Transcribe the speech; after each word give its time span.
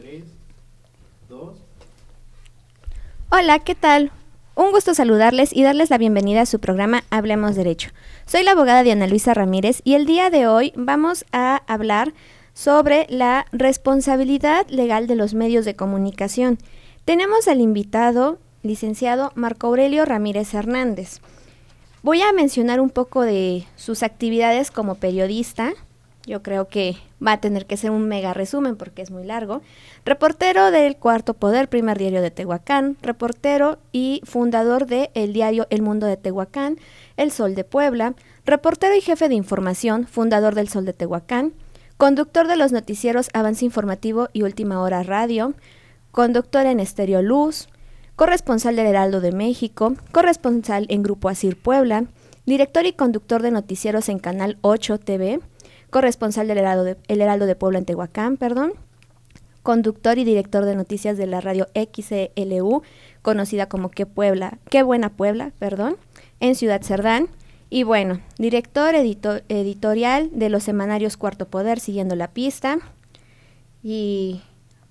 3, 0.00 0.22
2. 1.28 1.56
Hola, 3.30 3.58
¿qué 3.58 3.74
tal? 3.74 4.12
Un 4.54 4.70
gusto 4.70 4.94
saludarles 4.94 5.50
y 5.52 5.64
darles 5.64 5.90
la 5.90 5.98
bienvenida 5.98 6.42
a 6.42 6.46
su 6.46 6.60
programa 6.60 7.02
Hablemos 7.10 7.56
Derecho. 7.56 7.90
Soy 8.24 8.44
la 8.44 8.52
abogada 8.52 8.84
Diana 8.84 9.08
Luisa 9.08 9.34
Ramírez 9.34 9.80
y 9.82 9.94
el 9.94 10.06
día 10.06 10.30
de 10.30 10.46
hoy 10.46 10.72
vamos 10.76 11.24
a 11.32 11.62
hablar 11.66 12.14
sobre 12.54 13.06
la 13.08 13.46
responsabilidad 13.50 14.68
legal 14.68 15.08
de 15.08 15.16
los 15.16 15.34
medios 15.34 15.64
de 15.64 15.74
comunicación. 15.74 16.58
Tenemos 17.04 17.48
al 17.48 17.60
invitado, 17.60 18.38
licenciado 18.62 19.32
Marco 19.34 19.66
Aurelio 19.66 20.04
Ramírez 20.04 20.54
Hernández. 20.54 21.20
Voy 22.04 22.22
a 22.22 22.32
mencionar 22.32 22.80
un 22.80 22.90
poco 22.90 23.22
de 23.22 23.64
sus 23.74 24.04
actividades 24.04 24.70
como 24.70 24.94
periodista. 24.94 25.72
Yo 26.28 26.42
creo 26.42 26.68
que 26.68 26.94
va 27.26 27.32
a 27.32 27.40
tener 27.40 27.64
que 27.64 27.78
ser 27.78 27.90
un 27.90 28.06
mega 28.06 28.34
resumen 28.34 28.76
porque 28.76 29.00
es 29.00 29.10
muy 29.10 29.24
largo. 29.24 29.62
Reportero 30.04 30.70
del 30.70 30.96
Cuarto 30.96 31.32
Poder, 31.32 31.70
primer 31.70 31.96
diario 31.96 32.20
de 32.20 32.30
Tehuacán, 32.30 32.98
reportero 33.00 33.78
y 33.92 34.20
fundador 34.24 34.84
del 34.84 35.08
el 35.14 35.32
diario 35.32 35.66
El 35.70 35.80
Mundo 35.80 36.06
de 36.06 36.18
Tehuacán, 36.18 36.76
El 37.16 37.30
Sol 37.30 37.54
de 37.54 37.64
Puebla, 37.64 38.14
reportero 38.44 38.94
y 38.94 39.00
jefe 39.00 39.30
de 39.30 39.36
información, 39.36 40.06
fundador 40.06 40.54
del 40.54 40.68
Sol 40.68 40.84
de 40.84 40.92
Tehuacán, 40.92 41.54
conductor 41.96 42.46
de 42.46 42.56
los 42.56 42.72
noticieros 42.72 43.30
Avance 43.32 43.64
Informativo 43.64 44.28
y 44.34 44.42
Última 44.42 44.82
Hora 44.82 45.02
Radio, 45.04 45.54
conductor 46.10 46.66
en 46.66 46.78
Estéreo 46.78 47.22
Luz, 47.22 47.70
corresponsal 48.16 48.76
del 48.76 48.86
Heraldo 48.86 49.22
de 49.22 49.32
México, 49.32 49.94
corresponsal 50.12 50.84
en 50.90 51.02
Grupo 51.02 51.30
Asir 51.30 51.56
Puebla, 51.56 52.04
director 52.44 52.84
y 52.84 52.92
conductor 52.92 53.40
de 53.40 53.50
noticieros 53.50 54.10
en 54.10 54.18
Canal 54.18 54.58
8 54.60 54.98
TV, 54.98 55.40
corresponsal 55.90 56.48
del 56.48 56.58
Heraldo 56.58 56.84
de, 56.84 56.96
Heraldo 57.08 57.46
de 57.46 57.56
Puebla 57.56 57.78
en 57.78 57.84
Tehuacán, 57.84 58.36
perdón, 58.36 58.72
conductor 59.62 60.18
y 60.18 60.24
director 60.24 60.64
de 60.64 60.76
noticias 60.76 61.16
de 61.16 61.26
la 61.26 61.40
radio 61.40 61.68
XLU, 61.74 62.82
conocida 63.22 63.68
como 63.68 63.90
Qué 63.90 64.06
Puebla, 64.06 64.58
Qué 64.70 64.82
Buena 64.82 65.10
Puebla, 65.10 65.52
perdón, 65.58 65.96
en 66.40 66.54
Ciudad 66.54 66.82
Cerdán, 66.82 67.28
y 67.70 67.82
bueno, 67.82 68.20
director 68.38 68.94
editorial 68.94 70.30
de 70.32 70.48
los 70.48 70.62
semanarios 70.62 71.18
Cuarto 71.18 71.46
Poder, 71.48 71.80
siguiendo 71.80 72.16
la 72.16 72.28
pista. 72.28 72.78
Y 73.82 74.40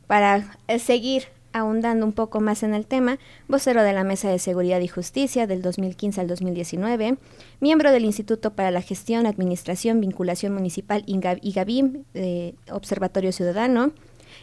para 0.05 0.57
eh, 0.67 0.77
seguir 0.77 1.23
ahondando 1.59 2.05
un 2.05 2.13
poco 2.13 2.39
más 2.39 2.63
en 2.63 2.73
el 2.73 2.85
tema, 2.85 3.19
vocero 3.47 3.83
de 3.83 3.93
la 3.93 4.03
Mesa 4.03 4.29
de 4.29 4.39
Seguridad 4.39 4.79
y 4.81 4.87
Justicia 4.87 5.47
del 5.47 5.61
2015 5.61 6.21
al 6.21 6.27
2019, 6.27 7.17
miembro 7.59 7.91
del 7.91 8.05
Instituto 8.05 8.53
para 8.53 8.71
la 8.71 8.81
Gestión, 8.81 9.25
Administración, 9.25 10.01
Vinculación 10.01 10.53
Municipal 10.53 11.03
IGABIM, 11.05 12.03
eh, 12.13 12.53
Observatorio 12.71 13.31
Ciudadano, 13.31 13.91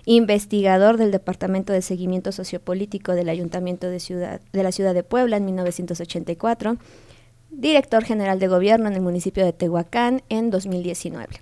investigador 0.07 0.97
del 0.97 1.11
Departamento 1.11 1.73
de 1.73 1.83
Seguimiento 1.83 2.33
Sociopolítico 2.33 3.13
del 3.13 3.29
Ayuntamiento 3.29 3.89
de, 3.89 4.01
Ciudad, 4.01 4.41
de 4.53 4.63
la 4.63 4.73
Ciudad 4.73 4.95
de 4.95 5.03
Puebla 5.03 5.37
en 5.37 5.45
1984, 5.45 6.77
director 7.51 8.05
general 8.05 8.39
de 8.39 8.49
gobierno 8.49 8.89
en 8.89 8.95
el 8.95 9.01
municipio 9.01 9.45
de 9.45 9.53
Tehuacán 9.53 10.23
en 10.29 10.51
2019. 10.51 11.41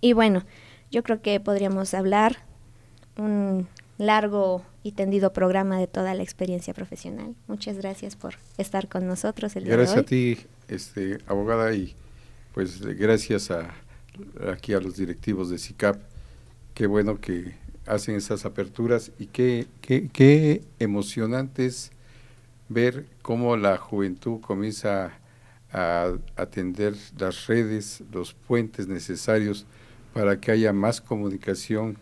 Y 0.00 0.12
bueno, 0.12 0.44
yo 0.90 1.02
creo 1.02 1.20
que 1.22 1.40
podríamos 1.40 1.94
hablar 1.94 2.38
un 3.16 3.68
largo 3.98 4.64
y 4.82 4.92
tendido 4.92 5.32
programa 5.32 5.78
de 5.78 5.86
toda 5.86 6.14
la 6.14 6.22
experiencia 6.22 6.72
profesional. 6.72 7.34
Muchas 7.46 7.76
gracias 7.76 8.16
por 8.16 8.34
estar 8.56 8.88
con 8.88 9.06
nosotros 9.06 9.54
el 9.56 9.64
gracias 9.64 9.94
día 9.94 10.02
a 10.02 10.04
ti, 10.04 10.38
este, 10.68 11.18
abogada, 11.26 11.74
y 11.74 11.94
pues 12.54 12.80
gracias 12.80 13.50
a 13.50 13.74
aquí 14.50 14.72
a 14.74 14.80
los 14.80 14.96
directivos 14.96 15.50
de 15.50 15.58
SICAP. 15.58 16.00
Qué 16.74 16.86
bueno 16.86 17.20
que 17.20 17.54
hacen 17.86 18.16
esas 18.16 18.44
aperturas 18.44 19.12
y 19.18 19.26
qué, 19.26 19.66
qué, 19.80 20.08
qué 20.12 20.62
emocionantes 20.78 21.90
ver 22.68 23.06
cómo 23.22 23.56
la 23.56 23.76
juventud 23.78 24.40
comienza 24.40 25.18
a 25.72 26.12
atender 26.36 26.94
las 27.18 27.46
redes, 27.46 28.02
los 28.12 28.32
puentes 28.34 28.86
necesarios 28.88 29.66
para 30.14 30.40
que 30.40 30.50
haya 30.50 30.72
más 30.72 31.00
comunicación, 31.00 31.96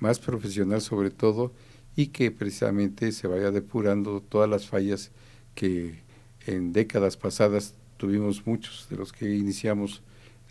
más 0.00 0.18
profesional 0.18 0.80
sobre 0.80 1.10
todo, 1.10 1.52
y 1.96 2.08
que 2.08 2.30
precisamente 2.30 3.12
se 3.12 3.26
vaya 3.26 3.50
depurando 3.50 4.20
todas 4.20 4.48
las 4.48 4.66
fallas 4.66 5.10
que 5.54 6.02
en 6.46 6.72
décadas 6.72 7.16
pasadas 7.16 7.74
tuvimos 7.96 8.46
muchos 8.46 8.88
de 8.88 8.96
los 8.96 9.12
que 9.12 9.34
iniciamos 9.34 10.02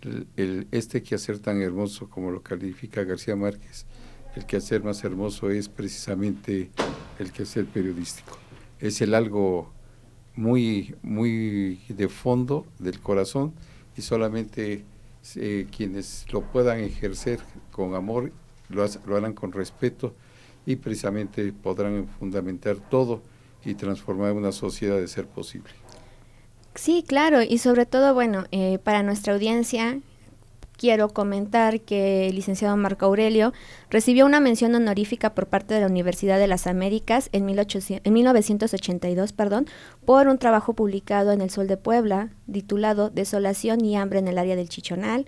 el, 0.02 0.28
el, 0.38 0.68
este 0.72 1.02
quehacer 1.02 1.40
tan 1.40 1.62
hermoso 1.62 2.10
como 2.10 2.32
lo 2.32 2.42
califica 2.42 3.04
García 3.04 3.36
Márquez. 3.36 3.86
El 4.36 4.46
quehacer 4.46 4.84
más 4.84 5.04
hermoso 5.04 5.50
es 5.50 5.70
precisamente 5.70 6.70
el 7.18 7.32
quehacer 7.32 7.66
periodístico. 7.66 8.38
Es 8.80 9.02
el 9.02 9.14
algo 9.14 9.74
muy, 10.36 10.96
muy 11.02 11.82
de 11.90 12.08
fondo 12.08 12.66
del 12.78 13.00
corazón 13.00 13.54
y 13.98 14.02
solamente 14.02 14.86
eh, 15.36 15.68
quienes 15.76 16.26
lo 16.32 16.42
puedan 16.42 16.80
ejercer 16.80 17.40
con 17.72 17.96
amor 17.96 18.32
lo, 18.70 18.86
lo, 19.06 19.18
harán 19.18 19.34
con 19.34 19.52
respeto 19.52 20.14
y 20.66 20.76
precisamente 20.76 21.52
podrán 21.54 22.08
fundamentar 22.20 22.78
todo 22.78 23.22
y 23.66 23.76
transformar 23.76 24.34
una 24.34 24.52
sociedad 24.52 24.98
de 24.98 25.08
ser 25.08 25.28
posible. 25.28 25.72
Sí, 26.76 27.04
claro, 27.06 27.42
y 27.42 27.58
sobre 27.58 27.86
todo, 27.86 28.14
bueno, 28.14 28.46
eh, 28.52 28.80
para 28.80 29.04
nuestra 29.04 29.34
audiencia, 29.34 30.00
quiero 30.80 31.10
comentar 31.10 31.82
que 31.82 32.30
el 32.30 32.36
licenciado 32.36 32.78
Marco 32.78 33.06
Aurelio 33.06 33.52
recibió 33.90 34.26
una 34.26 34.40
mención 34.40 34.74
honorífica 34.74 35.36
por 35.36 35.48
parte 35.48 35.74
de 35.74 35.82
la 35.82 35.88
Universidad 35.88 36.40
de 36.40 36.48
las 36.48 36.68
Américas 36.68 37.28
en, 37.34 37.46
1800, 37.46 38.08
en 38.08 38.14
1982 38.14 39.34
perdón, 39.34 39.68
por 40.06 40.30
un 40.30 40.38
trabajo 40.38 40.74
publicado 40.74 41.34
en 41.34 41.42
El 41.42 41.50
Sol 41.50 41.68
de 41.68 41.76
Puebla 41.76 42.30
titulado 42.50 43.10
Desolación 43.10 43.84
y 43.84 43.98
hambre 43.98 44.20
en 44.20 44.30
el 44.30 44.38
área 44.38 44.56
del 44.56 44.70
Chichonal, 44.70 45.26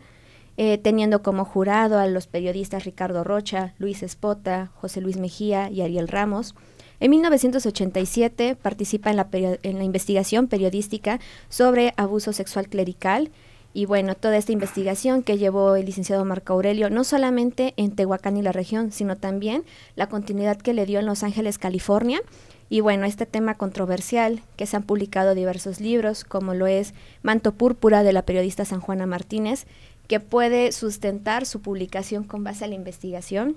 eh, 0.57 0.77
teniendo 0.77 1.21
como 1.23 1.45
jurado 1.45 1.99
a 1.99 2.07
los 2.07 2.27
periodistas 2.27 2.85
Ricardo 2.85 3.23
Rocha, 3.23 3.73
Luis 3.77 4.03
Espota, 4.03 4.71
José 4.75 5.01
Luis 5.01 5.17
Mejía 5.17 5.69
y 5.69 5.81
Ariel 5.81 6.07
Ramos. 6.07 6.55
En 7.01 7.09
1987 7.09 8.55
participa 8.61 9.09
en 9.09 9.17
la, 9.17 9.83
investigación 9.83 10.47
periodística 10.47 11.19
sobre 11.49 11.95
abuso 11.97 12.31
sexual 12.31 12.67
clerical 12.67 13.31
y 13.73 13.85
bueno, 13.85 14.13
toda 14.13 14.37
esta 14.37 14.51
investigación 14.51 15.23
que 15.23 15.39
llevó 15.39 15.75
el 15.75 15.87
licenciado 15.87 16.25
Marco 16.25 16.53
Aurelio, 16.53 16.91
no 16.91 17.03
solamente 17.03 17.73
en 17.77 17.95
Tehuacán 17.95 18.37
y 18.37 18.43
la 18.43 18.51
región, 18.51 18.91
sino 18.91 19.17
también 19.17 19.63
la 19.95 20.09
continuidad 20.09 20.57
que 20.57 20.73
le 20.73 20.85
dio 20.85 20.99
en 20.99 21.07
Los 21.07 21.23
Ángeles, 21.23 21.57
California. 21.57 22.21
Y 22.69 22.81
bueno, 22.81 23.05
este 23.05 23.25
tema 23.25 23.55
controversial, 23.55 24.41
que 24.55 24.65
se 24.65 24.77
han 24.77 24.83
publicado 24.83 25.33
diversos 25.35 25.81
libros, 25.81 26.23
como 26.23 26.53
lo 26.53 26.67
es 26.67 26.93
Manto 27.23 27.53
Púrpura 27.53 28.03
de 28.03 28.13
la 28.13 28.21
periodista 28.21 28.63
San 28.63 28.79
Juana 28.79 29.05
Martínez, 29.05 29.65
que 30.11 30.19
puede 30.19 30.73
sustentar 30.73 31.45
su 31.45 31.61
publicación 31.61 32.25
con 32.25 32.43
base 32.43 32.65
a 32.65 32.67
la 32.67 32.75
investigación 32.75 33.55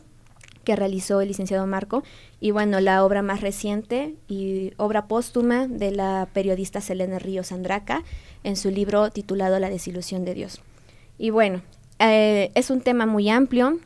que 0.63 0.77
realizó 0.77 1.21
el 1.21 1.27
licenciado 1.27 1.67
Marco 1.67 2.05
y 2.41 2.53
bueno, 2.53 2.79
la 2.79 3.05
obra 3.05 3.23
más 3.23 3.41
reciente 3.41 4.15
y 4.29 4.73
obra 4.77 5.09
póstuma 5.09 5.67
de 5.67 5.91
la 5.91 6.29
periodista 6.33 6.81
Selene 6.81 7.19
Ríos 7.19 7.51
Andraca 7.51 8.05
en 8.45 8.55
su 8.55 8.71
libro 8.71 9.11
titulado 9.11 9.59
La 9.59 9.69
desilusión 9.69 10.25
de 10.25 10.35
Dios. 10.35 10.61
Y 11.19 11.31
bueno, 11.31 11.61
eh, 11.99 12.53
es 12.55 12.71
un 12.71 12.83
tema 12.83 13.05
muy 13.05 13.31
amplio, 13.31 13.81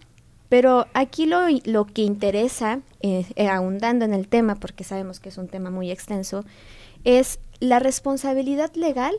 pero 0.50 0.88
aquí 0.92 1.24
lo, 1.24 1.46
lo 1.64 1.86
que 1.86 2.02
interesa, 2.02 2.80
eh, 3.00 3.24
eh, 3.36 3.48
ahondando 3.48 4.04
en 4.04 4.12
el 4.12 4.28
tema, 4.28 4.56
porque 4.56 4.84
sabemos 4.84 5.20
que 5.20 5.30
es 5.30 5.38
un 5.38 5.48
tema 5.48 5.70
muy 5.70 5.90
extenso, 5.90 6.44
es 7.04 7.40
la 7.60 7.78
responsabilidad 7.78 8.74
legal 8.74 9.14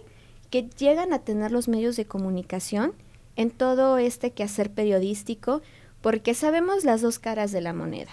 que 0.51 0.69
llegan 0.77 1.13
a 1.13 1.23
tener 1.23 1.51
los 1.51 1.67
medios 1.67 1.95
de 1.95 2.05
comunicación 2.05 2.93
en 3.39 3.51
todo 3.51 3.97
este 3.97 4.31
quehacer 4.31 4.69
periodístico, 4.69 5.61
porque 6.01 6.33
sabemos 6.33 6.83
las 6.83 7.01
dos 7.01 7.19
caras 7.19 7.53
de 7.53 7.61
la 7.61 7.71
moneda. 7.71 8.11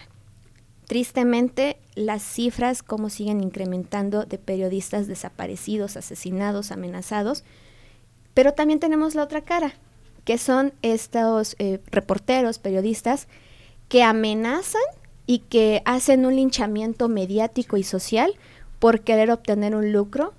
Tristemente, 0.87 1.78
las 1.96 2.23
cifras 2.23 2.84
cómo 2.84 3.11
siguen 3.11 3.43
incrementando 3.43 4.25
de 4.25 4.38
periodistas 4.38 5.08
desaparecidos, 5.08 5.96
asesinados, 5.96 6.70
amenazados, 6.70 7.43
pero 8.34 8.52
también 8.52 8.78
tenemos 8.78 9.17
la 9.17 9.25
otra 9.25 9.40
cara, 9.40 9.75
que 10.25 10.38
son 10.38 10.73
estos 10.82 11.56
eh, 11.58 11.81
reporteros, 11.90 12.61
periodistas, 12.61 13.26
que 13.88 14.05
amenazan 14.05 14.81
y 15.26 15.40
que 15.40 15.82
hacen 15.87 16.25
un 16.25 16.37
linchamiento 16.37 17.08
mediático 17.08 17.76
y 17.76 17.82
social 17.82 18.32
por 18.79 19.00
querer 19.00 19.32
obtener 19.32 19.75
un 19.75 19.90
lucro 19.90 20.34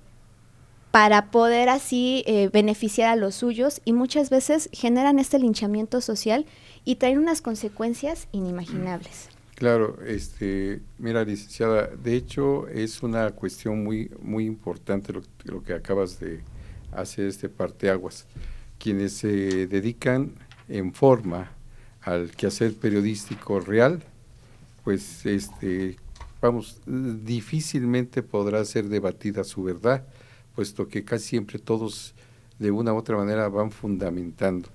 para 0.98 1.30
poder 1.30 1.68
así 1.68 2.24
eh, 2.26 2.50
beneficiar 2.52 3.08
a 3.08 3.14
los 3.14 3.36
suyos 3.36 3.80
y 3.84 3.92
muchas 3.92 4.30
veces 4.30 4.68
generan 4.72 5.20
este 5.20 5.38
linchamiento 5.38 6.00
social 6.00 6.44
y 6.84 6.96
traen 6.96 7.18
unas 7.18 7.40
consecuencias 7.40 8.26
inimaginables. 8.32 9.28
Claro, 9.54 9.98
este, 10.04 10.80
mira, 10.98 11.22
licenciada, 11.24 11.86
de 11.86 12.16
hecho 12.16 12.66
es 12.66 13.00
una 13.04 13.30
cuestión 13.30 13.84
muy, 13.84 14.10
muy 14.20 14.44
importante 14.44 15.12
lo, 15.12 15.22
lo 15.44 15.62
que 15.62 15.72
acabas 15.72 16.18
de 16.18 16.40
hacer 16.90 17.26
este 17.26 17.48
parteaguas. 17.48 18.26
Quienes 18.76 19.12
se 19.12 19.68
dedican 19.68 20.32
en 20.68 20.92
forma 20.92 21.52
al 22.02 22.32
quehacer 22.32 22.74
periodístico 22.74 23.60
real, 23.60 24.02
pues 24.82 25.24
este 25.26 25.94
vamos 26.40 26.80
difícilmente 26.86 28.24
podrá 28.24 28.64
ser 28.64 28.88
debatida 28.88 29.44
su 29.44 29.62
verdad, 29.62 30.04
puesto 30.58 30.88
que 30.88 31.04
casi 31.04 31.28
siempre 31.28 31.60
todos 31.60 32.16
de 32.58 32.72
una 32.72 32.92
u 32.92 32.96
otra 32.96 33.16
manera 33.16 33.48
van 33.48 33.70
fundamentando. 33.70 34.68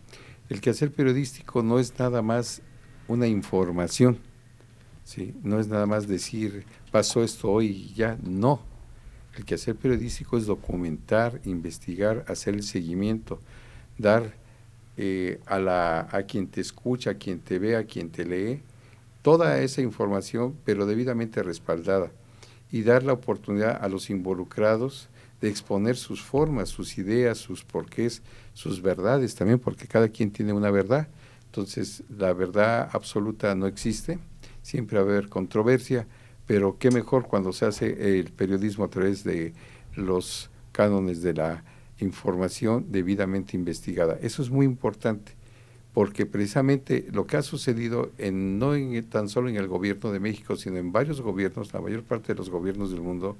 El 0.47 0.61
quehacer 0.61 0.93
periodístico 0.93 1.61
no 1.61 1.77
es 1.77 1.99
nada 1.99 2.21
más 2.21 2.61
una 3.09 3.27
información, 3.27 4.17
¿sí? 5.03 5.33
no 5.43 5.59
es 5.59 5.67
nada 5.67 5.85
más 5.85 6.07
decir 6.07 6.65
pasó 6.89 7.21
esto 7.21 7.51
hoy 7.51 7.65
y 7.67 7.93
ya, 7.95 8.17
no. 8.23 8.61
El 9.35 9.43
quehacer 9.43 9.75
periodístico 9.75 10.37
es 10.37 10.45
documentar, 10.45 11.41
investigar, 11.43 12.23
hacer 12.29 12.53
el 12.53 12.63
seguimiento, 12.63 13.41
dar 13.97 14.35
eh, 14.95 15.41
a, 15.45 15.59
la, 15.59 16.07
a 16.13 16.23
quien 16.23 16.47
te 16.47 16.61
escucha, 16.61 17.09
a 17.09 17.15
quien 17.15 17.41
te 17.41 17.59
ve, 17.59 17.75
a 17.75 17.83
quien 17.83 18.09
te 18.09 18.23
lee, 18.23 18.61
toda 19.21 19.59
esa 19.59 19.81
información, 19.81 20.55
pero 20.63 20.85
debidamente 20.85 21.43
respaldada, 21.43 22.09
y 22.71 22.83
dar 22.83 23.03
la 23.03 23.11
oportunidad 23.11 23.83
a 23.83 23.89
los 23.89 24.09
involucrados 24.09 25.09
de 25.43 25.49
exponer 25.49 25.97
sus 25.97 26.21
formas, 26.21 26.69
sus 26.69 26.97
ideas, 26.97 27.37
sus 27.37 27.65
porqués, 27.65 28.21
sus 28.53 28.81
verdades 28.81 29.35
también, 29.35 29.59
porque 29.59 29.87
cada 29.87 30.07
quien 30.07 30.31
tiene 30.31 30.53
una 30.53 30.71
verdad. 30.71 31.09
Entonces, 31.47 32.01
la 32.07 32.31
verdad 32.31 32.89
absoluta 32.93 33.53
no 33.53 33.67
existe, 33.67 34.19
siempre 34.61 34.97
va 34.99 35.03
a 35.03 35.09
haber 35.09 35.27
controversia, 35.27 36.07
pero 36.47 36.77
qué 36.79 36.91
mejor 36.91 37.27
cuando 37.27 37.51
se 37.51 37.65
hace 37.65 38.19
el 38.19 38.31
periodismo 38.31 38.85
a 38.85 38.89
través 38.89 39.25
de 39.25 39.53
los 39.95 40.49
cánones 40.71 41.21
de 41.21 41.33
la 41.33 41.65
información 41.99 42.85
debidamente 42.89 43.57
investigada. 43.57 44.17
Eso 44.21 44.43
es 44.43 44.49
muy 44.49 44.65
importante, 44.65 45.33
porque 45.93 46.25
precisamente 46.25 47.09
lo 47.11 47.27
que 47.27 47.35
ha 47.35 47.41
sucedido 47.41 48.13
en, 48.17 48.59
no 48.59 48.75
en, 48.75 49.03
tan 49.09 49.27
solo 49.27 49.49
en 49.49 49.57
el 49.57 49.67
gobierno 49.67 50.13
de 50.13 50.21
México, 50.21 50.55
sino 50.55 50.77
en 50.77 50.93
varios 50.93 51.19
gobiernos, 51.19 51.73
la 51.73 51.81
mayor 51.81 52.03
parte 52.03 52.31
de 52.31 52.37
los 52.37 52.49
gobiernos 52.49 52.91
del 52.91 53.01
mundo, 53.01 53.35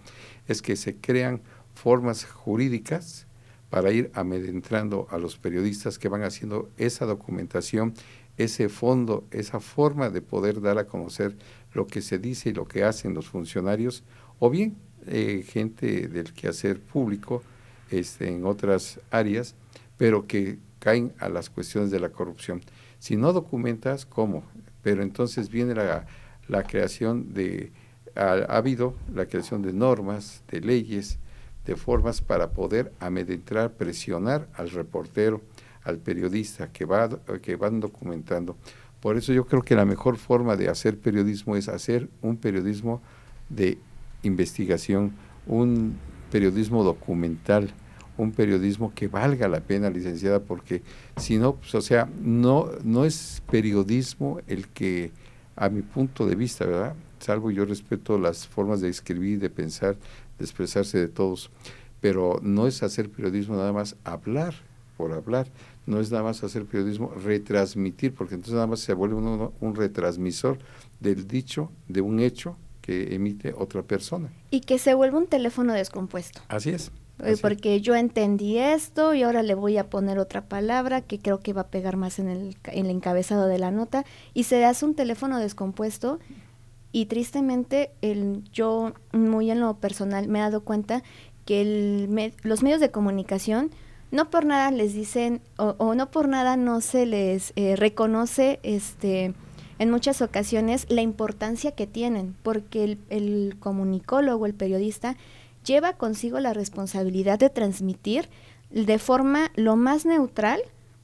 es 0.50 0.62
que 0.62 0.76
se 0.76 0.98
crean 0.98 1.42
formas 1.74 2.26
jurídicas 2.26 3.28
para 3.70 3.92
ir 3.92 4.12
amedrentando 4.14 5.08
a 5.10 5.18
los 5.18 5.38
periodistas 5.38 5.98
que 5.98 6.08
van 6.08 6.24
haciendo 6.24 6.70
esa 6.78 7.06
documentación, 7.06 7.96
ese 8.38 8.70
fondo, 8.70 9.26
esa 9.32 9.60
forma 9.60 10.10
de 10.10 10.22
poder 10.22 10.62
dar 10.62 10.78
a 10.78 10.86
conocer 10.86 11.36
lo 11.74 11.88
que 11.88 12.02
se 12.02 12.20
dice 12.20 12.50
y 12.50 12.54
lo 12.54 12.68
que 12.68 12.84
hacen 12.84 13.16
los 13.16 13.30
funcionarios, 13.30 14.04
o 14.38 14.50
bien 14.50 14.78
eh, 15.08 15.44
gente 15.48 16.08
del 16.08 16.34
quehacer 16.34 16.80
público 16.80 17.42
este, 17.90 18.28
en 18.28 18.46
otras 18.46 19.00
áreas, 19.10 19.56
pero 19.98 20.28
que 20.28 20.60
caen 20.78 21.14
a 21.18 21.30
las 21.30 21.50
cuestiones 21.50 21.90
de 21.90 22.00
la 22.00 22.10
corrupción. 22.10 22.62
Si 23.00 23.16
no 23.16 23.34
documentas, 23.34 24.06
¿cómo? 24.06 24.44
Pero 24.82 25.02
entonces 25.02 25.50
viene 25.50 25.74
la, 25.74 26.06
la 26.48 26.64
creación 26.64 27.34
de, 27.34 27.72
ha, 28.16 28.34
ha 28.34 28.58
habido 28.58 28.94
la 29.14 29.26
creación 29.26 29.62
de 29.62 29.74
normas, 29.74 30.44
de 30.50 30.62
leyes, 30.62 31.18
de 31.66 31.76
formas 31.76 32.22
para 32.22 32.52
poder 32.52 32.92
amedrentar, 33.00 33.72
presionar 33.74 34.48
al 34.54 34.70
reportero, 34.70 35.42
al 35.84 35.98
periodista 35.98 36.72
que, 36.72 36.86
va, 36.86 37.10
que 37.42 37.56
van 37.56 37.80
documentando. 37.80 38.56
Por 39.00 39.18
eso 39.18 39.34
yo 39.34 39.46
creo 39.46 39.64
que 39.64 39.76
la 39.76 39.86
mejor 39.86 40.18
forma 40.18 40.56
de 40.56 40.70
hacer 40.70 40.98
periodismo 40.98 41.56
es 41.56 41.68
hacer 41.68 42.10
un 42.22 42.38
periodismo 42.38 43.02
de 43.50 43.78
investigación, 44.24 45.14
un 45.46 45.98
periodismo 46.32 46.84
documental, 46.84 47.74
un 48.18 48.32
periodismo 48.32 48.94
que 48.94 49.08
valga 49.08 49.48
la 49.48 49.60
pena, 49.60 49.90
licenciada, 49.90 50.40
porque 50.40 50.82
si 51.18 51.38
no, 51.38 51.56
pues, 51.56 51.76
o 51.76 51.82
sea, 51.82 52.10
no, 52.22 52.70
no 52.84 53.06
es 53.06 53.42
periodismo 53.50 54.40
el 54.48 54.68
que, 54.68 55.12
a 55.56 55.70
mi 55.70 55.82
punto 55.82 56.26
de 56.26 56.36
vista, 56.36 56.66
¿verdad? 56.66 56.96
Salvo 57.20 57.52
yo 57.52 57.66
respeto 57.66 58.18
las 58.18 58.48
formas 58.48 58.82
de 58.82 58.90
escribir, 58.90 59.40
de 59.40 59.50
pensar, 59.50 59.96
expresarse 60.40 60.98
de 61.00 61.08
todos, 61.08 61.52
pero 62.02 62.40
no 62.42 62.68
es 62.68 62.84
hacer 62.84 63.10
periodismo 63.10 63.56
nada 63.56 63.74
más 63.74 63.96
hablar 64.04 64.54
por 64.98 65.12
hablar, 65.14 65.48
no 65.86 66.00
es 66.00 66.12
nada 66.12 66.24
más 66.24 66.44
hacer 66.44 66.66
periodismo, 66.66 67.12
retransmitir, 67.24 68.14
porque 68.14 68.36
entonces 68.36 68.54
nada 68.56 68.68
más 68.68 68.80
se 68.80 68.94
vuelve 68.94 69.16
uno 69.16 69.54
un 69.60 69.76
retransmisor 69.76 70.58
del 71.00 71.28
dicho, 71.28 71.72
de 71.88 72.02
un 72.02 72.20
hecho 72.20 72.58
que 72.82 73.16
emite 73.16 73.54
otra 73.58 73.82
persona. 73.82 74.32
Y 74.52 74.62
que 74.62 74.78
se 74.78 74.94
vuelve 74.94 75.18
un 75.18 75.28
teléfono 75.28 75.74
descompuesto. 75.74 76.42
Así 76.50 76.70
es. 76.70 76.92
Eh, 77.20 77.32
así 77.32 77.42
porque 77.42 77.80
yo 77.80 77.96
entendí 77.96 78.58
esto 78.58 79.14
y 79.14 79.24
ahora 79.24 79.44
le 79.44 79.56
voy 79.56 79.78
a 79.78 79.90
poner 79.90 80.20
otra 80.20 80.46
palabra 80.46 81.02
que 81.02 81.20
creo 81.20 81.40
que 81.40 81.54
va 81.54 81.62
a 81.62 81.68
pegar 81.68 81.96
más 81.96 82.20
en 82.20 82.28
el, 82.28 82.58
en 82.66 82.86
el 82.86 82.92
encabezado 82.92 83.48
de 83.48 83.60
la 83.60 83.72
nota 83.72 84.04
y 84.34 84.44
se 84.44 84.66
hace 84.66 84.86
un 84.86 84.96
teléfono 84.96 85.40
descompuesto 85.40 86.20
y 86.94 87.08
tristemente 87.08 87.92
el, 88.02 88.44
yo 88.54 88.94
muy 89.12 89.52
en 89.52 89.60
lo 89.60 89.74
personal 89.74 90.30
me 90.30 90.40
he 90.40 90.42
dado 90.44 90.62
cuenta 90.62 91.04
que 91.44 91.60
el 91.62 92.08
me- 92.08 92.34
los 92.44 92.64
medios 92.64 92.80
de 92.80 92.92
comunicación 92.92 93.72
no 94.12 94.30
por 94.30 94.46
nada 94.46 94.72
les 94.72 94.94
dicen 94.94 95.42
o, 95.58 95.76
o 95.80 95.96
no 95.96 96.10
por 96.12 96.30
nada 96.30 96.56
no 96.56 96.80
se 96.80 97.06
les 97.06 97.52
eh, 97.58 97.76
reconoce 97.76 98.60
este 98.64 99.34
en 99.80 99.90
muchas 99.90 100.22
ocasiones 100.22 100.86
la 100.90 101.02
importancia 101.02 101.72
que 101.72 101.88
tienen 101.88 102.36
porque 102.44 102.84
el, 102.84 103.00
el 103.10 103.56
comunicólogo 103.60 104.46
el 104.46 104.54
periodista 104.54 105.18
lleva 105.66 105.94
consigo 105.94 106.40
la 106.40 106.54
responsabilidad 106.54 107.40
de 107.40 107.50
transmitir 107.50 108.30
de 108.70 109.00
forma 109.00 109.52
lo 109.56 109.76
más 109.76 110.06
neutral 110.06 110.62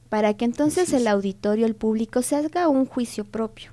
para 0.08 0.34
que 0.34 0.44
entonces 0.44 0.92
el 0.92 1.06
auditorio 1.08 1.66
el 1.66 1.74
público 1.74 2.22
se 2.22 2.36
haga 2.36 2.68
un 2.68 2.86
juicio 2.86 3.24
propio 3.24 3.72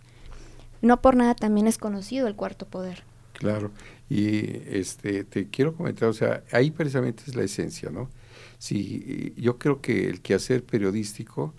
no 0.81 1.01
por 1.01 1.15
nada 1.15 1.35
también 1.35 1.67
es 1.67 1.77
conocido 1.77 2.27
el 2.27 2.35
cuarto 2.35 2.65
poder 2.65 3.03
Claro, 3.37 3.71
y 4.09 4.67
este 4.67 5.23
te 5.23 5.47
quiero 5.49 5.75
comentar, 5.75 6.09
o 6.09 6.13
sea, 6.13 6.43
ahí 6.51 6.71
precisamente 6.71 7.23
es 7.27 7.35
la 7.35 7.43
esencia, 7.43 7.91
¿no? 7.91 8.09
Sí, 8.57 9.33
yo 9.37 9.59
creo 9.59 9.79
que 9.79 10.09
el 10.09 10.21
quehacer 10.21 10.63
periodístico 10.63 11.53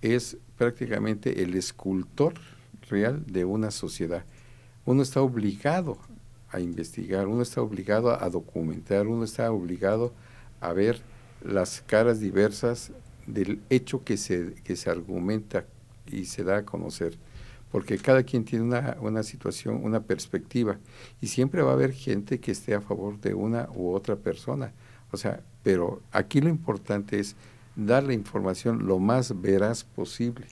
es 0.00 0.38
prácticamente 0.56 1.42
el 1.42 1.54
escultor 1.54 2.34
real 2.88 3.24
de 3.26 3.44
una 3.44 3.70
sociedad. 3.70 4.24
Uno 4.86 5.02
está 5.02 5.20
obligado 5.20 5.98
a 6.48 6.60
investigar, 6.60 7.28
uno 7.28 7.42
está 7.42 7.60
obligado 7.60 8.10
a 8.10 8.30
documentar, 8.30 9.06
uno 9.06 9.24
está 9.24 9.52
obligado 9.52 10.14
a 10.60 10.72
ver 10.72 11.02
las 11.42 11.82
caras 11.82 12.20
diversas 12.20 12.90
del 13.26 13.60
hecho 13.68 14.02
que 14.02 14.16
se, 14.16 14.54
que 14.64 14.76
se 14.76 14.88
argumenta 14.88 15.66
y 16.10 16.24
se 16.24 16.42
da 16.42 16.58
a 16.58 16.64
conocer 16.64 17.18
porque 17.74 17.98
cada 17.98 18.22
quien 18.22 18.44
tiene 18.44 18.64
una, 18.64 18.96
una 19.00 19.24
situación, 19.24 19.80
una 19.82 19.98
perspectiva, 19.98 20.78
y 21.20 21.26
siempre 21.26 21.60
va 21.60 21.72
a 21.72 21.74
haber 21.74 21.90
gente 21.90 22.38
que 22.38 22.52
esté 22.52 22.72
a 22.72 22.80
favor 22.80 23.18
de 23.20 23.34
una 23.34 23.68
u 23.74 23.92
otra 23.92 24.14
persona. 24.14 24.72
O 25.10 25.16
sea, 25.16 25.40
pero 25.64 26.00
aquí 26.12 26.40
lo 26.40 26.50
importante 26.50 27.18
es 27.18 27.34
dar 27.74 28.04
la 28.04 28.12
información 28.12 28.86
lo 28.86 29.00
más 29.00 29.40
veraz 29.40 29.82
posible, 29.82 30.46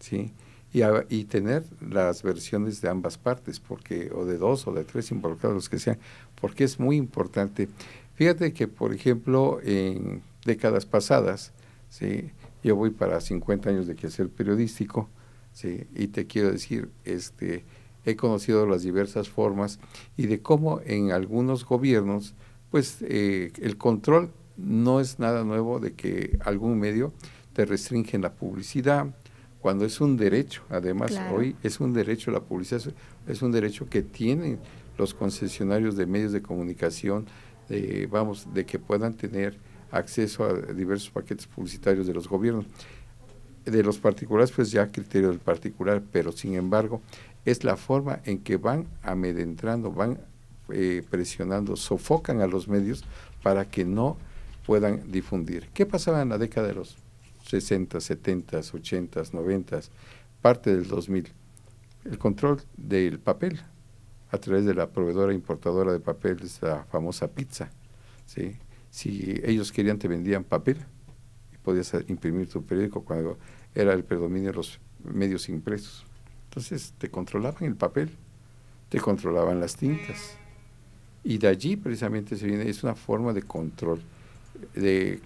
¿sí? 0.00 0.32
Y, 0.72 0.80
y 1.10 1.26
tener 1.26 1.62
las 1.80 2.24
versiones 2.24 2.80
de 2.80 2.88
ambas 2.88 3.18
partes, 3.18 3.60
porque, 3.60 4.10
o 4.12 4.24
de 4.24 4.36
dos 4.36 4.66
o 4.66 4.72
de 4.72 4.82
tres 4.82 5.12
involucrados, 5.12 5.54
los 5.54 5.68
que 5.68 5.78
sean, 5.78 5.98
porque 6.40 6.64
es 6.64 6.80
muy 6.80 6.96
importante. 6.96 7.68
Fíjate 8.14 8.52
que, 8.52 8.66
por 8.66 8.92
ejemplo, 8.92 9.60
en 9.62 10.22
décadas 10.44 10.86
pasadas, 10.86 11.52
¿sí? 11.88 12.32
yo 12.64 12.74
voy 12.74 12.90
para 12.90 13.20
50 13.20 13.70
años 13.70 13.86
de 13.86 13.94
quehacer 13.94 14.28
periodístico, 14.28 15.08
Sí, 15.54 15.86
y 15.94 16.08
te 16.08 16.26
quiero 16.26 16.50
decir, 16.50 16.90
este, 17.04 17.64
he 18.04 18.16
conocido 18.16 18.66
las 18.66 18.82
diversas 18.82 19.28
formas 19.30 19.78
y 20.16 20.26
de 20.26 20.42
cómo 20.42 20.80
en 20.84 21.12
algunos 21.12 21.64
gobiernos, 21.64 22.34
pues 22.70 22.98
eh, 23.02 23.52
el 23.62 23.78
control 23.78 24.30
no 24.56 25.00
es 25.00 25.18
nada 25.20 25.44
nuevo 25.44 25.78
de 25.78 25.94
que 25.94 26.36
algún 26.44 26.78
medio 26.78 27.12
te 27.52 27.64
restringen 27.64 28.20
la 28.20 28.32
publicidad, 28.34 29.14
cuando 29.60 29.84
es 29.86 30.00
un 30.00 30.16
derecho, 30.16 30.62
además 30.68 31.12
Claro. 31.12 31.36
hoy 31.36 31.56
es 31.62 31.80
un 31.80 31.94
derecho 31.94 32.30
la 32.30 32.40
publicidad, 32.40 32.82
es, 32.86 32.92
es 33.36 33.40
un 33.42 33.50
derecho 33.52 33.88
que 33.88 34.02
tienen 34.02 34.58
los 34.98 35.14
concesionarios 35.14 35.96
de 35.96 36.04
medios 36.04 36.32
de 36.32 36.42
comunicación, 36.42 37.26
de, 37.68 38.06
vamos, 38.10 38.46
de 38.52 38.66
que 38.66 38.78
puedan 38.78 39.14
tener 39.14 39.56
acceso 39.90 40.44
a 40.44 40.52
diversos 40.72 41.10
paquetes 41.10 41.46
publicitarios 41.46 42.06
de 42.06 42.12
los 42.12 42.28
gobiernos 42.28 42.66
de 43.64 43.82
los 43.82 43.98
particulares, 43.98 44.52
pues 44.52 44.70
ya 44.70 44.90
criterio 44.90 45.30
del 45.30 45.38
particular, 45.38 46.02
pero 46.12 46.32
sin 46.32 46.54
embargo, 46.54 47.00
es 47.44 47.64
la 47.64 47.76
forma 47.76 48.20
en 48.24 48.38
que 48.38 48.56
van 48.56 48.86
amedrentando, 49.02 49.92
van 49.92 50.18
eh, 50.70 51.02
presionando, 51.08 51.76
sofocan 51.76 52.40
a 52.40 52.46
los 52.46 52.68
medios 52.68 53.04
para 53.42 53.64
que 53.66 53.84
no 53.84 54.16
puedan 54.66 55.10
difundir. 55.10 55.68
¿Qué 55.74 55.86
pasaba 55.86 56.22
en 56.22 56.30
la 56.30 56.38
década 56.38 56.68
de 56.68 56.74
los 56.74 56.96
60, 57.46 58.00
70, 58.00 58.58
80, 58.58 59.22
90, 59.32 59.80
parte 60.40 60.74
del 60.74 60.88
2000? 60.88 61.28
El 62.04 62.18
control 62.18 62.62
del 62.76 63.18
papel 63.18 63.60
a 64.30 64.38
través 64.38 64.64
de 64.64 64.74
la 64.74 64.88
proveedora 64.88 65.32
importadora 65.32 65.92
de 65.92 66.00
papel, 66.00 66.38
esa 66.42 66.84
famosa 66.84 67.28
pizza. 67.28 67.70
¿sí? 68.26 68.56
Si 68.90 69.40
ellos 69.44 69.70
querían, 69.70 69.98
te 69.98 70.08
vendían 70.08 70.44
papel 70.44 70.78
podías 71.64 71.92
imprimir 72.06 72.48
tu 72.48 72.62
periódico 72.62 73.02
cuando 73.02 73.38
era 73.74 73.92
el 73.92 74.04
predominio 74.04 74.50
de 74.50 74.56
los 74.56 74.80
medios 75.02 75.48
impresos. 75.48 76.04
Entonces 76.48 76.94
te 76.98 77.10
controlaban 77.10 77.64
el 77.64 77.76
papel, 77.76 78.10
te 78.88 79.00
controlaban 79.00 79.60
las 79.60 79.76
tintas. 79.76 80.36
Y 81.24 81.38
de 81.38 81.48
allí 81.48 81.76
precisamente 81.76 82.36
se 82.36 82.46
viene, 82.46 82.68
es 82.68 82.82
una 82.82 82.94
forma 82.94 83.32
de 83.32 83.42
control 83.42 84.00
de 84.74 85.20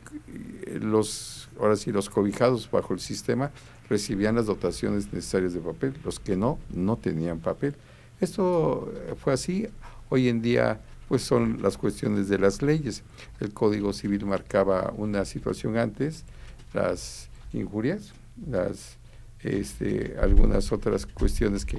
los, 0.81 1.49
ahora 1.61 1.77
sí, 1.77 1.93
los 1.93 2.09
cobijados 2.09 2.71
bajo 2.71 2.95
el 2.95 3.01
sistema 3.01 3.51
recibían 3.89 4.37
las 4.37 4.47
dotaciones 4.47 5.13
necesarias 5.13 5.55
de 5.55 5.61
papel, 5.61 5.95
los 6.05 6.21
que 6.21 6.37
no, 6.37 6.59
no 6.75 6.97
tenían 6.97 7.41
papel. 7.41 7.75
Esto 8.21 8.93
fue 9.23 9.33
así, 9.33 9.67
hoy 10.09 10.29
en 10.29 10.43
día 10.43 10.81
pues 11.09 11.23
son 11.23 11.63
las 11.63 11.79
cuestiones 11.79 12.29
de 12.29 12.39
las 12.39 12.61
leyes. 12.61 13.03
El 13.41 13.53
Código 13.53 13.93
Civil 13.93 14.27
marcaba 14.27 14.93
una 14.97 15.25
situación 15.25 15.79
antes, 15.79 16.25
las 16.75 17.31
injurias, 17.53 18.13
las 18.47 18.99
este, 19.41 20.17
algunas 20.21 20.73
otras 20.73 21.07
cuestiones 21.07 21.65
que, 21.65 21.79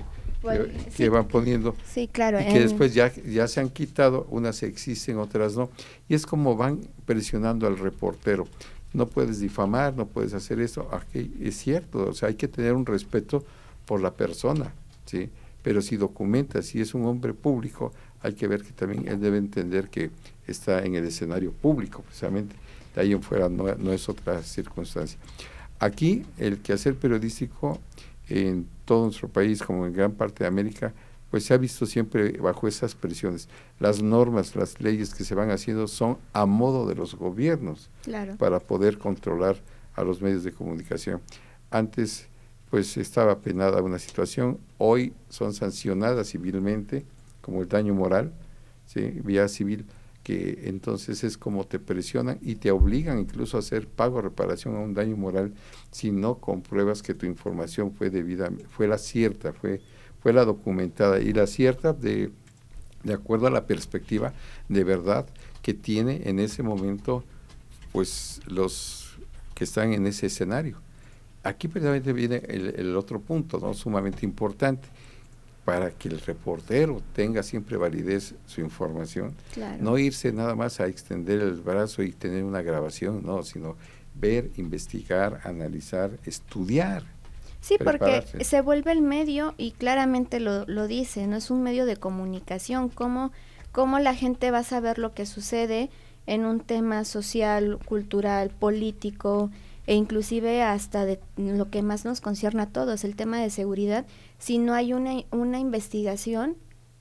que, 0.96 1.10
van 1.10 1.28
poniendo 1.28 1.76
sí, 1.86 2.08
claro, 2.08 2.40
y 2.40 2.46
que 2.46 2.62
después 2.62 2.94
ya, 2.94 3.14
ya 3.14 3.48
se 3.48 3.60
han 3.60 3.70
quitado, 3.70 4.28
unas 4.30 4.64
existen, 4.64 5.18
otras 5.18 5.56
no. 5.56 5.70
Y 6.08 6.16
es 6.16 6.26
como 6.26 6.56
van 6.56 6.80
presionando 7.06 7.68
al 7.68 7.78
reportero. 7.78 8.48
No 8.94 9.08
puedes 9.08 9.40
difamar, 9.40 9.96
no 9.96 10.08
puedes 10.08 10.34
hacer 10.34 10.60
eso. 10.62 10.90
Aquí 10.92 11.32
es 11.42 11.58
cierto, 11.58 12.10
o 12.10 12.14
sea, 12.14 12.30
hay 12.30 12.36
que 12.36 12.48
tener 12.48 12.74
un 12.74 12.86
respeto 12.86 13.44
por 13.86 14.02
la 14.02 14.12
persona, 14.12 14.74
¿sí? 15.06 15.30
Pero 15.62 15.82
si 15.82 15.98
documenta, 15.98 16.62
si 16.62 16.80
es 16.80 16.94
un 16.94 17.06
hombre 17.06 17.34
público, 17.34 17.92
hay 18.22 18.34
que 18.34 18.48
ver 18.48 18.64
que 18.64 18.72
también 18.72 19.08
él 19.08 19.20
debe 19.20 19.38
entender 19.38 19.90
que 19.90 20.10
está 20.48 20.84
en 20.84 20.96
el 20.96 21.06
escenario 21.06 21.52
público, 21.52 22.02
precisamente. 22.02 22.56
De 22.96 23.02
ahí 23.02 23.12
en 23.12 23.22
fuera 23.22 23.50
no, 23.50 23.76
no 23.76 23.94
es 23.94 24.10
otra 24.10 24.42
circunstancia. 24.42 25.20
Aquí 25.80 26.26
el 26.38 26.60
quehacer 26.60 26.96
periodístico 26.96 27.80
en 28.28 28.68
todo 28.86 29.06
nuestro 29.06 29.30
país, 29.30 29.64
como 29.64 29.86
en 29.86 29.94
gran 29.94 30.12
parte 30.12 30.44
de 30.44 30.48
América, 30.48 30.94
pues 31.32 31.46
se 31.46 31.54
ha 31.54 31.58
visto 31.58 31.86
siempre 31.86 32.32
bajo 32.34 32.68
esas 32.68 32.96
presiones. 32.96 33.48
Las 33.80 34.02
normas, 34.02 34.56
las 34.56 34.82
leyes 34.82 35.14
que 35.14 35.24
se 35.24 35.36
van 35.36 35.52
haciendo 35.52 35.88
son 35.88 36.18
a 36.34 36.46
modo 36.46 36.88
de 36.88 36.96
los 36.96 37.16
gobiernos 37.16 37.90
para 38.38 38.60
poder 38.60 38.98
controlar 38.98 39.58
a 39.96 40.04
los 40.04 40.22
medios 40.22 40.44
de 40.44 40.52
comunicación. 40.52 41.22
Antes, 41.70 42.28
pues 42.70 42.98
estaba 42.98 43.40
penada 43.40 43.82
una 43.82 44.00
situación, 44.00 44.60
hoy 44.78 45.14
son 45.30 45.54
sancionadas 45.54 46.30
civilmente, 46.30 47.06
como 47.42 47.62
el 47.62 47.68
daño 47.68 47.94
moral, 47.94 48.34
¿sí? 48.86 49.02
vía 49.24 49.48
civil, 49.48 49.86
que 50.30 50.60
entonces 50.66 51.24
es 51.24 51.40
como 51.40 51.66
te 51.66 51.80
presionan 51.80 52.38
y 52.44 52.54
te 52.54 52.70
obligan 52.70 53.18
incluso 53.18 53.58
a 53.58 53.62
hacer 53.62 53.88
pago 53.88 54.18
o 54.18 54.22
reparación 54.22 54.76
a 54.76 54.80
un 54.80 54.94
daño 54.94 55.18
moral 55.18 55.56
si 55.90 56.12
no 56.12 56.36
compruebas 56.36 57.02
que 57.02 57.16
tu 57.16 57.26
información 57.26 57.92
fue 57.92 58.12
debida, 58.12 58.52
fue 58.70 58.88
la 58.88 59.00
cierta, 59.00 59.54
fue, 59.54 59.82
fue 60.22 60.32
la 60.32 60.46
documentada 60.46 61.20
y 61.20 61.34
la 61.34 61.48
cierta 61.48 61.94
de, 61.94 62.32
de 63.02 63.14
acuerdo 63.14 63.48
a 63.48 63.50
la 63.50 63.66
perspectiva 63.66 64.32
de 64.68 64.84
verdad 64.84 65.26
que 65.64 65.74
tiene 65.74 66.22
en 66.26 66.38
ese 66.38 66.62
momento 66.62 67.24
pues 67.92 68.42
los 68.46 69.18
que 69.56 69.64
están 69.64 69.94
en 69.94 70.06
ese 70.06 70.28
escenario. 70.28 70.78
Aquí 71.42 71.68
precisamente 71.68 72.14
viene 72.14 72.44
el, 72.48 72.76
el 72.78 72.96
otro 72.96 73.20
punto, 73.20 73.58
¿no? 73.58 73.74
sumamente 73.74 74.28
importante 74.28 74.90
para 75.70 75.92
que 75.92 76.10
el 76.10 76.20
reportero 76.20 77.00
tenga 77.14 77.44
siempre 77.44 77.78
validez 77.78 78.34
su 78.48 78.60
información. 78.60 79.36
No 79.80 80.00
irse 80.00 80.34
nada 80.34 80.56
más 80.56 80.80
a 80.80 80.88
extender 80.88 81.40
el 81.42 81.62
brazo 81.62 82.02
y 82.02 82.12
tener 82.12 82.44
una 82.44 82.64
grabación, 82.64 83.22
no, 83.24 83.44
sino 83.44 83.78
ver, 84.16 84.50
investigar, 84.58 85.42
analizar, 85.44 86.10
estudiar. 86.26 87.04
Sí, 87.62 87.78
porque 87.78 88.24
se 88.44 88.62
vuelve 88.62 88.92
el 88.94 89.02
medio 89.04 89.54
y 89.60 89.70
claramente 89.74 90.40
lo, 90.40 90.66
lo 90.66 90.88
dice, 90.88 91.28
no 91.28 91.36
es 91.36 91.52
un 91.52 91.62
medio 91.62 91.86
de 91.86 91.98
comunicación, 91.98 92.90
¿Cómo, 92.90 93.32
cómo 93.72 94.00
la 94.00 94.16
gente 94.16 94.50
va 94.50 94.60
a 94.60 94.64
saber 94.64 94.98
lo 94.98 95.14
que 95.14 95.28
sucede 95.28 95.92
en 96.26 96.46
un 96.46 96.62
tema 96.62 97.06
social, 97.06 97.78
cultural, 97.86 98.50
político, 98.50 99.52
e 99.86 99.94
inclusive 99.94 100.64
hasta 100.64 101.06
de 101.06 101.20
lo 101.38 101.70
que 101.70 101.84
más 101.84 102.06
nos 102.06 102.22
concierne 102.22 102.64
a 102.64 102.68
todos, 102.68 103.04
el 103.04 103.16
tema 103.16 103.40
de 103.40 103.52
seguridad, 103.52 104.08
si 104.40 104.58
no 104.58 104.74
hay 104.74 104.94
una, 104.94 105.24
una 105.32 105.60
investigación 105.60 106.58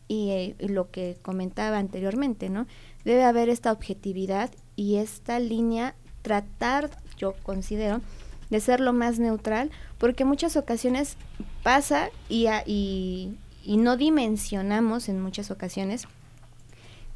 y, 0.07 0.30
eh, 0.30 0.57
lo 0.59 0.90
que 0.90 1.16
comentaba 1.23 1.78
anteriormente, 1.78 2.50
¿no? 2.50 2.66
Debe 3.04 3.25
haber 3.25 3.49
esta 3.49 3.73
objetividad 3.73 4.50
y 4.76 4.97
esta 4.97 5.38
línea 5.38 5.95
tratar, 6.23 6.90
yo 7.16 7.35
considero, 7.42 8.00
de 8.50 8.61
ser 8.61 8.80
lo 8.80 8.92
más 8.92 9.18
neutral, 9.18 9.71
porque 9.99 10.25
muchas 10.25 10.57
ocasiones 10.57 11.16
pasa 11.62 12.11
y, 12.28 12.47
y, 12.66 13.37
y 13.64 13.76
no 13.76 13.97
dimensionamos 13.97 15.09
en 15.09 15.21
muchas 15.21 15.50
ocasiones 15.50 16.07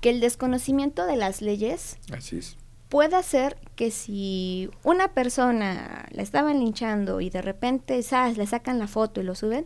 que 0.00 0.10
el 0.10 0.20
desconocimiento 0.20 1.06
de 1.06 1.16
las 1.16 1.40
leyes 1.42 1.96
Así 2.12 2.38
es 2.38 2.56
puede 2.92 3.22
ser 3.22 3.56
que 3.74 3.90
si 3.90 4.68
una 4.84 5.14
persona 5.14 6.06
la 6.10 6.22
estaban 6.22 6.60
linchando 6.60 7.22
y 7.22 7.30
de 7.30 7.40
repente 7.40 7.96
le 7.96 8.46
sacan 8.46 8.78
la 8.78 8.86
foto 8.86 9.22
y 9.22 9.24
lo 9.24 9.34
suben, 9.34 9.64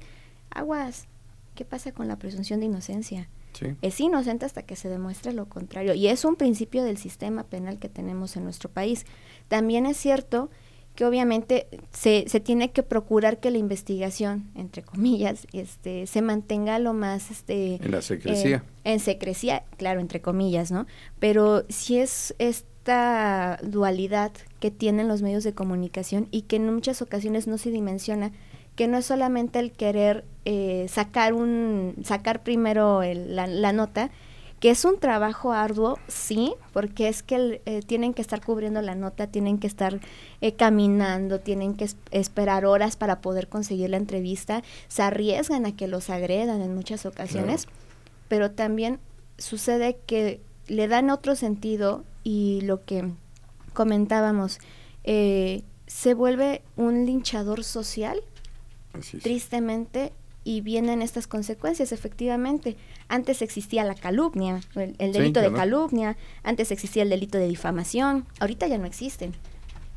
aguas, 0.50 1.06
¿qué 1.54 1.64
pasa 1.64 1.92
con 1.92 2.08
la 2.08 2.16
presunción 2.16 2.60
de 2.60 2.66
inocencia? 2.66 3.28
Es 3.80 3.98
inocente 4.00 4.44
hasta 4.44 4.64
que 4.64 4.76
se 4.76 4.90
demuestre 4.90 5.32
lo 5.32 5.48
contrario. 5.48 5.94
Y 5.94 6.08
es 6.08 6.26
un 6.26 6.36
principio 6.36 6.84
del 6.84 6.98
sistema 6.98 7.44
penal 7.44 7.78
que 7.78 7.88
tenemos 7.88 8.36
en 8.36 8.44
nuestro 8.44 8.68
país. 8.68 9.06
También 9.48 9.86
es 9.86 9.96
cierto 9.96 10.50
que 10.94 11.06
obviamente 11.06 11.66
se, 11.90 12.26
se 12.28 12.40
tiene 12.40 12.72
que 12.72 12.82
procurar 12.82 13.40
que 13.40 13.50
la 13.50 13.56
investigación, 13.56 14.50
entre 14.54 14.82
comillas, 14.82 15.46
este, 15.54 16.06
se 16.06 16.20
mantenga 16.20 16.78
lo 16.78 16.92
más... 16.92 17.30
Este, 17.30 17.76
en 17.76 17.90
la 17.90 18.02
secrecía. 18.02 18.56
Eh, 18.84 18.92
en 18.92 19.00
secrecía, 19.00 19.64
claro, 19.78 20.00
entre 20.00 20.20
comillas, 20.20 20.70
¿no? 20.70 20.86
Pero 21.18 21.64
si 21.70 21.98
es... 21.98 22.34
es 22.38 22.66
esta 22.86 23.58
dualidad 23.64 24.30
que 24.60 24.70
tienen 24.70 25.08
los 25.08 25.20
medios 25.20 25.42
de 25.42 25.52
comunicación 25.52 26.28
y 26.30 26.42
que 26.42 26.54
en 26.54 26.72
muchas 26.72 27.02
ocasiones 27.02 27.48
no 27.48 27.58
se 27.58 27.72
dimensiona 27.72 28.30
que 28.76 28.88
no 28.88 28.98
es 28.98 29.06
solamente 29.06 29.58
el 29.58 29.72
querer 29.72 30.24
eh, 30.44 30.86
sacar 30.88 31.32
un 31.32 31.96
sacar 32.04 32.42
primero 32.42 33.02
la, 33.02 33.72
nota 33.72 34.10
que 34.60 34.70
es 34.70 34.84
un 34.84 34.98
trabajo 34.98 35.52
arduo 35.52 35.98
sí 36.06 36.54
porque 36.72 37.08
es 37.08 37.22
que 37.22 37.60
eh, 37.66 37.80
tienen 37.84 38.14
que 38.14 38.22
estar 38.22 38.44
cubriendo 38.44 38.80
la 38.82 38.94
nota 38.94 39.26
tienen 39.26 39.58
que 39.58 39.66
estar 39.66 39.98
eh, 40.40 40.52
caminando 40.52 41.40
tienen 41.40 41.74
que 41.74 41.88
esperar 42.10 42.64
horas 42.64 42.96
para 42.96 43.20
poder 43.20 43.48
conseguir 43.48 43.90
la 43.90 43.96
entrevista. 43.96 44.62
Se 44.88 45.02
arriesgan 45.02 45.66
a 45.66 45.74
que 45.74 45.88
los 45.88 46.10
agredan 46.10 46.60
en 46.60 46.74
muchas 46.74 47.06
ocasiones 47.06 47.66
pero 48.28 48.50
también 48.50 48.98
sucede 49.38 49.98
que 50.06 50.40
le 50.68 50.88
dan 50.88 51.10
otro 51.10 51.36
sentido 51.36 52.04
y 52.24 52.60
lo 52.62 52.84
que 52.84 53.12
comentábamos, 53.72 54.58
eh, 55.04 55.62
se 55.86 56.14
vuelve 56.14 56.62
un 56.76 57.06
linchador 57.06 57.62
social, 57.62 58.18
tristemente, 59.22 60.12
y 60.46 60.60
vienen 60.60 61.02
estas 61.02 61.26
consecuencias, 61.26 61.90
efectivamente. 61.90 62.76
Antes 63.08 63.42
existía 63.42 63.82
la 63.82 63.96
calumnia, 63.96 64.60
el, 64.76 65.12
delito 65.12 65.40
de 65.40 65.52
calumnia, 65.52 66.16
antes 66.44 66.70
existía 66.70 67.02
el 67.02 67.10
delito 67.10 67.36
de 67.36 67.48
difamación, 67.48 68.26
ahorita 68.38 68.68
ya 68.68 68.78
no 68.78 68.86
existen. 68.86 69.32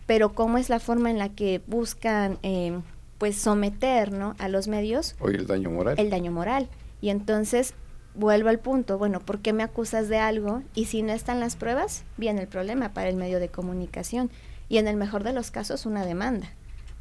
Pero 0.08 0.34
cómo 0.34 0.58
es 0.58 0.70
la 0.70 0.80
forma 0.80 1.12
en 1.12 1.20
la 1.20 1.30
que 1.30 1.62
buscan, 1.68 2.40
eh, 2.42 2.80
pues, 3.20 3.36
someter, 3.36 4.12
¿no? 4.12 4.36
A 4.40 4.48
los 4.48 4.68
medios. 4.68 5.16
Hoy 5.20 5.36
el 5.36 5.46
daño 5.46 5.70
moral. 5.70 6.00
El 6.00 6.10
daño 6.10 6.32
moral. 6.32 6.68
Y 7.00 7.10
entonces 7.10 7.76
vuelvo 8.16 8.50
al 8.50 8.58
punto, 8.58 8.98
bueno, 8.98 9.20
¿por 9.20 9.42
qué 9.42 9.54
me 9.54 9.62
acusas 9.62 10.10
de 10.10 10.18
algo? 10.18 10.64
Y 10.74 10.86
si 10.86 11.04
no 11.04 11.14
están 11.14 11.40
las 11.40 11.58
pruebas, 11.58 12.06
viene 12.18 12.42
el 12.42 12.48
problema 12.48 12.94
para 12.94 13.10
el 13.10 13.18
medio 13.18 13.40
de 13.40 13.50
comunicación. 13.50 14.32
Y 14.68 14.80
en 14.80 14.88
el 14.88 14.98
mejor 14.98 15.24
de 15.24 15.34
los 15.34 15.52
casos, 15.52 15.86
una 15.86 16.06
demanda. 16.06 16.50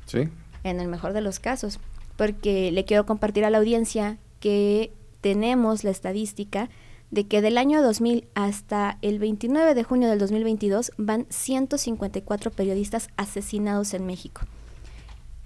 Sí. 0.05 0.29
En 0.65 0.81
el 0.81 0.89
mejor 0.89 1.13
de 1.13 1.21
los 1.21 1.39
casos. 1.39 1.79
Porque 2.17 2.73
le 2.73 2.85
quiero 2.85 3.07
compartir 3.07 3.45
a 3.45 3.51
la 3.51 3.59
audiencia 3.59 4.19
que 4.41 4.93
tenemos 5.21 5.85
la 5.85 5.91
estadística 5.91 6.69
de 7.11 7.27
que 7.27 7.41
del 7.41 7.59
año 7.59 7.83
2000 7.83 8.27
hasta 8.35 8.99
el 9.03 9.19
29 9.19 9.75
de 9.75 9.83
junio 9.83 10.09
del 10.09 10.19
2022 10.19 10.93
van 10.99 11.27
154 11.31 12.51
periodistas 12.51 13.09
asesinados 13.17 13.95
en 13.95 14.07
México. 14.07 14.43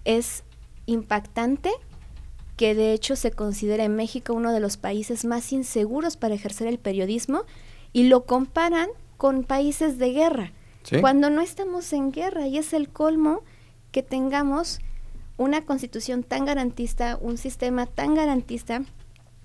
Es 0.05 0.43
impactante 0.87 1.71
que 2.57 2.75
de 2.75 2.93
hecho 2.93 3.17
se 3.17 3.31
considera 3.31 3.85
en 3.85 3.97
México 3.97 4.35
uno 4.35 4.53
de 4.53 4.61
los 4.61 4.77
países 4.77 5.25
más 5.25 5.53
inseguros 5.53 6.17
para 6.17 6.35
ejercer 6.35 6.67
el 6.67 6.79
periodismo 6.79 7.45
y 7.93 8.05
lo 8.05 8.25
comparan 8.25 8.89
con 9.17 9.45
países 9.45 9.99
de 9.99 10.13
guerra, 10.13 10.53
cuando 11.01 11.31
no 11.31 11.43
estamos 11.43 11.93
en 11.93 12.11
guerra 12.11 12.49
y 12.49 12.59
es 12.59 12.73
el 12.73 12.89
colmo 12.89 13.43
que 13.93 14.03
tengamos 14.03 14.81
una 15.37 15.65
constitución 15.65 16.23
tan 16.23 16.45
garantista, 16.45 17.19
un 17.21 17.39
sistema 17.39 17.87
tan 17.87 18.15
garantista, 18.15 18.83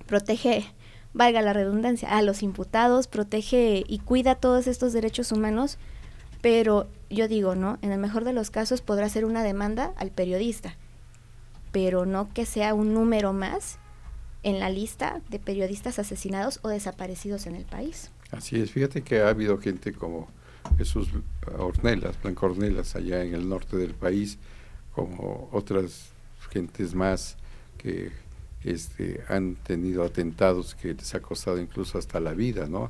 protege, 0.06 0.66
valga 1.14 1.42
la 1.42 1.54
redundancia, 1.54 2.10
a 2.10 2.22
los 2.22 2.44
imputados, 2.44 3.08
protege 3.08 3.84
y 3.88 4.00
cuida 4.00 4.36
todos 4.36 4.68
estos 4.68 4.94
derechos 4.94 5.32
humanos, 5.32 5.78
pero 6.42 6.88
yo 7.10 7.28
digo, 7.28 7.56
¿no? 7.56 7.80
En 7.82 7.92
el 7.92 8.00
mejor 8.00 8.24
de 8.24 8.34
los 8.34 8.52
casos 8.52 8.82
podrá 8.82 9.10
ser 9.10 9.26
una 9.26 9.44
demanda 9.44 9.94
al 9.98 10.12
periodista 10.12 10.76
pero 11.72 12.06
no 12.06 12.34
que 12.34 12.46
sea 12.46 12.74
un 12.74 12.94
número 12.94 13.34
más 13.34 13.80
en 14.44 14.60
la 14.60 14.70
lista 14.70 15.22
de 15.30 15.40
periodistas 15.40 16.00
asesinados 16.00 16.60
o 16.64 16.70
desaparecidos 16.70 17.46
en 17.48 17.56
el 17.56 17.66
país. 17.66 18.12
Así 18.32 18.60
es, 18.60 18.72
fíjate 18.72 19.04
que 19.04 19.22
ha 19.22 19.30
habido 19.30 19.58
gente 19.60 19.94
como 19.94 20.28
Jesús 20.78 21.10
Ornelas, 21.58 22.22
Blanco 22.22 22.48
Ornelas, 22.48 22.96
allá 22.96 23.24
en 23.24 23.34
el 23.34 23.48
norte 23.48 23.78
del 23.78 23.94
país, 23.94 24.40
como 24.98 25.48
otras 25.52 26.10
gentes 26.50 26.96
más 26.96 27.38
que 27.78 28.12
este, 28.64 29.22
han 29.30 29.54
tenido 29.54 30.04
atentados 30.04 30.74
que 30.74 30.96
les 30.96 31.14
ha 31.14 31.20
costado 31.22 31.62
incluso 31.62 32.00
hasta 32.00 32.20
la 32.20 32.34
vida, 32.34 32.66
¿no? 32.68 32.90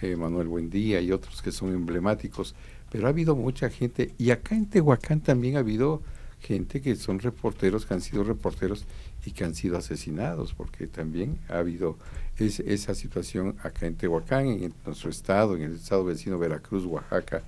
Eh, 0.00 0.16
Manuel 0.16 0.48
Buendía 0.48 1.02
y 1.02 1.12
otros 1.12 1.42
que 1.42 1.52
son 1.52 1.74
emblemáticos, 1.74 2.54
pero 2.90 3.06
ha 3.06 3.10
habido 3.10 3.36
mucha 3.36 3.68
gente, 3.68 4.14
y 4.16 4.30
acá 4.30 4.54
en 4.54 4.64
Tehuacán 4.64 5.20
también 5.20 5.56
ha 5.56 5.58
habido 5.58 6.00
gente 6.40 6.80
que 6.80 6.96
son 6.96 7.18
reporteros, 7.18 7.84
que 7.84 7.92
han 7.92 8.00
sido 8.00 8.24
reporteros 8.24 8.86
y 9.26 9.32
que 9.32 9.44
han 9.44 9.54
sido 9.54 9.76
asesinados, 9.76 10.54
porque 10.54 10.86
también 10.86 11.38
ha 11.50 11.58
habido 11.58 11.98
esa 12.38 12.94
situación 12.94 13.56
acá 13.62 13.84
en 13.84 13.96
Tehuacán, 13.96 14.46
en 14.46 14.72
nuestro 14.86 15.10
estado, 15.10 15.54
en 15.54 15.64
el 15.64 15.74
estado 15.74 16.02
vecino 16.02 16.38
Veracruz, 16.38 16.86
Oaxaca, 16.86 17.42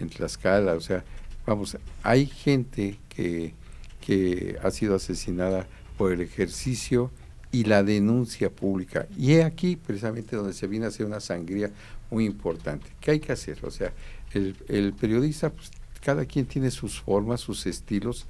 en 0.00 0.08
Tlaxcala, 0.08 0.74
o 0.74 0.80
sea, 0.80 1.04
vamos, 1.46 1.76
hay 2.02 2.26
gente 2.26 2.98
que, 3.08 3.54
que 4.00 4.56
ha 4.62 4.70
sido 4.70 4.96
asesinada 4.96 5.66
por 5.96 6.12
el 6.12 6.20
ejercicio 6.20 7.10
y 7.52 7.64
la 7.64 7.82
denuncia 7.82 8.50
pública. 8.50 9.06
Y 9.16 9.34
es 9.34 9.44
aquí 9.44 9.76
precisamente 9.76 10.36
donde 10.36 10.52
se 10.52 10.66
viene 10.66 10.86
a 10.86 10.88
hacer 10.88 11.06
una 11.06 11.20
sangría 11.20 11.70
muy 12.10 12.24
importante. 12.24 12.86
¿Qué 13.00 13.12
hay 13.12 13.20
que 13.20 13.32
hacer? 13.32 13.58
O 13.62 13.70
sea, 13.70 13.92
el, 14.32 14.56
el 14.68 14.92
periodista, 14.92 15.50
pues, 15.50 15.70
cada 16.00 16.24
quien 16.24 16.46
tiene 16.46 16.70
sus 16.70 17.00
formas, 17.00 17.40
sus 17.40 17.66
estilos, 17.66 18.26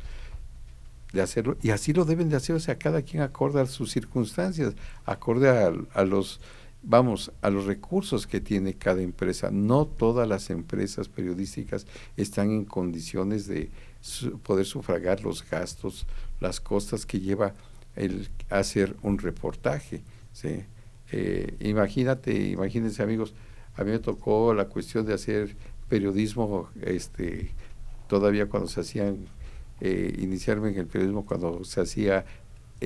de 1.14 1.22
hacerlo 1.22 1.56
y 1.62 1.70
así 1.70 1.92
lo 1.92 2.04
deben 2.04 2.28
de 2.28 2.36
hacer, 2.36 2.56
o 2.56 2.60
sea, 2.60 2.76
cada 2.76 3.00
quien 3.02 3.22
acorde 3.22 3.60
a 3.60 3.66
sus 3.66 3.92
circunstancias, 3.92 4.74
acorde 5.06 5.48
a, 5.48 6.04
los, 6.04 6.40
vamos, 6.84 7.32
a 7.40 7.50
los 7.50 7.64
recursos 7.66 8.26
que 8.26 8.40
tiene 8.40 8.74
cada 8.74 9.02
empresa. 9.02 9.50
No 9.50 9.86
todas 9.86 10.28
las 10.28 10.50
empresas 10.50 11.08
periodísticas 11.08 11.86
están 12.16 12.50
en 12.50 12.64
condiciones 12.64 13.46
de 13.46 13.70
poder 14.42 14.66
sufragar 14.66 15.22
los 15.22 15.48
gastos, 15.48 16.06
las 16.40 16.60
costas 16.60 17.06
que 17.06 17.20
lleva 17.20 17.54
el 17.96 18.28
hacer 18.50 18.96
un 19.02 19.18
reportaje. 19.18 20.02
¿sí? 20.32 20.64
Eh, 21.10 21.56
imagínate, 21.60 22.50
imagínense 22.50 23.02
amigos, 23.02 23.34
a 23.76 23.84
mí 23.84 23.90
me 23.90 23.98
tocó 23.98 24.54
la 24.54 24.66
cuestión 24.66 25.06
de 25.06 25.14
hacer 25.14 25.56
periodismo, 25.88 26.68
este, 26.82 27.50
todavía 28.08 28.46
cuando 28.46 28.68
se 28.68 28.80
hacían 28.80 29.26
eh, 29.80 30.14
iniciarme 30.18 30.70
en 30.70 30.78
el 30.78 30.86
periodismo 30.86 31.26
cuando 31.26 31.64
se 31.64 31.80
hacía 31.80 32.24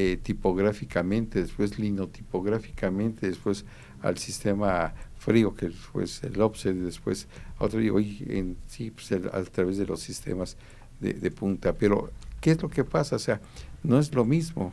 eh, 0.01 0.17
tipográficamente, 0.17 1.43
después 1.43 1.77
linotipográficamente, 1.77 3.27
después 3.27 3.65
al 4.01 4.17
sistema 4.17 4.95
frío, 5.17 5.57
que 5.57 5.71
fue 5.71 6.05
el 6.23 6.41
offset, 6.41 6.77
después 6.77 7.27
otro, 7.59 7.83
y 7.83 7.91
hoy 7.91 8.57
sí, 8.69 8.93
pues 8.93 9.11
a 9.11 9.43
través 9.43 9.77
de 9.77 9.87
los 9.87 9.99
sistemas 9.99 10.57
de, 11.01 11.31
punta. 11.33 11.73
Pero, 11.73 12.13
¿qué 12.41 12.53
es 12.53 12.63
lo 12.63 12.71
que 12.71 12.85
pasa? 12.85 13.17
O 13.17 13.19
sea, 13.19 13.41
no 13.83 13.99
es 13.99 14.15
lo 14.15 14.25
mismo 14.25 14.73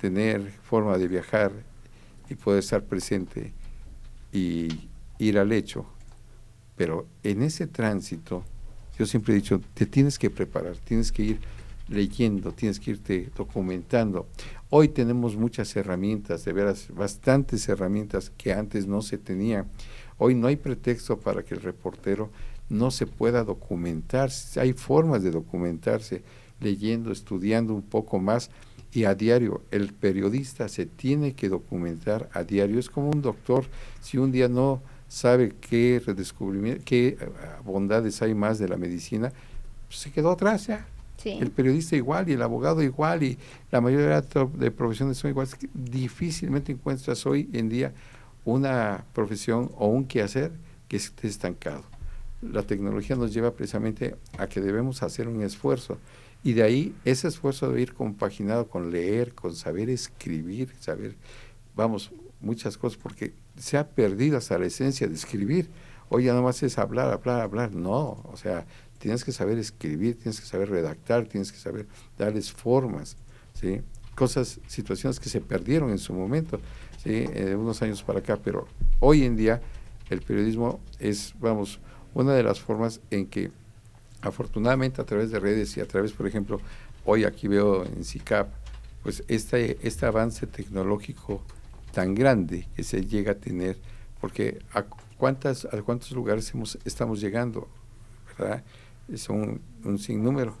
tener 0.00 0.50
forma 0.62 0.96
de 0.96 1.08
viajar 1.08 1.52
y 2.30 2.34
poder 2.34 2.60
estar 2.60 2.84
presente 2.84 3.52
y 4.32 4.88
ir 5.18 5.38
al 5.38 5.52
hecho, 5.52 5.84
pero 6.74 7.06
en 7.22 7.42
ese 7.42 7.66
tránsito 7.66 8.44
yo 8.98 9.04
siempre 9.04 9.34
he 9.34 9.36
dicho, 9.36 9.60
te 9.74 9.84
tienes 9.84 10.18
que 10.18 10.30
preparar, 10.30 10.78
tienes 10.78 11.12
que 11.12 11.22
ir 11.22 11.38
leyendo, 11.88 12.52
tienes 12.52 12.80
que 12.80 12.92
irte 12.92 13.30
documentando. 13.36 14.26
Hoy 14.70 14.88
tenemos 14.88 15.36
muchas 15.36 15.74
herramientas, 15.76 16.44
de 16.44 16.52
veras, 16.52 16.88
bastantes 16.94 17.68
herramientas 17.68 18.30
que 18.36 18.52
antes 18.52 18.86
no 18.86 19.02
se 19.02 19.18
tenían. 19.18 19.66
Hoy 20.18 20.34
no 20.34 20.46
hay 20.46 20.56
pretexto 20.56 21.18
para 21.18 21.42
que 21.42 21.54
el 21.54 21.60
reportero 21.60 22.30
no 22.68 22.90
se 22.90 23.06
pueda 23.06 23.44
documentar. 23.44 24.30
Hay 24.56 24.72
formas 24.72 25.22
de 25.22 25.30
documentarse, 25.30 26.22
leyendo, 26.60 27.12
estudiando 27.12 27.74
un 27.74 27.82
poco 27.82 28.18
más 28.18 28.50
y 28.92 29.04
a 29.04 29.14
diario. 29.14 29.62
El 29.70 29.92
periodista 29.92 30.68
se 30.68 30.86
tiene 30.86 31.34
que 31.34 31.48
documentar 31.48 32.28
a 32.32 32.44
diario. 32.44 32.78
Es 32.78 32.88
como 32.88 33.10
un 33.10 33.22
doctor, 33.22 33.66
si 34.00 34.18
un 34.18 34.32
día 34.32 34.48
no 34.48 34.82
sabe 35.08 35.54
qué 35.60 36.00
redescubrimiento, 36.04 36.82
qué 36.84 37.18
bondades 37.64 38.22
hay 38.22 38.34
más 38.34 38.58
de 38.58 38.68
la 38.68 38.76
medicina, 38.76 39.32
pues, 39.88 39.98
se 39.98 40.10
quedó 40.10 40.30
atrás 40.30 40.66
ya. 40.68 40.86
El 41.24 41.50
periodista 41.50 41.96
igual 41.96 42.28
y 42.28 42.32
el 42.32 42.42
abogado 42.42 42.82
igual 42.82 43.22
y 43.22 43.38
la 43.70 43.80
mayoría 43.80 44.20
de 44.20 44.70
profesiones 44.70 45.18
son 45.18 45.30
iguales. 45.30 45.56
Difícilmente 45.72 46.72
encuentras 46.72 47.24
hoy 47.26 47.48
en 47.52 47.68
día 47.68 47.92
una 48.44 49.04
profesión 49.12 49.70
o 49.76 49.88
un 49.88 50.04
quehacer 50.04 50.52
que 50.88 50.96
esté 50.96 51.28
estancado. 51.28 51.84
La 52.40 52.62
tecnología 52.62 53.14
nos 53.14 53.32
lleva 53.32 53.52
precisamente 53.52 54.16
a 54.36 54.48
que 54.48 54.60
debemos 54.60 55.02
hacer 55.02 55.28
un 55.28 55.42
esfuerzo 55.42 55.98
y 56.44 56.54
de 56.54 56.62
ahí 56.62 56.94
ese 57.04 57.28
esfuerzo 57.28 57.68
debe 57.68 57.82
ir 57.82 57.94
compaginado 57.94 58.68
con 58.68 58.90
leer, 58.90 59.34
con 59.34 59.54
saber 59.54 59.88
escribir, 59.88 60.74
saber, 60.80 61.14
vamos, 61.76 62.10
muchas 62.40 62.76
cosas, 62.76 62.98
porque 63.00 63.32
se 63.56 63.78
ha 63.78 63.88
perdido 63.88 64.38
hasta 64.38 64.58
la 64.58 64.66
esencia 64.66 65.06
de 65.06 65.14
escribir. 65.14 65.70
Hoy 66.08 66.24
ya 66.24 66.34
no 66.34 66.42
más 66.42 66.62
es 66.62 66.78
hablar, 66.78 67.12
hablar, 67.12 67.40
hablar. 67.40 67.72
No, 67.72 68.22
o 68.24 68.36
sea, 68.36 68.66
tienes 69.02 69.24
que 69.24 69.32
saber 69.32 69.58
escribir, 69.58 70.16
tienes 70.16 70.40
que 70.40 70.46
saber 70.46 70.70
redactar, 70.70 71.26
tienes 71.26 71.50
que 71.50 71.58
saber 71.58 71.88
darles 72.16 72.52
formas, 72.52 73.16
¿sí? 73.52 73.80
Cosas, 74.14 74.60
situaciones 74.68 75.18
que 75.18 75.28
se 75.28 75.40
perdieron 75.40 75.90
en 75.90 75.98
su 75.98 76.14
momento, 76.14 76.60
¿sí? 77.02 77.24
Eh, 77.34 77.56
unos 77.58 77.82
años 77.82 78.00
para 78.04 78.20
acá, 78.20 78.38
pero 78.42 78.68
hoy 79.00 79.24
en 79.24 79.34
día 79.34 79.60
el 80.08 80.22
periodismo 80.22 80.78
es, 81.00 81.34
vamos, 81.40 81.80
una 82.14 82.32
de 82.32 82.44
las 82.44 82.60
formas 82.60 83.00
en 83.10 83.26
que 83.26 83.50
afortunadamente 84.20 85.00
a 85.00 85.04
través 85.04 85.32
de 85.32 85.40
redes 85.40 85.76
y 85.76 85.80
a 85.80 85.88
través, 85.88 86.12
por 86.12 86.28
ejemplo, 86.28 86.60
hoy 87.04 87.24
aquí 87.24 87.48
veo 87.48 87.84
en 87.84 88.04
CICAP, 88.04 88.52
pues 89.02 89.24
este, 89.26 89.78
este 89.82 90.06
avance 90.06 90.46
tecnológico 90.46 91.42
tan 91.90 92.14
grande 92.14 92.68
que 92.76 92.84
se 92.84 93.04
llega 93.04 93.32
a 93.32 93.34
tener, 93.34 93.78
porque 94.20 94.60
a, 94.72 94.84
cuántas, 95.18 95.64
a 95.64 95.82
cuántos 95.82 96.12
lugares 96.12 96.54
hemos, 96.54 96.78
estamos 96.84 97.20
llegando, 97.20 97.66
¿verdad? 98.38 98.62
Son 99.14 99.60
un, 99.84 99.98
sinnúmero. 99.98 100.56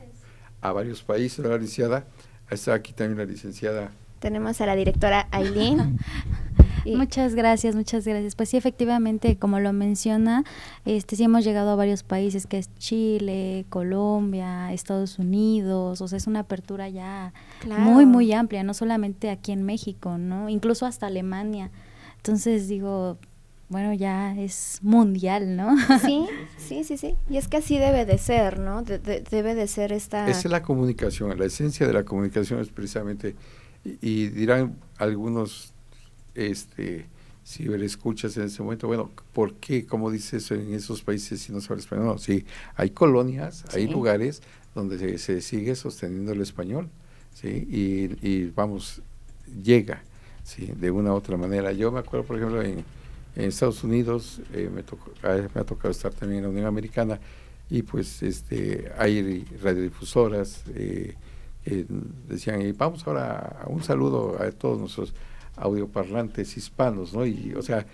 A 0.60 0.72
varios 0.72 1.02
países, 1.02 1.44
la 1.44 1.56
licenciada, 1.56 2.06
está 2.50 2.74
aquí 2.74 2.92
también 2.92 3.18
la 3.18 3.24
licenciada. 3.24 3.92
Tenemos 4.20 4.60
a 4.60 4.66
la 4.66 4.76
directora 4.76 5.26
Aileen. 5.32 5.98
Muchas 6.84 7.34
gracias, 7.34 7.76
muchas 7.76 8.04
gracias. 8.04 8.34
Pues 8.34 8.48
sí, 8.48 8.56
efectivamente, 8.56 9.36
como 9.36 9.60
lo 9.60 9.72
menciona, 9.72 10.44
este 10.84 11.16
sí 11.16 11.24
hemos 11.24 11.44
llegado 11.44 11.70
a 11.70 11.76
varios 11.76 12.02
países, 12.02 12.46
que 12.46 12.58
es 12.58 12.74
Chile, 12.76 13.66
Colombia, 13.68 14.72
Estados 14.72 15.18
Unidos, 15.18 16.00
o 16.00 16.08
sea, 16.08 16.16
es 16.16 16.26
una 16.26 16.40
apertura 16.40 16.88
ya 16.88 17.32
muy, 17.78 18.04
muy 18.04 18.32
amplia, 18.32 18.64
no 18.64 18.74
solamente 18.74 19.30
aquí 19.30 19.52
en 19.52 19.62
México, 19.62 20.18
¿no? 20.18 20.48
Incluso 20.48 20.86
hasta 20.86 21.06
Alemania. 21.06 21.70
Entonces 22.16 22.68
digo, 22.68 23.18
bueno, 23.72 23.92
ya 23.94 24.38
es 24.38 24.78
mundial, 24.82 25.56
¿no? 25.56 25.74
Sí, 26.04 26.26
sí, 26.58 26.84
sí, 26.84 26.96
sí. 26.96 27.16
Y 27.28 27.38
es 27.38 27.48
que 27.48 27.56
así 27.56 27.78
debe 27.78 28.04
de 28.04 28.18
ser, 28.18 28.60
¿no? 28.60 28.82
debe 28.82 29.54
de 29.54 29.66
ser 29.66 29.92
esta... 29.92 30.28
Esa 30.28 30.40
es 30.40 30.50
la 30.50 30.62
comunicación, 30.62 31.36
la 31.38 31.46
esencia 31.46 31.86
de 31.86 31.92
la 31.92 32.04
comunicación 32.04 32.60
es 32.60 32.68
precisamente, 32.68 33.34
y 33.84 34.28
dirán 34.28 34.76
algunos 34.98 35.72
este, 36.34 37.06
si 37.44 37.64
le 37.64 37.84
escuchas 37.84 38.36
en 38.36 38.44
ese 38.44 38.62
momento, 38.62 38.86
bueno, 38.86 39.10
¿por 39.32 39.54
qué? 39.54 39.86
¿Cómo 39.86 40.10
dices 40.10 40.50
en 40.50 40.74
esos 40.74 41.02
países 41.02 41.40
si 41.40 41.52
no 41.52 41.60
sabes 41.60 41.84
español? 41.84 42.06
No, 42.06 42.18
sí, 42.18 42.44
hay 42.76 42.90
colonias, 42.90 43.64
hay 43.74 43.88
lugares 43.88 44.42
donde 44.74 45.18
se, 45.18 45.40
sigue 45.40 45.74
sosteniendo 45.74 46.32
el 46.32 46.40
español, 46.40 46.88
¿sí? 47.34 47.48
Y, 47.48 48.46
vamos, 48.50 49.02
llega, 49.62 50.02
¿sí? 50.44 50.72
De 50.78 50.90
una 50.90 51.12
u 51.12 51.16
otra 51.16 51.36
manera. 51.36 51.72
Yo 51.72 51.90
me 51.90 52.00
acuerdo, 52.00 52.26
por 52.26 52.36
ejemplo, 52.36 52.62
en, 52.62 52.84
Estados 53.34 53.82
Unidos, 53.82 54.40
eh, 54.52 54.70
me, 54.72 54.82
tocó, 54.82 55.10
me 55.22 55.60
ha 55.60 55.64
tocado 55.64 55.90
estar 55.90 56.12
también 56.12 56.38
en 56.38 56.44
la 56.44 56.50
Unión 56.50 56.66
Americana, 56.66 57.18
y 57.70 57.82
pues 57.82 58.22
este 58.22 58.92
hay 58.98 59.44
radiodifusoras 59.62 60.64
eh, 61.64 61.86
decían, 62.28 62.62
y 62.62 62.72
vamos 62.72 63.06
ahora 63.06 63.60
a 63.62 63.68
un 63.68 63.82
saludo 63.82 64.36
a 64.40 64.50
todos 64.50 64.78
nuestros 64.78 65.14
audioparlantes 65.56 66.56
hispanos, 66.56 67.14
¿no? 67.14 67.24
Y, 67.24 67.54
o 67.54 67.62
sea, 67.62 67.86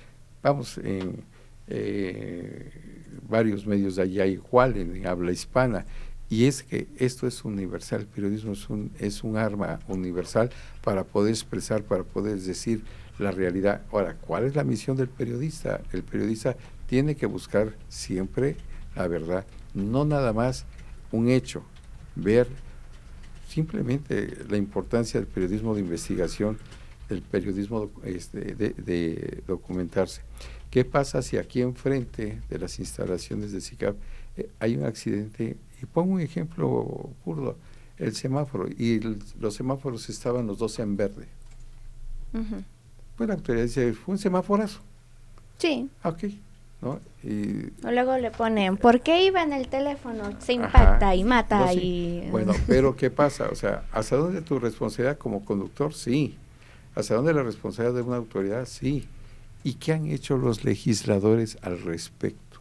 vamos, 0.43 0.79
en 0.79 1.23
eh, 1.67 2.71
varios 3.29 3.67
medios 3.67 3.97
de 3.97 4.03
allá 4.03 4.27
igual, 4.27 4.77
en, 4.77 5.07
habla 5.07 5.33
hispana, 5.33 5.85
y 6.31 6.45
es 6.45 6.63
que 6.63 6.89
esto 6.99 7.27
es 7.27 7.45
universal, 7.45 8.01
el 8.01 8.07
periodismo 8.07 8.53
es 8.53 8.69
un, 8.69 8.91
es 8.99 9.23
un 9.25 9.37
arma 9.37 9.81
universal 9.89 10.51
para 10.83 11.05
poder 11.05 11.31
expresar, 11.31 11.83
para 11.83 12.05
poder 12.05 12.39
decir 12.39 12.83
la 13.19 13.31
realidad. 13.31 13.83
Ahora, 13.93 14.15
¿cuál 14.15 14.45
es 14.45 14.55
la 14.55 14.65
misión 14.65 14.97
del 14.97 15.09
periodista? 15.09 15.81
El 15.93 16.03
periodista 16.03 16.57
tiene 16.87 17.17
que 17.17 17.27
buscar 17.27 17.75
siempre 17.89 18.57
la 18.99 19.07
verdad, 19.07 19.47
no 19.75 20.05
nada 20.05 20.33
más 20.33 20.65
un 21.13 21.29
hecho, 21.29 21.63
ver 22.17 22.49
simplemente 23.49 24.37
la 24.49 24.57
importancia 24.57 25.21
del 25.21 25.29
periodismo 25.29 25.75
de 25.75 25.81
investigación, 25.81 26.59
del 27.09 27.23
periodismo 27.23 27.91
este, 28.05 28.55
de, 28.55 29.43
documentarse. 29.47 30.23
¿Qué 30.71 30.85
pasa 30.85 31.23
si 31.23 31.39
aquí 31.39 31.63
enfrente 31.63 32.41
de 32.51 32.59
las 32.59 32.79
instalaciones 32.79 33.53
de 33.53 33.61
SICAP 33.61 33.97
eh, 34.37 34.51
hay 34.59 34.77
un 34.77 34.85
accidente? 34.85 35.57
Y 35.81 35.87
pongo 35.87 36.15
un 36.15 36.21
ejemplo 36.21 37.11
burdo, 37.25 37.57
el 37.97 38.15
semáforo, 38.15 38.69
y 38.69 39.01
los 39.39 39.55
semáforos 39.55 40.09
estaban 40.11 40.47
los 40.47 40.59
dos 40.59 40.79
en 40.81 40.97
verde. 40.97 41.29
Pues 43.19 43.27
la 43.27 43.35
autoridad 43.35 43.65
dice, 43.65 43.93
fue 43.93 44.13
un 44.13 44.19
semáforazo. 44.19 44.79
Sí. 45.59 45.91
Ok, 46.05 46.25
¿no? 46.81 47.01
Y, 47.25 47.73
luego 47.83 48.17
le 48.17 48.31
ponen, 48.31 48.77
¿por 48.77 49.01
qué 49.01 49.25
iba 49.25 49.43
en 49.43 49.53
el 49.53 49.67
teléfono? 49.67 50.41
Se 50.41 50.53
impacta 50.53 51.17
y 51.17 51.25
mata 51.25 51.73
y... 51.75 52.29
Bueno, 52.31 52.53
pero 52.69 52.95
¿qué 52.95 53.11
pasa? 53.11 53.49
O 53.51 53.57
sea, 53.57 53.83
¿hasta 53.93 54.15
dónde 54.15 54.41
tu 54.41 54.61
responsabilidad 54.61 55.19
como 55.19 55.45
conductor? 55.45 55.93
Sí. 55.93 56.37
¿Hasta 56.95 57.17
dónde 57.17 57.35
la 57.35 57.43
responsabilidad 57.43 57.97
de 57.97 58.03
una 58.03 58.17
autoridad? 58.19 58.67
Sí. 58.67 59.09
¿Y 59.65 59.75
qué 59.75 59.95
han 59.95 60.07
hecho 60.07 60.39
los 60.39 60.65
legisladores 60.65 61.59
al 61.63 61.83
respecto? 61.83 62.61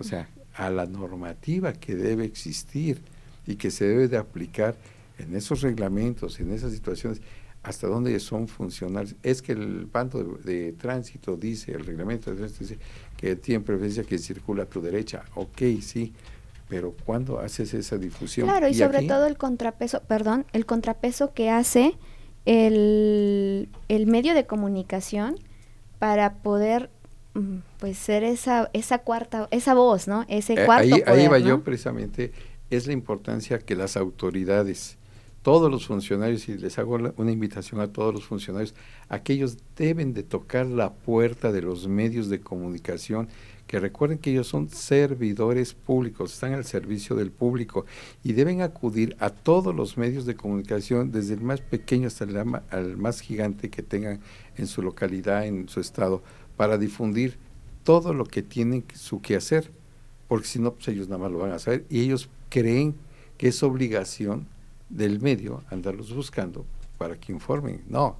O 0.00 0.04
sea, 0.04 0.30
a 0.54 0.70
la 0.70 0.86
normativa 0.86 1.74
que 1.74 1.94
debe 1.94 2.24
existir 2.24 3.02
y 3.46 3.56
que 3.56 3.70
se 3.70 3.86
debe 3.86 4.08
de 4.08 4.16
aplicar 4.16 4.76
en 5.18 5.36
esos 5.36 5.60
reglamentos, 5.60 6.40
en 6.40 6.54
esas 6.54 6.72
situaciones 6.72 7.20
hasta 7.68 7.86
dónde 7.86 8.18
son 8.18 8.48
funcionales. 8.48 9.14
Es 9.22 9.42
que 9.42 9.52
el 9.52 9.86
bando 9.86 10.22
de, 10.42 10.72
tránsito 10.72 11.36
dice, 11.36 11.72
el 11.72 11.84
reglamento 11.84 12.30
de 12.30 12.38
tránsito 12.38 12.64
dice 12.64 12.78
que 13.16 13.36
tiene 13.36 13.62
preferencia 13.62 14.04
que 14.04 14.18
circula 14.18 14.62
a 14.62 14.66
tu 14.66 14.80
derecha. 14.80 15.24
Ok, 15.34 15.58
sí, 15.82 16.14
pero 16.68 16.94
¿cuándo 17.04 17.38
haces 17.38 17.74
esa 17.74 17.98
difusión? 17.98 18.48
Claro, 18.48 18.68
y, 18.68 18.74
sobre 18.74 19.02
todo 19.02 19.26
el 19.26 19.36
contrapeso, 19.36 20.00
perdón, 20.00 20.46
el 20.52 20.64
contrapeso 20.64 21.34
que 21.34 21.50
hace 21.50 21.96
el, 22.46 23.68
el 23.88 24.06
medio 24.06 24.32
de 24.32 24.46
comunicación 24.46 25.36
para 25.98 26.36
poder 26.36 26.90
mm, 27.34 27.58
pues 27.78 27.98
ser 27.98 28.24
esa 28.24 28.70
esa 28.72 28.98
cuarta 28.98 29.48
esa 29.50 29.74
voz 29.74 30.06
no 30.06 30.24
ese 30.28 30.54
eh, 30.54 30.64
cuarto 30.64 30.94
ahí, 30.94 31.02
ahí 31.04 31.26
va 31.26 31.40
yo 31.40 31.62
precisamente 31.64 32.32
es 32.70 32.86
la 32.86 32.92
importancia 32.92 33.58
que 33.58 33.74
las 33.74 33.96
autoridades 33.96 34.97
todos 35.48 35.70
los 35.70 35.86
funcionarios, 35.86 36.46
y 36.50 36.58
les 36.58 36.78
hago 36.78 36.98
una 37.16 37.32
invitación 37.32 37.80
a 37.80 37.90
todos 37.90 38.12
los 38.12 38.26
funcionarios, 38.26 38.74
aquellos 39.08 39.56
deben 39.78 40.12
de 40.12 40.22
tocar 40.22 40.66
la 40.66 40.92
puerta 40.92 41.52
de 41.52 41.62
los 41.62 41.88
medios 41.88 42.28
de 42.28 42.38
comunicación, 42.38 43.28
que 43.66 43.80
recuerden 43.80 44.18
que 44.18 44.30
ellos 44.30 44.46
son 44.46 44.68
servidores 44.68 45.72
públicos, 45.72 46.34
están 46.34 46.52
al 46.52 46.66
servicio 46.66 47.16
del 47.16 47.30
público 47.30 47.86
y 48.22 48.34
deben 48.34 48.60
acudir 48.60 49.16
a 49.20 49.30
todos 49.30 49.74
los 49.74 49.96
medios 49.96 50.26
de 50.26 50.36
comunicación, 50.36 51.12
desde 51.12 51.32
el 51.32 51.40
más 51.40 51.62
pequeño 51.62 52.08
hasta 52.08 52.24
el, 52.24 52.98
más 52.98 53.20
gigante 53.22 53.70
que 53.70 53.82
tengan 53.82 54.20
en 54.58 54.66
su 54.66 54.82
localidad, 54.82 55.46
en 55.46 55.66
su 55.70 55.80
estado, 55.80 56.22
para 56.58 56.76
difundir 56.76 57.38
todo 57.84 58.12
lo 58.12 58.26
que 58.26 58.42
tienen 58.42 58.84
su 58.92 59.22
que 59.22 59.36
hacer, 59.36 59.70
porque 60.28 60.46
si 60.46 60.58
no, 60.58 60.74
pues 60.74 60.88
ellos 60.88 61.08
nada 61.08 61.22
más 61.22 61.32
lo 61.32 61.38
van 61.38 61.52
a 61.52 61.54
hacer 61.54 61.86
y 61.88 62.00
ellos 62.00 62.28
creen 62.50 62.94
que 63.38 63.48
es 63.48 63.62
obligación 63.62 64.46
del 64.88 65.20
medio 65.20 65.62
andarlos 65.70 66.14
buscando 66.14 66.64
para 66.96 67.18
que 67.18 67.32
informen. 67.32 67.82
No, 67.88 68.16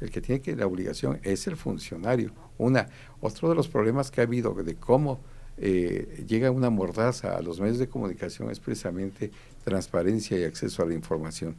el 0.00 0.10
que 0.10 0.20
tiene 0.20 0.40
que 0.40 0.54
la 0.54 0.66
obligación 0.66 1.18
es 1.22 1.46
el 1.46 1.56
funcionario. 1.56 2.32
Una, 2.58 2.88
otro 3.20 3.48
de 3.48 3.54
los 3.54 3.68
problemas 3.68 4.10
que 4.10 4.20
ha 4.20 4.24
habido 4.24 4.52
de 4.54 4.74
cómo 4.74 5.20
eh, 5.56 6.24
llega 6.26 6.50
una 6.50 6.70
mordaza 6.70 7.36
a 7.36 7.42
los 7.42 7.60
medios 7.60 7.78
de 7.78 7.88
comunicación 7.88 8.50
es 8.50 8.60
precisamente 8.60 9.30
transparencia 9.64 10.38
y 10.38 10.44
acceso 10.44 10.82
a 10.82 10.86
la 10.86 10.94
información. 10.94 11.56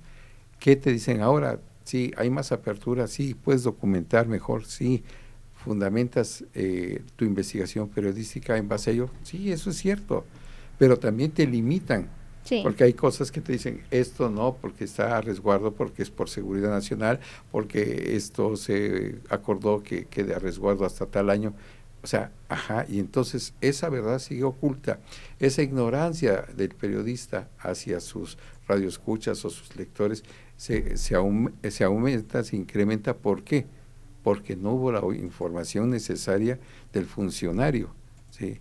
¿Qué 0.60 0.76
te 0.76 0.92
dicen 0.92 1.22
ahora? 1.22 1.60
Sí, 1.84 2.14
hay 2.18 2.30
más 2.30 2.52
apertura, 2.52 3.08
sí, 3.08 3.34
puedes 3.34 3.64
documentar 3.64 4.28
mejor, 4.28 4.66
sí, 4.66 5.04
fundamentas 5.56 6.46
eh, 6.54 7.02
tu 7.16 7.26
investigación 7.26 7.90
periodística 7.90 8.58
en 8.58 8.68
base 8.68 8.92
a 8.92 8.94
ello, 8.94 9.10
sí, 9.24 9.52
eso 9.52 9.72
es 9.72 9.78
cierto, 9.78 10.24
pero 10.78 10.98
también 10.98 11.32
te 11.32 11.46
limitan 11.48 12.10
porque 12.64 12.84
hay 12.84 12.94
cosas 12.94 13.32
que 13.32 13.42
te 13.42 13.52
dicen, 13.52 13.84
esto 13.92 14.30
no, 14.30 14.56
porque 14.56 14.84
está 14.84 15.18
a 15.18 15.22
resguardo, 15.22 15.74
porque 15.74 16.02
es 16.02 16.10
por 16.10 16.30
seguridad 16.30 16.70
nacional, 16.70 17.20
porque 17.52 18.16
esto 18.16 18.56
se 18.56 19.20
acordó 19.30 19.84
que 19.84 20.06
quede 20.06 20.34
a 20.34 20.40
resguardo 20.40 20.86
hasta 20.86 21.06
tal 21.06 21.30
año. 21.30 21.54
O 22.02 22.08
sea, 22.08 22.32
ajá, 22.48 22.86
y 22.88 23.00
entonces 23.00 23.54
esa 23.62 23.90
verdad 23.90 24.20
sigue 24.20 24.44
oculta. 24.44 25.00
Esa 25.40 25.62
ignorancia 25.62 26.46
del 26.56 26.70
periodista 26.70 27.50
hacia 27.60 28.00
sus 28.00 28.38
radioescuchas 28.68 29.44
o 29.44 29.50
sus 29.50 29.76
lectores 29.76 30.24
se, 30.56 30.98
se, 30.98 31.72
se 31.72 31.84
aumenta, 31.84 32.44
se 32.44 32.56
incrementa. 32.56 33.16
¿Por 33.18 33.44
qué? 33.44 33.66
Porque 34.24 34.56
no 34.56 34.74
hubo 34.74 34.92
la 34.92 35.02
información 35.16 35.90
necesaria 35.90 36.60
del 36.94 37.06
funcionario. 37.06 37.94
¿sí? 38.30 38.60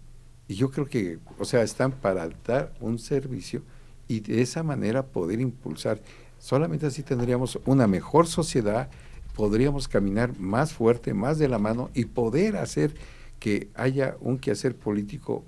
Y 0.48 0.54
yo 0.54 0.70
creo 0.70 0.86
que, 0.86 1.18
o 1.38 1.44
sea, 1.44 1.62
están 1.62 1.92
para 1.92 2.28
dar 2.46 2.72
un 2.80 2.98
servicio 2.98 3.62
y 4.08 4.20
de 4.20 4.40
esa 4.40 4.62
manera 4.62 5.04
poder 5.04 5.40
impulsar. 5.40 6.00
Solamente 6.38 6.86
así 6.86 7.02
tendríamos 7.02 7.58
una 7.66 7.86
mejor 7.86 8.26
sociedad, 8.26 8.88
podríamos 9.36 9.86
caminar 9.86 10.38
más 10.38 10.72
fuerte, 10.72 11.12
más 11.12 11.38
de 11.38 11.48
la 11.48 11.58
mano 11.58 11.90
y 11.94 12.06
poder 12.06 12.56
hacer 12.56 12.94
que 13.38 13.68
haya 13.74 14.16
un 14.20 14.38
quehacer 14.38 14.74
político 14.74 15.44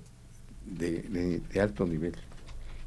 de, 0.65 1.41
alto 1.59 1.85
nivel. 1.85 2.13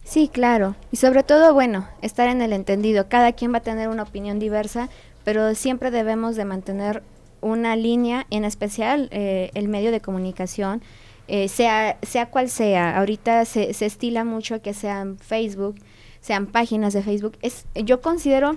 Sí, 0.04 0.28
claro. 0.28 0.76
Y 0.92 0.96
sobre 0.96 1.22
todo, 1.22 1.52
bueno, 1.52 1.88
estar 2.02 2.28
en 2.28 2.42
el 2.42 2.52
entendido. 2.52 3.08
Cada 3.08 3.32
quien 3.32 3.52
va 3.52 3.58
a 3.58 3.62
tener 3.62 3.88
una 3.88 4.02
opinión 4.02 4.38
diversa, 4.38 4.88
pero 5.24 5.54
siempre 5.54 5.90
debemos 5.90 6.36
de 6.36 6.44
mantener 6.44 7.02
una 7.40 7.76
línea, 7.76 8.26
en 8.30 8.44
especial 8.44 9.08
eh, 9.10 9.50
el 9.54 9.68
medio 9.68 9.90
de 9.90 10.00
comunicación, 10.00 10.82
eh, 11.28 11.48
sea, 11.48 11.98
sea 12.02 12.30
cual 12.30 12.48
sea. 12.48 12.98
Ahorita 12.98 13.44
se, 13.44 13.72
se 13.74 13.86
estila 13.86 14.24
mucho 14.24 14.60
que 14.62 14.74
sean 14.74 15.18
Facebook, 15.18 15.76
sean 16.20 16.46
páginas 16.46 16.92
de 16.92 17.02
Facebook. 17.02 17.36
Es, 17.42 17.66
yo 17.74 18.00
considero 18.00 18.56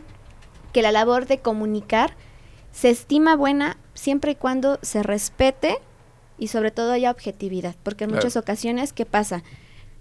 que 0.74 0.82
la 0.82 0.92
labor 0.92 1.28
de 1.28 1.40
comunicar 1.40 2.16
se 2.72 2.90
estima 2.90 3.36
buena 3.36 3.78
siempre 3.94 4.32
y 4.32 4.36
cuando 4.36 4.80
se 4.82 5.02
respete 5.02 5.80
y 6.38 6.50
sobre 6.50 6.72
todo 6.72 6.92
haya 6.92 7.10
objetividad, 7.10 7.76
porque 7.82 8.04
en 8.04 8.12
muchas 8.12 8.38
ocasiones, 8.38 8.94
¿qué 8.94 9.06
pasa? 9.06 9.44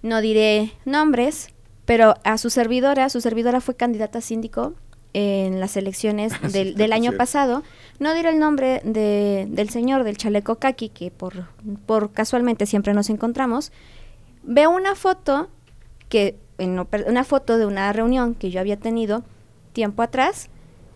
No 0.03 0.21
diré 0.21 0.73
nombres, 0.85 1.49
pero 1.87 2.17
a 2.25 2.37
su 2.37 2.51
servidora, 2.51 3.09
su 3.09 3.21
servidora 3.21 3.61
fue 3.63 3.75
candidata 3.75 4.21
síndico 4.21 4.75
en 5.13 5.61
las 5.61 5.77
elecciones 5.77 6.33
del, 6.53 6.75
del 6.75 6.93
año 6.93 7.13
pasado. 7.13 7.63
No 7.99 8.15
diré 8.15 8.31
el 8.31 8.39
nombre 8.39 8.81
de, 8.85 9.47
del 9.49 9.71
señor 9.71 10.05
del 10.05 10.17
chaleco 10.17 10.57
kaki, 10.57 10.91
que 10.91 11.11
por, 11.11 11.49
por 11.87 12.13
casualmente 12.13 12.67
siempre 12.67 12.95
nos 12.95 13.11
encontramos. 13.11 13.73
Veo 14.43 14.71
una 14.71 14.95
foto 14.95 15.49
que 16.09 16.39
una 16.59 17.25
foto 17.25 17.59
de 17.59 17.67
una 17.67 17.93
reunión 17.93 18.35
que 18.35 18.51
yo 18.51 18.61
había 18.61 18.79
tenido 18.79 19.25
tiempo 19.73 20.03
atrás, 20.03 20.49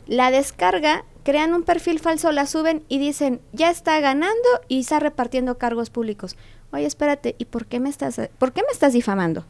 la 0.07 0.31
descarga, 0.31 1.05
crean 1.23 1.53
un 1.53 1.63
perfil 1.65 1.99
falso, 1.99 2.33
la 2.33 2.47
suben 2.47 2.83
y 2.89 2.99
dicen, 2.99 3.41
ya 3.53 3.71
está 3.71 4.01
ganando 4.01 4.49
y 4.69 4.81
está 4.81 5.01
repartiendo 5.01 5.59
cargos 5.59 5.91
públicos. 5.91 6.37
Oye, 6.73 6.87
espérate, 6.87 7.35
¿y 7.39 7.45
por 7.47 7.67
qué 7.67 7.81
me 7.81 7.91
estás, 7.91 8.21
por 8.39 8.53
qué 8.53 8.63
me 8.63 8.73
estás 8.73 8.93
difamando? 8.93 9.45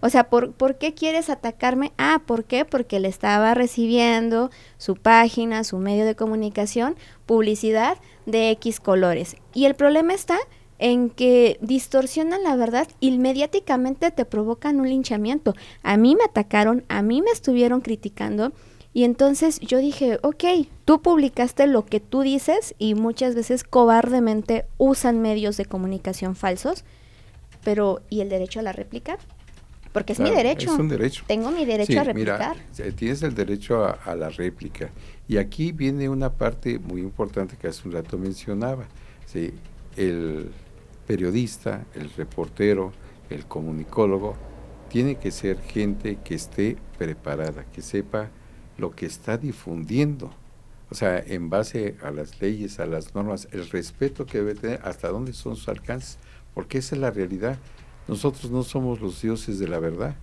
O 0.00 0.08
sea, 0.08 0.30
¿por, 0.30 0.52
¿por 0.52 0.78
qué 0.78 0.94
quieres 0.94 1.30
atacarme? 1.30 1.92
Ah, 1.98 2.22
¿por 2.26 2.44
qué? 2.44 2.64
Porque 2.64 3.00
le 3.00 3.08
estaba 3.08 3.54
recibiendo 3.54 4.50
su 4.78 4.96
página, 4.96 5.64
su 5.64 5.78
medio 5.78 6.04
de 6.04 6.16
comunicación, 6.16 6.96
publicidad 7.26 7.98
de 8.26 8.50
X 8.50 8.80
colores. 8.80 9.36
Y 9.54 9.66
el 9.66 9.74
problema 9.74 10.14
está 10.14 10.38
en 10.78 11.10
que 11.10 11.58
distorsionan 11.60 12.42
la 12.42 12.56
verdad 12.56 12.88
y 13.00 13.16
mediáticamente 13.18 14.10
te 14.10 14.24
provocan 14.24 14.80
un 14.80 14.88
linchamiento. 14.88 15.54
A 15.82 15.96
mí 15.96 16.16
me 16.16 16.24
atacaron, 16.24 16.84
a 16.88 17.02
mí 17.02 17.20
me 17.20 17.30
estuvieron 17.30 17.82
criticando 17.82 18.52
y 18.92 19.04
entonces 19.04 19.60
yo 19.60 19.78
dije, 19.78 20.18
ok, 20.22 20.44
tú 20.84 21.00
publicaste 21.00 21.66
lo 21.66 21.86
que 21.86 22.00
tú 22.00 22.22
dices 22.22 22.74
y 22.78 22.94
muchas 22.94 23.34
veces 23.34 23.62
cobardemente 23.62 24.64
usan 24.78 25.20
medios 25.20 25.56
de 25.56 25.66
comunicación 25.66 26.34
falsos, 26.34 26.84
pero 27.62 28.00
¿y 28.08 28.22
el 28.22 28.30
derecho 28.30 28.58
a 28.60 28.64
la 28.64 28.72
réplica? 28.72 29.18
Porque 29.92 30.12
es 30.12 30.20
mi 30.20 30.30
derecho. 30.30 30.72
Es 30.72 30.78
un 30.78 30.88
derecho. 30.88 31.24
Tengo 31.26 31.50
mi 31.50 31.64
derecho 31.64 32.00
a 32.00 32.04
replicar. 32.04 32.56
Mira, 32.78 32.92
tienes 32.96 33.22
el 33.22 33.34
derecho 33.34 33.84
a, 33.84 34.14
la 34.14 34.28
réplica. 34.28 34.90
Y 35.26 35.36
aquí 35.36 35.72
viene 35.72 36.08
una 36.08 36.32
parte 36.32 36.78
muy 36.78 37.00
importante 37.00 37.56
que 37.56 37.68
hace 37.68 37.86
un 37.88 37.92
rato 37.92 38.16
mencionaba. 38.16 38.86
¿sí? 39.26 39.52
El 39.96 40.50
periodista, 41.06 41.84
el 41.94 42.10
reportero, 42.10 42.92
el 43.30 43.46
comunicólogo, 43.46 44.36
tiene 44.88 45.16
que 45.16 45.30
ser 45.30 45.60
gente 45.60 46.18
que 46.22 46.34
esté 46.34 46.76
preparada, 46.98 47.64
que 47.72 47.82
sepa 47.82 48.28
lo 48.78 48.90
que 48.90 49.06
está 49.06 49.36
difundiendo. 49.36 50.32
O 50.90 50.94
sea, 50.94 51.18
en 51.18 51.50
base 51.50 51.96
a 52.02 52.10
las 52.10 52.40
leyes, 52.40 52.80
a 52.80 52.86
las 52.86 53.14
normas, 53.14 53.48
el 53.52 53.68
respeto 53.70 54.26
que 54.26 54.38
debe 54.38 54.54
tener, 54.54 54.80
hasta 54.82 55.08
dónde 55.08 55.32
son 55.32 55.54
sus 55.54 55.68
alcances, 55.68 56.18
porque 56.54 56.78
esa 56.78 56.96
es 56.96 57.00
la 57.00 57.10
realidad. 57.10 57.58
Nosotros 58.10 58.50
no 58.50 58.64
somos 58.64 59.00
los 59.00 59.22
dioses 59.22 59.60
de 59.60 59.68
la 59.68 59.78
verdad, 59.78 60.16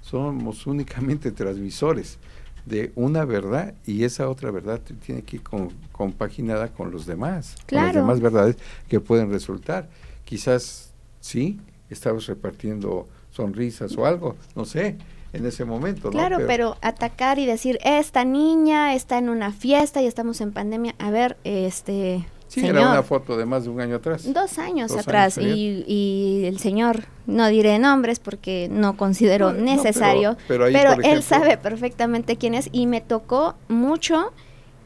somos 0.00 0.64
únicamente 0.68 1.32
transmisores. 1.32 2.18
de 2.64 2.92
una 2.94 3.24
verdad 3.24 3.74
y 3.84 4.04
esa 4.04 4.28
otra 4.28 4.52
verdad 4.52 4.80
tiene 5.04 5.22
que 5.22 5.38
ir 5.38 5.42
con, 5.42 5.70
compaginada 5.90 6.68
con 6.68 6.92
los 6.92 7.04
demás, 7.04 7.56
con 7.68 7.78
las 7.82 7.92
demás 7.92 8.20
verdades 8.20 8.56
que 8.86 9.00
pueden 9.00 9.32
resultar. 9.32 9.90
Quizás 10.24 10.92
sí, 11.18 11.58
estabas 11.90 12.26
repartiendo 12.26 13.08
sonrisas 13.32 13.96
o 13.96 14.06
algo, 14.06 14.36
no 14.54 14.64
sé, 14.64 14.96
en 15.32 15.44
ese 15.44 15.64
momento. 15.64 16.10
Claro, 16.10 16.38
pero, 16.46 16.76
atacar 16.80 17.40
y 17.40 17.46
decir, 17.46 17.80
esta 17.82 18.24
niña 18.24 18.94
está 18.94 19.18
en 19.18 19.28
una 19.28 19.50
fiesta 19.50 20.00
y 20.00 20.06
estamos 20.06 20.40
en 20.40 20.52
pandemia, 20.52 20.94
a 21.00 21.10
ver, 21.10 21.36
este... 21.42 22.24
Sí, 22.52 22.66
era 22.66 22.90
una 22.90 23.02
foto 23.02 23.38
de 23.38 23.46
más 23.46 23.64
de 23.64 23.70
un 23.70 23.80
año 23.80 23.96
atrás. 23.96 24.30
Dos 24.30 24.58
años 24.58 24.92
atrás 24.94 25.38
y, 25.38 25.84
y, 25.86 26.44
el 26.44 26.58
señor, 26.58 27.06
no 27.26 27.48
diré 27.48 27.78
nombres 27.78 28.18
porque 28.18 28.68
no 28.70 28.94
considero 28.98 29.54
necesario, 29.54 30.36
pero, 30.48 30.66
él 30.66 31.22
sabe 31.22 31.56
perfectamente 31.56 32.36
quién 32.36 32.52
es 32.52 32.68
y 32.70 32.86
me 32.86 33.00
tocó 33.00 33.54
mucho 33.68 34.34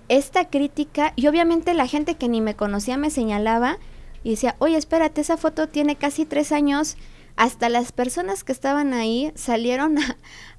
esta 0.09 0.49
crítica 0.49 1.13
y 1.17 1.27
obviamente 1.27 1.75
la 1.75 1.89
gente 1.89 2.15
que 2.15 2.29
ni 2.29 2.41
me 2.41 2.55
conocía 2.55 2.97
me 2.97 3.11
señalaba 3.11 3.79
y 4.23 4.31
decía, 4.31 4.55
oye, 4.61 4.77
espérate, 4.77 5.21
esa 5.21 5.37
foto 5.37 5.67
tiene 5.67 5.97
casi 5.97 6.25
tres 6.25 6.53
años 6.53 6.97
hasta 7.35 7.69
las 7.69 7.91
personas 7.91 8.45
que 8.45 8.53
estaban 8.53 8.95
ahí 8.95 9.33
salieron 9.35 9.97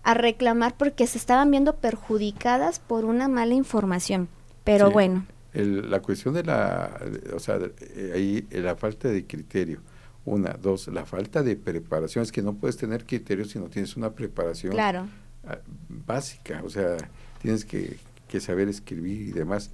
a, 0.04 0.14
reclamar 0.14 0.76
porque 0.76 1.08
se 1.08 1.18
estaban 1.18 1.52
viendo 1.52 1.78
perjudicadas 1.78 2.80
por 2.80 3.06
una 3.06 3.30
mala 3.30 3.54
información. 3.54 4.28
Pero 4.66 4.92
bueno. 4.92 5.26
La 5.66 6.02
cuestión 6.02 6.34
de 6.34 6.44
la, 6.44 7.00
o 7.34 7.40
sea, 7.40 7.60
eh, 7.96 8.12
ahí 8.14 8.48
eh, 8.50 8.62
la 8.62 8.76
falta 8.76 9.10
de 9.10 9.26
criterio. 9.26 9.82
Una, 10.26 10.52
dos, 10.62 10.88
la 10.90 11.06
falta 11.06 11.42
de 11.42 11.56
preparación. 11.56 12.24
Es 12.24 12.32
que 12.32 12.42
no 12.42 12.54
puedes 12.56 12.76
tener 12.78 13.06
criterio 13.06 13.46
si 13.46 13.60
no 13.60 13.66
tienes 13.70 13.96
una 13.96 14.12
preparación 14.12 14.74
claro. 14.74 15.08
Ah, 15.48 15.60
básica. 15.88 16.62
O 16.66 16.70
sea, 16.70 16.98
tienes 17.42 17.64
que, 17.64 17.98
que 18.28 18.42
saber 18.42 18.68
escribir 18.68 19.22
y 19.22 19.32
demás. 19.32 19.70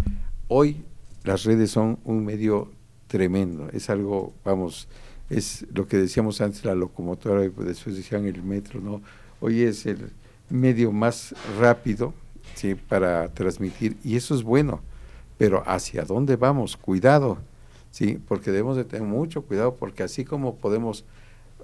Hoy 0.48 0.84
las 1.24 1.44
redes 1.44 1.72
son 1.72 2.00
un 2.04 2.24
medio 2.24 2.72
tremendo. 3.08 3.70
Es 3.74 3.90
algo, 3.90 4.34
vamos, 4.44 4.88
es 5.30 5.66
lo 5.74 5.88
que 5.88 5.98
decíamos 5.98 6.42
antes, 6.42 6.64
la 6.66 6.76
locomotora, 6.76 7.44
y 7.46 7.50
después 7.50 7.96
decían 7.96 8.26
el 8.26 8.44
metro, 8.44 8.80
¿no? 8.80 9.02
Hoy 9.40 9.64
es 9.64 9.86
el 9.86 10.12
medio 10.50 10.92
más 10.92 11.36
rápido 11.60 12.14
¿sí? 12.56 12.76
para 12.76 13.28
transmitir 13.34 13.98
y 14.04 14.16
eso 14.16 14.36
es 14.36 14.44
bueno, 14.44 14.82
pero 15.44 15.62
¿hacia 15.66 16.06
dónde 16.06 16.38
vamos? 16.38 16.78
Cuidado, 16.78 17.38
¿sí? 17.92 18.18
porque 18.30 18.50
debemos 18.50 18.78
de 18.78 18.86
tener 18.86 19.06
mucho 19.06 19.42
cuidado 19.42 19.76
porque 19.76 20.02
así 20.02 20.24
como 20.24 20.56
podemos 20.56 21.04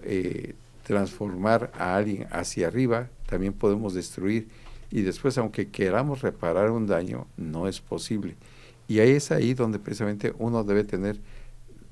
eh, 0.02 0.54
transformar 0.84 1.72
a 1.74 1.96
alguien 1.96 2.28
hacia 2.30 2.68
arriba, 2.68 3.08
también 3.26 3.54
podemos 3.54 3.94
destruir 3.94 4.50
y 4.92 5.04
después 5.04 5.38
aunque 5.38 5.70
queramos 5.70 6.22
reparar 6.22 6.72
un 6.72 6.88
daño, 6.88 7.26
no 7.38 7.70
es 7.70 7.80
posible. 7.80 8.36
Y 8.89 9.00
ahí 9.00 9.12
es 9.12 9.32
ahí 9.32 9.54
donde 9.54 9.80
precisamente 9.80 10.34
uno 10.38 10.65
debe 10.65 10.84
tener 10.84 11.18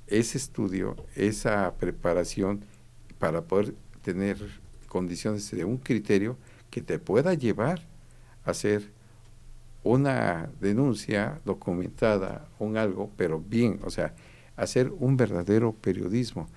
ese 0.07 0.37
estudio, 0.37 0.97
esa 1.15 1.73
preparación 1.79 2.65
para 3.17 3.43
poder 3.43 3.75
tener 4.01 4.35
condiciones 4.89 5.49
de 5.51 5.63
un 5.63 5.77
criterio 5.77 6.35
que 6.69 6.81
te 6.81 6.99
pueda 6.99 7.33
llevar 7.33 7.87
a 8.43 8.51
hacer 8.51 8.91
una 9.87 10.49
denuncia 10.59 11.39
documentada, 11.45 12.47
un 12.59 12.77
algo, 12.77 13.11
pero 13.17 13.39
bien, 13.39 13.79
o 13.83 13.89
sea, 13.89 14.13
hacer 14.55 14.91
un 14.99 15.17
verdadero 15.17 15.73
periodismo. 15.73 16.47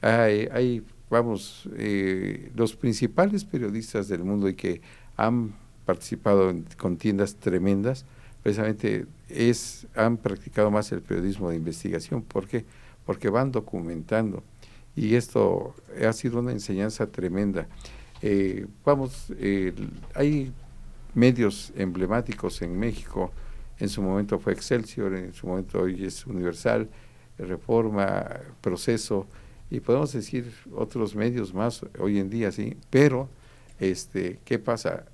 Hay, 0.00 0.48
hay 0.52 0.84
vamos, 1.10 1.68
eh, 1.76 2.50
los 2.54 2.74
principales 2.74 3.44
periodistas 3.44 4.08
del 4.08 4.24
mundo 4.24 4.48
y 4.48 4.54
que 4.54 4.80
han 5.16 5.54
participado 5.84 6.50
en 6.50 6.64
contiendas 6.78 7.36
tremendas, 7.36 8.04
precisamente 8.42 9.06
es, 9.28 9.86
han 9.94 10.16
practicado 10.16 10.70
más 10.70 10.90
el 10.92 11.02
periodismo 11.02 11.50
de 11.50 11.56
investigación. 11.56 12.22
¿Por 12.22 12.46
qué? 12.46 12.64
porque 13.04 13.28
van 13.28 13.52
documentando. 13.52 14.42
Y 14.94 15.14
esto 15.14 15.74
ha 16.06 16.12
sido 16.12 16.40
una 16.40 16.52
enseñanza 16.52 17.06
tremenda. 17.06 17.66
Eh, 18.20 18.66
vamos, 18.84 19.32
hay 20.14 20.52
medios 21.14 21.72
emblemáticos 21.76 22.62
en 22.62 22.78
México, 22.78 23.32
en 23.78 23.88
su 23.88 24.02
momento 24.02 24.38
fue 24.38 24.52
Excelsior, 24.52 25.14
en 25.14 25.32
su 25.34 25.46
momento 25.46 25.80
hoy 25.80 26.04
es 26.04 26.26
Universal, 26.26 26.88
Reforma, 27.38 28.40
Proceso, 28.60 29.26
y 29.70 29.80
podemos 29.80 30.12
decir 30.12 30.52
otros 30.74 31.14
medios 31.14 31.54
más 31.54 31.84
hoy 31.98 32.18
en 32.18 32.30
día, 32.30 32.52
sí, 32.52 32.76
pero 32.90 33.28
este, 33.80 34.38
¿qué 34.44 34.58
pasa? 34.58 35.06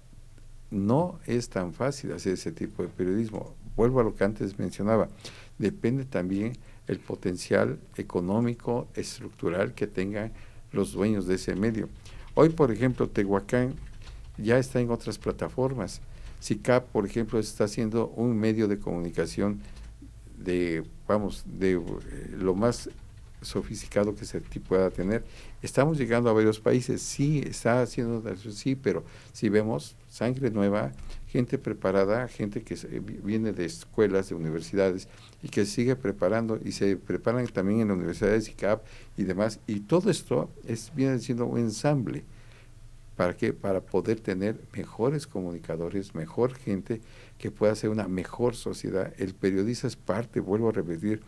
No 0.70 1.18
es 1.26 1.48
tan 1.48 1.72
fácil 1.72 2.12
hacer 2.12 2.34
ese 2.34 2.52
tipo 2.52 2.82
de 2.82 2.88
periodismo. 2.88 3.54
Vuelvo 3.76 4.00
a 4.00 4.02
lo 4.04 4.14
que 4.14 4.24
antes 4.24 4.58
mencionaba, 4.58 5.08
depende 5.58 6.04
también 6.04 6.52
el 6.88 6.98
potencial 6.98 7.78
económico, 7.96 8.88
estructural 8.94 9.74
que 9.74 9.86
tengan 9.86 10.32
los 10.72 10.92
dueños 10.92 11.26
de 11.26 11.36
ese 11.36 11.54
medio. 11.54 11.88
Hoy, 12.34 12.50
por 12.50 12.70
ejemplo, 12.70 13.08
Tehuacán 13.08 13.74
ya 14.38 14.58
está 14.58 14.80
en 14.80 14.90
otras 14.90 15.18
plataformas. 15.18 16.00
SICAP, 16.40 16.86
por 16.90 17.04
ejemplo, 17.04 17.38
está 17.38 17.64
haciendo 17.64 18.08
un 18.08 18.38
medio 18.38 18.68
de 18.68 18.78
comunicación 18.78 19.60
de, 20.36 20.84
vamos, 21.06 21.44
de 21.46 21.72
eh, 21.72 21.80
lo 22.38 22.54
más 22.54 22.88
sofisticado 23.42 24.14
que 24.14 24.24
se 24.24 24.40
pueda 24.40 24.90
tener. 24.90 25.24
Estamos 25.62 25.98
llegando 25.98 26.30
a 26.30 26.32
varios 26.32 26.60
países, 26.60 27.02
sí, 27.02 27.42
está 27.44 27.82
haciendo, 27.82 28.22
sí, 28.36 28.74
pero 28.74 29.04
si 29.32 29.48
vemos 29.48 29.96
sangre 30.08 30.50
nueva, 30.50 30.92
gente 31.28 31.58
preparada, 31.58 32.26
gente 32.28 32.62
que 32.62 32.74
viene 33.22 33.52
de 33.52 33.64
escuelas, 33.64 34.28
de 34.28 34.34
universidades 34.34 35.08
y 35.42 35.48
que 35.48 35.66
sigue 35.66 35.94
preparando 35.94 36.58
y 36.64 36.72
se 36.72 36.96
preparan 36.96 37.46
también 37.48 37.80
en 37.80 37.88
la 37.88 37.94
Universidad 37.94 38.30
de 38.30 38.40
SICAP 38.40 38.84
y 39.16 39.24
demás. 39.24 39.60
Y 39.66 39.80
todo 39.80 40.10
esto 40.10 40.50
es, 40.66 40.92
viene 40.94 41.18
siendo 41.18 41.46
un 41.46 41.58
ensamble. 41.58 42.24
¿Para 43.18 43.36
qué? 43.36 43.52
Para 43.52 43.80
poder 43.80 44.20
tener 44.20 44.60
mejores 44.72 45.26
comunicadores, 45.26 46.14
mejor 46.14 46.54
gente 46.54 47.00
que 47.36 47.50
pueda 47.50 47.72
hacer 47.72 47.90
una 47.90 48.06
mejor 48.06 48.54
sociedad. 48.54 49.12
El 49.18 49.34
periodista 49.34 49.88
es 49.88 49.96
parte, 49.96 50.38
vuelvo 50.38 50.68
a 50.68 50.72
repetir, 50.72 51.20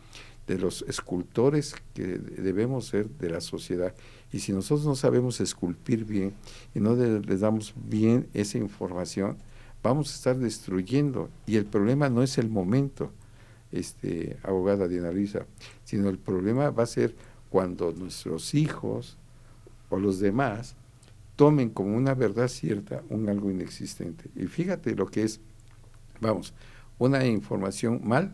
de 0.47 0.57
los 0.57 0.83
escultores 0.87 1.75
que 1.93 2.17
debemos 2.17 2.85
ser 2.85 3.09
de 3.09 3.29
la 3.29 3.41
sociedad. 3.41 3.93
Y 4.31 4.39
si 4.39 4.53
nosotros 4.53 4.85
no 4.85 4.95
sabemos 4.95 5.41
esculpir 5.41 6.05
bien 6.05 6.33
y 6.73 6.79
no 6.79 6.95
les 6.95 7.41
damos 7.41 7.73
bien 7.75 8.25
esa 8.33 8.57
información, 8.57 9.35
vamos 9.83 10.13
a 10.13 10.15
estar 10.15 10.37
destruyendo. 10.37 11.29
Y 11.45 11.57
el 11.57 11.65
problema 11.65 12.07
no 12.07 12.23
es 12.23 12.37
el 12.37 12.47
momento, 12.47 13.11
este, 13.73 14.37
abogada 14.43 14.87
Diana 14.87 15.11
Luisa, 15.11 15.45
sino 15.83 16.07
el 16.07 16.19
problema 16.19 16.69
va 16.69 16.83
a 16.83 16.87
ser 16.87 17.13
cuando 17.49 17.91
nuestros 17.91 18.53
hijos 18.53 19.17
o 19.89 19.99
los 19.99 20.21
demás 20.21 20.77
tomen 21.41 21.71
como 21.71 21.97
una 21.97 22.13
verdad 22.13 22.47
cierta 22.47 23.01
un 23.09 23.27
algo 23.27 23.49
inexistente. 23.49 24.29
Y 24.35 24.45
fíjate 24.45 24.93
lo 24.93 25.07
que 25.07 25.23
es, 25.23 25.39
vamos, 26.19 26.53
una 26.99 27.25
información 27.25 27.99
mal, 28.03 28.31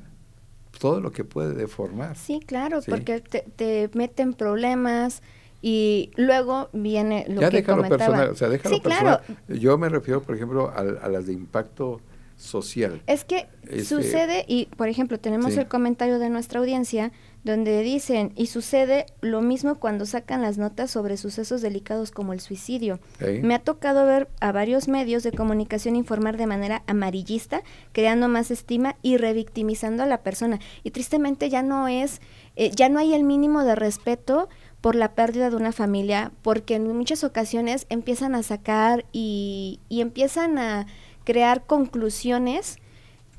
todo 0.77 0.99
lo 0.99 1.13
que 1.13 1.23
puede 1.23 1.53
deformar. 1.53 2.17
Sí, 2.17 2.41
claro, 2.45 2.81
porque 2.85 3.21
te, 3.21 3.45
te 3.55 3.89
meten 3.93 4.33
problemas, 4.33 5.21
y 5.61 6.11
luego 6.17 6.67
viene 6.73 7.23
lo 7.29 7.39
ya 7.39 7.49
que 7.49 7.61
déjalo 7.61 7.87
personal, 7.87 8.29
o 8.29 8.35
sea, 8.35 8.49
déjalo 8.49 8.81
personal. 8.81 9.21
Yo 9.47 9.77
me 9.77 9.87
refiero, 9.87 10.21
por 10.21 10.35
ejemplo, 10.35 10.69
a, 10.75 10.83
las 10.83 11.27
de 11.27 11.31
impacto 11.31 12.01
social. 12.35 13.01
Es 13.07 13.23
que 13.23 13.47
este, 13.63 13.85
sucede, 13.85 14.43
y 14.49 14.65
por 14.75 14.89
ejemplo, 14.89 15.17
tenemos 15.17 15.55
el 15.55 15.69
comentario 15.69 16.19
de 16.19 16.29
nuestra 16.29 16.59
audiencia 16.59 17.13
donde 17.43 17.81
dicen, 17.81 18.33
y 18.35 18.47
sucede 18.47 19.05
lo 19.21 19.41
mismo 19.41 19.75
cuando 19.75 20.05
sacan 20.05 20.41
las 20.41 20.57
notas 20.57 20.91
sobre 20.91 21.17
sucesos 21.17 21.61
delicados 21.61 22.11
como 22.11 22.33
el 22.33 22.41
suicidio. 22.41 22.99
Me 23.41 23.55
ha 23.55 23.59
tocado 23.59 24.05
ver 24.05 24.27
a 24.41 24.51
varios 24.51 24.87
medios 24.87 25.23
de 25.23 25.31
comunicación 25.31 25.95
informar 25.95 26.35
de 26.37 26.47
manera 26.47 26.83
amarillista, 26.87 27.61
creando 27.93 28.27
más 28.27 28.51
estima 28.51 28.97
y 29.01 29.17
revictimizando 29.17 30.03
a 30.03 30.07
la 30.07 30.23
persona. 30.23 30.59
Y 30.83 30.91
tristemente 30.91 31.49
ya 31.49 31.63
no 31.63 31.87
es, 31.87 32.21
eh, 32.55 32.71
ya 32.75 32.89
no 32.89 32.99
hay 32.99 33.13
el 33.13 33.23
mínimo 33.23 33.63
de 33.63 33.75
respeto 33.75 34.49
por 34.81 34.95
la 34.95 35.15
pérdida 35.15 35.49
de 35.49 35.55
una 35.55 35.71
familia, 35.71 36.31
porque 36.41 36.75
en 36.75 36.95
muchas 36.95 37.23
ocasiones 37.23 37.85
empiezan 37.89 38.35
a 38.35 38.43
sacar 38.43 39.05
y, 39.11 39.79
empiezan 39.89 40.57
a 40.57 40.87
crear 41.23 41.65
conclusiones 41.65 42.77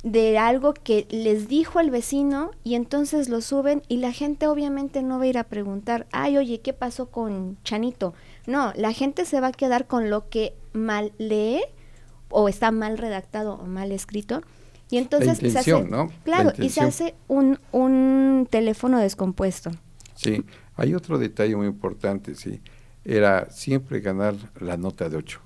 de 0.02 0.38
algo 0.38 0.74
que 0.74 1.06
les 1.10 1.48
dijo 1.48 1.80
el 1.80 1.90
vecino 1.90 2.52
y 2.62 2.74
entonces 2.74 3.28
lo 3.28 3.40
suben 3.40 3.82
y 3.88 3.96
la 3.96 4.12
gente 4.12 4.46
obviamente 4.46 5.02
no 5.02 5.18
va 5.18 5.24
a 5.24 5.28
ir 5.28 5.38
a 5.38 5.44
preguntar, 5.44 6.06
ay, 6.12 6.38
oye, 6.38 6.60
¿qué 6.60 6.72
pasó 6.72 7.10
con 7.10 7.58
Chanito? 7.64 8.14
No, 8.46 8.72
la 8.76 8.92
gente 8.92 9.24
se 9.24 9.40
va 9.40 9.48
a 9.48 9.52
quedar 9.52 9.86
con 9.86 10.08
lo 10.08 10.28
que 10.28 10.54
mal 10.72 11.12
lee 11.18 11.62
o 12.30 12.48
está 12.48 12.70
mal 12.70 12.98
redactado 12.98 13.54
o 13.54 13.66
mal 13.66 13.92
escrito. 13.92 14.42
Y 14.90 14.96
entonces 14.96 15.38
se 15.38 15.58
hace, 15.58 15.86
claro, 16.24 16.52
y 16.56 16.70
se 16.70 16.80
hace 16.80 17.14
un, 17.26 17.58
un 17.72 18.48
teléfono 18.48 18.98
descompuesto. 18.98 19.70
Sí, 20.14 20.44
hay 20.76 20.94
otro 20.94 21.18
detalle 21.18 21.54
muy 21.56 21.66
importante, 21.66 22.34
sí, 22.34 22.62
era 23.04 23.50
siempre 23.50 24.00
ganar 24.00 24.34
la 24.58 24.78
nota 24.78 25.10
de 25.10 25.18
8. 25.18 25.40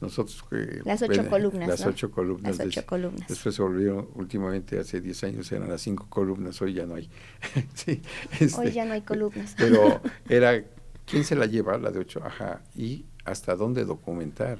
Nosotros 0.00 0.42
que 0.48 0.80
las 0.84 1.02
ocho 1.02 1.28
columnas 1.28 1.68
las 1.68 1.86
ocho 1.86 2.10
columnas, 2.10 2.58
las 2.58 2.66
ocho 2.66 2.86
columnas. 2.86 3.28
después 3.28 3.54
se 3.54 3.62
volvieron 3.62 4.08
últimamente 4.14 4.78
hace 4.78 5.00
10 5.00 5.24
años 5.24 5.52
eran 5.52 5.68
las 5.68 5.82
cinco 5.82 6.06
columnas 6.08 6.60
hoy 6.62 6.74
ya 6.74 6.86
no 6.86 6.94
hay. 6.94 7.10
Sí, 7.74 8.00
este, 8.38 8.60
hoy 8.60 8.72
ya 8.72 8.84
no 8.84 8.94
hay 8.94 9.02
columnas. 9.02 9.54
pero 9.56 10.00
era 10.28 10.64
quién 11.06 11.24
se 11.24 11.36
la 11.36 11.46
lleva 11.46 11.76
la 11.78 11.90
de 11.90 11.98
ocho 11.98 12.22
ajá 12.24 12.62
y 12.74 13.04
hasta 13.24 13.54
dónde 13.54 13.84
documentar. 13.84 14.58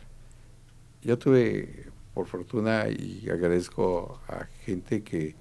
Yo 1.03 1.19
tuve 1.19 1.87
por 2.13 2.27
fortuna 2.27 2.89
y 2.89 3.29
agradezco 3.31 4.21
a 4.29 4.47
gente 4.65 5.03
que 5.03 5.35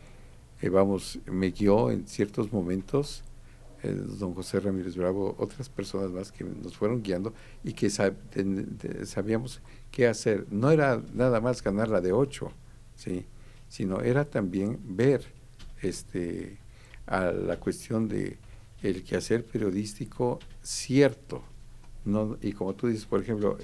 eh, 0.61 0.69
vamos 0.69 1.19
me 1.25 1.51
guió 1.51 1.91
en 1.91 2.07
ciertos 2.07 2.53
momentos 2.53 3.23
don 3.83 4.33
José 4.33 4.59
Ramírez 4.59 4.95
Bravo, 4.95 5.35
otras 5.37 5.69
personas 5.69 6.11
más 6.11 6.31
que 6.31 6.43
nos 6.43 6.75
fueron 6.75 7.01
guiando 7.01 7.33
y 7.63 7.73
que 7.73 7.89
sabíamos 7.89 9.61
qué 9.91 10.07
hacer. 10.07 10.45
No 10.49 10.71
era 10.71 11.01
nada 11.13 11.41
más 11.41 11.63
ganar 11.63 11.89
la 11.89 12.01
de 12.01 12.11
ocho, 12.11 12.51
¿sí? 12.95 13.25
sino 13.69 14.01
era 14.01 14.25
también 14.25 14.79
ver 14.83 15.23
este, 15.81 16.57
a 17.05 17.31
la 17.31 17.57
cuestión 17.59 18.07
de 18.07 18.37
el 18.81 19.03
quehacer 19.03 19.45
periodístico 19.45 20.39
cierto. 20.61 21.43
No, 22.05 22.37
y 22.41 22.53
como 22.53 22.73
tú 22.73 22.87
dices, 22.87 23.05
por 23.05 23.21
ejemplo, 23.21 23.57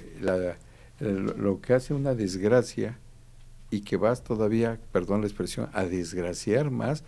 lo 1.00 1.60
que 1.60 1.74
hace 1.74 1.94
una 1.94 2.14
desgracia 2.14 2.98
y 3.70 3.80
que 3.80 3.96
vas 3.96 4.22
todavía, 4.22 4.78
perdón 4.92 5.22
la 5.22 5.26
expresión, 5.26 5.68
a 5.72 5.84
desgraciar 5.84 6.70
más, 6.70 7.02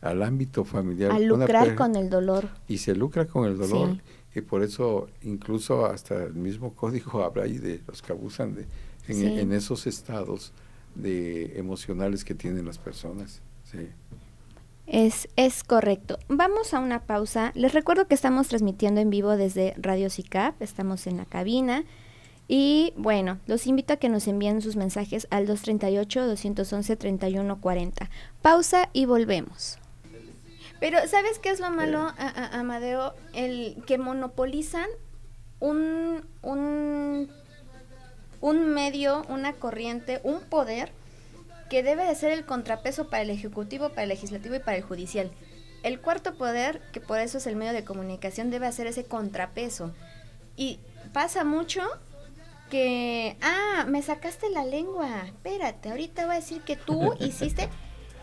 al 0.00 0.22
ámbito 0.22 0.64
familiar. 0.64 1.10
A 1.10 1.18
lucrar 1.18 1.74
con 1.74 1.96
el 1.96 2.10
dolor. 2.10 2.48
Y 2.68 2.78
se 2.78 2.94
lucra 2.94 3.26
con 3.26 3.46
el 3.46 3.56
dolor. 3.56 3.96
Y 4.34 4.40
por 4.40 4.62
eso 4.62 5.08
incluso 5.22 5.84
hasta 5.86 6.24
el 6.24 6.34
mismo 6.34 6.74
código 6.74 7.22
habla 7.24 7.44
ahí 7.44 7.58
de 7.58 7.80
los 7.86 8.02
que 8.02 8.12
abusan 8.12 8.54
de, 8.54 8.66
en, 9.08 9.52
esos 9.52 9.86
estados 9.86 10.52
de 10.94 11.58
emocionales 11.58 12.24
que 12.24 12.34
tienen 12.34 12.66
las 12.66 12.78
personas. 12.78 13.40
Sí. 13.64 13.88
Es, 14.86 15.28
es 15.36 15.64
correcto. 15.64 16.18
Vamos 16.28 16.74
a 16.74 16.80
una 16.80 17.06
pausa. 17.06 17.52
Les 17.54 17.72
recuerdo 17.72 18.06
que 18.06 18.14
estamos 18.14 18.48
transmitiendo 18.48 19.00
en 19.00 19.08
vivo 19.10 19.36
desde 19.36 19.74
Radio 19.78 20.10
CICAP, 20.10 20.60
estamos 20.60 21.06
en 21.06 21.16
la 21.16 21.24
cabina. 21.24 21.84
Y 22.46 22.92
bueno, 22.96 23.38
los 23.46 23.66
invito 23.66 23.94
a 23.94 23.96
que 23.96 24.10
nos 24.10 24.28
envíen 24.28 24.60
sus 24.60 24.76
mensajes 24.76 25.26
al 25.30 25.48
238-211-3140. 25.48 28.10
Pausa 28.42 28.90
y 28.92 29.06
volvemos. 29.06 29.78
Pero 30.84 30.98
¿sabes 31.08 31.38
qué 31.38 31.48
es 31.48 31.60
lo 31.60 31.70
malo, 31.70 32.12
Amadeo? 32.52 33.14
El 33.32 33.82
que 33.86 33.96
monopolizan 33.96 34.86
un, 35.58 36.28
un, 36.42 37.30
un 38.42 38.68
medio, 38.68 39.24
una 39.30 39.54
corriente, 39.54 40.20
un 40.24 40.42
poder 40.42 40.92
que 41.70 41.82
debe 41.82 42.04
de 42.04 42.14
ser 42.14 42.32
el 42.32 42.44
contrapeso 42.44 43.08
para 43.08 43.22
el 43.22 43.30
Ejecutivo, 43.30 43.88
para 43.88 44.02
el 44.02 44.10
Legislativo 44.10 44.56
y 44.56 44.58
para 44.58 44.76
el 44.76 44.82
Judicial. 44.82 45.30
El 45.82 46.02
cuarto 46.02 46.34
poder, 46.34 46.82
que 46.92 47.00
por 47.00 47.18
eso 47.18 47.38
es 47.38 47.46
el 47.46 47.56
medio 47.56 47.72
de 47.72 47.84
comunicación, 47.84 48.50
debe 48.50 48.66
hacer 48.66 48.86
ese 48.86 49.06
contrapeso. 49.06 49.90
Y 50.54 50.80
pasa 51.14 51.44
mucho 51.44 51.80
que, 52.68 53.38
ah, 53.40 53.86
me 53.88 54.02
sacaste 54.02 54.50
la 54.50 54.66
lengua, 54.66 55.22
espérate, 55.24 55.88
ahorita 55.88 56.26
voy 56.26 56.34
a 56.34 56.40
decir 56.40 56.60
que 56.60 56.76
tú 56.76 57.14
hiciste 57.20 57.70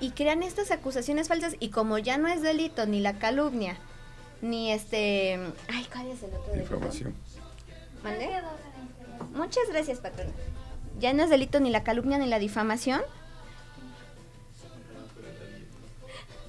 y 0.02 0.12
crean 0.12 0.44
estas 0.44 0.72
acusaciones 0.72 1.28
falsas 1.28 1.56
y 1.60 1.70
como 1.70 1.98
ya 2.00 2.18
no 2.18 2.28
es 2.28 2.42
delito 2.42 2.86
ni 2.86 3.00
la 3.00 3.20
calumnia, 3.20 3.78
ni 4.42 4.72
este... 4.72 5.40
Ay, 5.70 5.88
¿cuál 5.94 6.08
es 6.08 6.24
el 6.24 6.34
otro 6.34 6.54
Difamación. 6.54 7.14
¿Mande? 8.04 8.30
Muchas 9.36 9.64
gracias, 9.70 10.00
patrón. 10.00 10.28
Ya 11.00 11.14
no 11.14 11.24
es 11.24 11.30
delito 11.30 11.60
ni 11.60 11.70
la 11.70 11.84
calumnia 11.84 12.18
ni 12.18 12.28
la 12.28 12.40
difamación. 12.40 13.02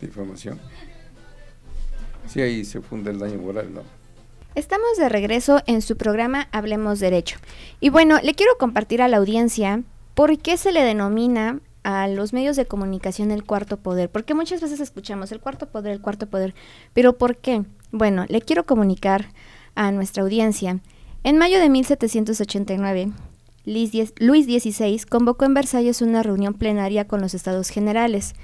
Difamación. 0.00 0.58
Sí, 2.26 2.40
ahí 2.40 2.64
se 2.64 2.80
funda 2.80 3.10
el 3.10 3.18
daño 3.18 3.38
moral, 3.38 3.72
¿no? 3.72 3.82
Estamos 4.54 4.96
de 4.98 5.08
regreso 5.08 5.62
en 5.66 5.82
su 5.82 5.96
programa 5.96 6.48
Hablemos 6.52 7.00
Derecho. 7.00 7.38
Y 7.80 7.90
bueno, 7.90 8.18
le 8.22 8.34
quiero 8.34 8.56
compartir 8.58 9.02
a 9.02 9.08
la 9.08 9.18
audiencia 9.18 9.82
por 10.14 10.38
qué 10.38 10.56
se 10.56 10.72
le 10.72 10.82
denomina 10.82 11.60
a 11.84 12.08
los 12.08 12.32
medios 12.32 12.56
de 12.56 12.66
comunicación 12.66 13.30
el 13.30 13.44
cuarto 13.44 13.76
poder, 13.76 14.10
porque 14.10 14.34
muchas 14.34 14.60
veces 14.60 14.80
escuchamos 14.80 15.32
el 15.32 15.40
cuarto 15.40 15.68
poder, 15.68 15.92
el 15.92 16.00
cuarto 16.00 16.26
poder, 16.26 16.54
pero 16.92 17.18
¿por 17.18 17.36
qué? 17.36 17.64
Bueno, 17.90 18.24
le 18.28 18.40
quiero 18.40 18.64
comunicar 18.64 19.26
a 19.74 19.90
nuestra 19.92 20.22
audiencia. 20.22 20.80
En 21.24 21.38
mayo 21.38 21.58
de 21.60 21.68
1789, 21.68 23.12
Luis 23.64 23.90
XVI 23.92 25.00
convocó 25.08 25.44
en 25.44 25.54
Versalles 25.54 26.02
una 26.02 26.22
reunión 26.22 26.54
plenaria 26.54 27.06
con 27.06 27.20
los 27.20 27.34
estados 27.34 27.68
generales. 27.68 28.34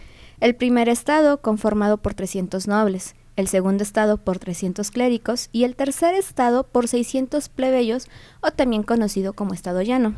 El 0.41 0.55
primer 0.55 0.89
estado 0.89 1.41
conformado 1.41 1.99
por 1.99 2.15
300 2.15 2.69
nobles, 2.69 3.17
el 3.35 3.49
segundo 3.49 3.83
estado 3.83 4.17
por 4.19 4.39
300 4.39 4.91
clérigos 4.91 5.49
y 5.53 5.65
el 5.65 5.75
tercer 5.75 6.15
estado 6.15 6.65
por 6.65 6.89
600 6.89 7.49
plebeyos 7.49 8.09
o 8.41 8.51
también 8.53 8.83
conocido 8.83 9.33
como 9.33 9.55
estado 9.55 9.83
llano. 9.83 10.15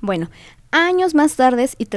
Bueno, 0.00 0.30
años 0.70 1.14
más 1.14 1.36
tarde 1.36 1.68
y, 1.78 1.88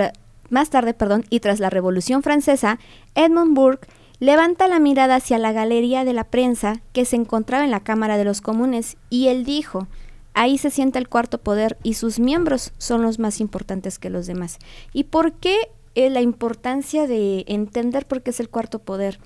más 0.51 0.69
tarde, 0.69 0.93
perdón, 0.93 1.25
y 1.29 1.39
tras 1.39 1.59
la 1.59 1.69
Revolución 1.69 2.23
Francesa, 2.23 2.79
Edmund 3.15 3.55
Burke 3.55 3.87
levanta 4.19 4.67
la 4.67 4.79
mirada 4.79 5.15
hacia 5.15 5.39
la 5.39 5.51
galería 5.51 6.05
de 6.05 6.13
la 6.13 6.25
prensa 6.25 6.81
que 6.93 7.05
se 7.05 7.15
encontraba 7.15 7.63
en 7.63 7.71
la 7.71 7.79
Cámara 7.79 8.17
de 8.17 8.25
los 8.25 8.41
Comunes 8.41 8.97
y 9.09 9.27
él 9.29 9.45
dijo, 9.45 9.87
ahí 10.33 10.57
se 10.57 10.69
sienta 10.69 10.99
el 10.99 11.09
cuarto 11.09 11.39
poder 11.39 11.77
y 11.81 11.95
sus 11.95 12.19
miembros 12.19 12.71
son 12.77 13.01
los 13.01 13.17
más 13.17 13.39
importantes 13.39 13.97
que 13.97 14.11
los 14.11 14.27
demás. 14.27 14.59
¿Y 14.93 15.05
por 15.05 15.33
qué 15.33 15.57
eh, 15.95 16.09
la 16.09 16.21
importancia 16.21 17.07
de 17.07 17.45
entender 17.47 18.05
por 18.05 18.21
qué 18.21 18.29
es 18.29 18.39
el 18.39 18.49
cuarto 18.49 18.79
poder? 18.79 19.19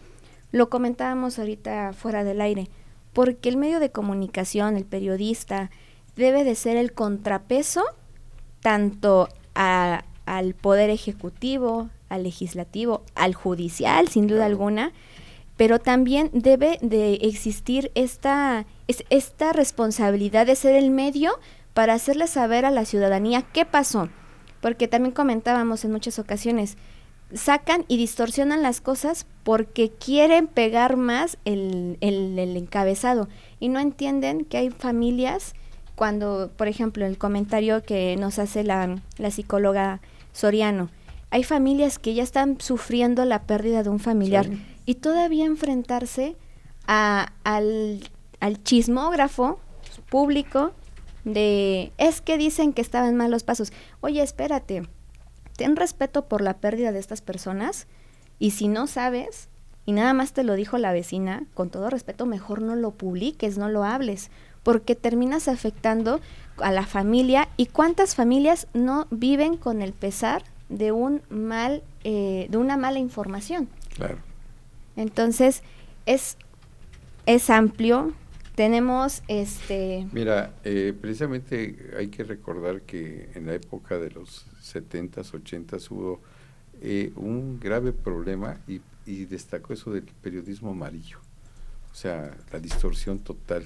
Lo 0.51 0.69
comentábamos 0.69 1.39
ahorita 1.39 1.91
fuera 1.93 2.23
del 2.23 2.39
aire, 2.39 2.69
porque 3.11 3.49
el 3.49 3.57
medio 3.57 3.81
de 3.81 3.91
comunicación, 3.91 4.77
el 4.77 4.85
periodista, 4.85 5.71
debe 6.15 6.43
de 6.43 6.55
ser 6.55 6.77
el 6.77 6.93
contrapeso 6.93 7.83
tanto 8.61 9.27
a, 9.53 10.05
al 10.25 10.53
poder 10.53 10.89
ejecutivo, 10.89 11.89
al 12.09 12.23
legislativo, 12.23 13.03
al 13.15 13.33
judicial, 13.33 14.07
sin 14.07 14.27
duda 14.27 14.45
alguna, 14.45 14.91
pero 15.57 15.79
también 15.79 16.29
debe 16.33 16.77
de 16.81 17.15
existir 17.15 17.91
esta, 17.95 18.65
esta 18.87 19.53
responsabilidad 19.53 20.45
de 20.45 20.55
ser 20.55 20.75
el 20.75 20.91
medio 20.91 21.39
para 21.73 21.93
hacerle 21.93 22.27
saber 22.27 22.65
a 22.65 22.71
la 22.71 22.85
ciudadanía 22.85 23.41
qué 23.41 23.65
pasó. 23.65 24.09
Porque 24.61 24.87
también 24.87 25.13
comentábamos 25.13 25.85
en 25.85 25.91
muchas 25.91 26.19
ocasiones, 26.19 26.77
sacan 27.33 27.85
y 27.87 27.97
distorsionan 27.97 28.61
las 28.61 28.81
cosas 28.81 29.25
porque 29.43 29.91
quieren 29.91 30.47
pegar 30.47 30.97
más 30.97 31.37
el, 31.45 31.97
el, 32.01 32.37
el 32.37 32.55
encabezado 32.57 33.27
y 33.59 33.69
no 33.69 33.79
entienden 33.79 34.45
que 34.45 34.57
hay 34.57 34.69
familias 34.69 35.53
cuando, 35.95 36.51
por 36.55 36.67
ejemplo, 36.67 37.05
el 37.05 37.17
comentario 37.17 37.81
que 37.83 38.15
nos 38.17 38.39
hace 38.39 38.63
la, 38.63 39.01
la 39.17 39.31
psicóloga 39.31 40.01
Soriano. 40.35 40.89
Hay 41.31 41.43
familias 41.43 41.97
que 41.97 42.13
ya 42.13 42.23
están 42.23 42.59
sufriendo 42.59 43.23
la 43.23 43.43
pérdida 43.43 43.83
de 43.83 43.89
un 43.89 43.99
familiar 43.99 44.49
y 44.85 44.95
todavía 44.95 45.45
enfrentarse 45.45 46.35
a, 46.87 47.31
al, 47.43 48.01
al 48.41 48.61
chismógrafo 48.61 49.59
público 50.09 50.73
de 51.23 51.93
es 51.97 52.21
que 52.21 52.37
dicen 52.37 52.73
que 52.73 52.81
estaban 52.81 53.11
en 53.11 53.15
malos 53.15 53.43
pasos. 53.43 53.71
Oye, 54.01 54.21
espérate, 54.21 54.83
ten 55.55 55.77
respeto 55.77 56.27
por 56.27 56.41
la 56.41 56.57
pérdida 56.57 56.91
de 56.91 56.99
estas 56.99 57.21
personas 57.21 57.87
y 58.37 58.51
si 58.51 58.67
no 58.67 58.87
sabes 58.87 59.49
y 59.85 59.93
nada 59.93 60.13
más 60.13 60.33
te 60.33 60.43
lo 60.43 60.55
dijo 60.55 60.77
la 60.77 60.91
vecina, 60.91 61.45
con 61.53 61.69
todo 61.69 61.89
respeto, 61.89 62.25
mejor 62.25 62.61
no 62.61 62.75
lo 62.75 62.91
publiques, 62.91 63.57
no 63.57 63.69
lo 63.69 63.83
hables, 63.83 64.31
porque 64.65 64.95
terminas 64.95 65.47
afectando 65.47 66.19
a 66.57 66.71
la 66.71 66.87
familia 66.87 67.49
y 67.55 67.67
cuántas 67.67 68.15
familias 68.15 68.67
no 68.73 69.05
viven 69.11 69.57
con 69.57 69.83
el 69.83 69.93
pesar 69.93 70.43
de 70.69 70.91
un 70.91 71.21
mal 71.29 71.83
eh, 72.03 72.47
de 72.49 72.57
una 72.57 72.75
mala 72.75 72.97
información. 72.97 73.69
Claro. 73.95 74.17
Entonces 74.95 75.61
es 76.07 76.37
es 77.27 77.51
amplio. 77.51 78.13
Tenemos 78.55 79.21
este 79.27 80.07
mira 80.11 80.55
eh, 80.63 80.95
precisamente 80.99 81.91
hay 81.95 82.07
que 82.07 82.23
recordar 82.23 82.81
que 82.81 83.29
en 83.35 83.45
la 83.45 83.53
época 83.53 83.99
de 83.99 84.09
los 84.09 84.47
70s 84.63 85.31
80s 85.31 85.91
hubo 85.91 86.21
eh, 86.81 87.11
un 87.15 87.59
grave 87.59 87.91
problema 87.91 88.57
y, 88.67 88.81
y 89.05 89.25
destacó 89.25 89.73
eso 89.73 89.91
del 89.91 90.05
periodismo 90.23 90.71
amarillo. 90.71 91.19
O 91.91 91.95
sea 91.95 92.35
la 92.51 92.59
distorsión 92.59 93.19
total 93.19 93.63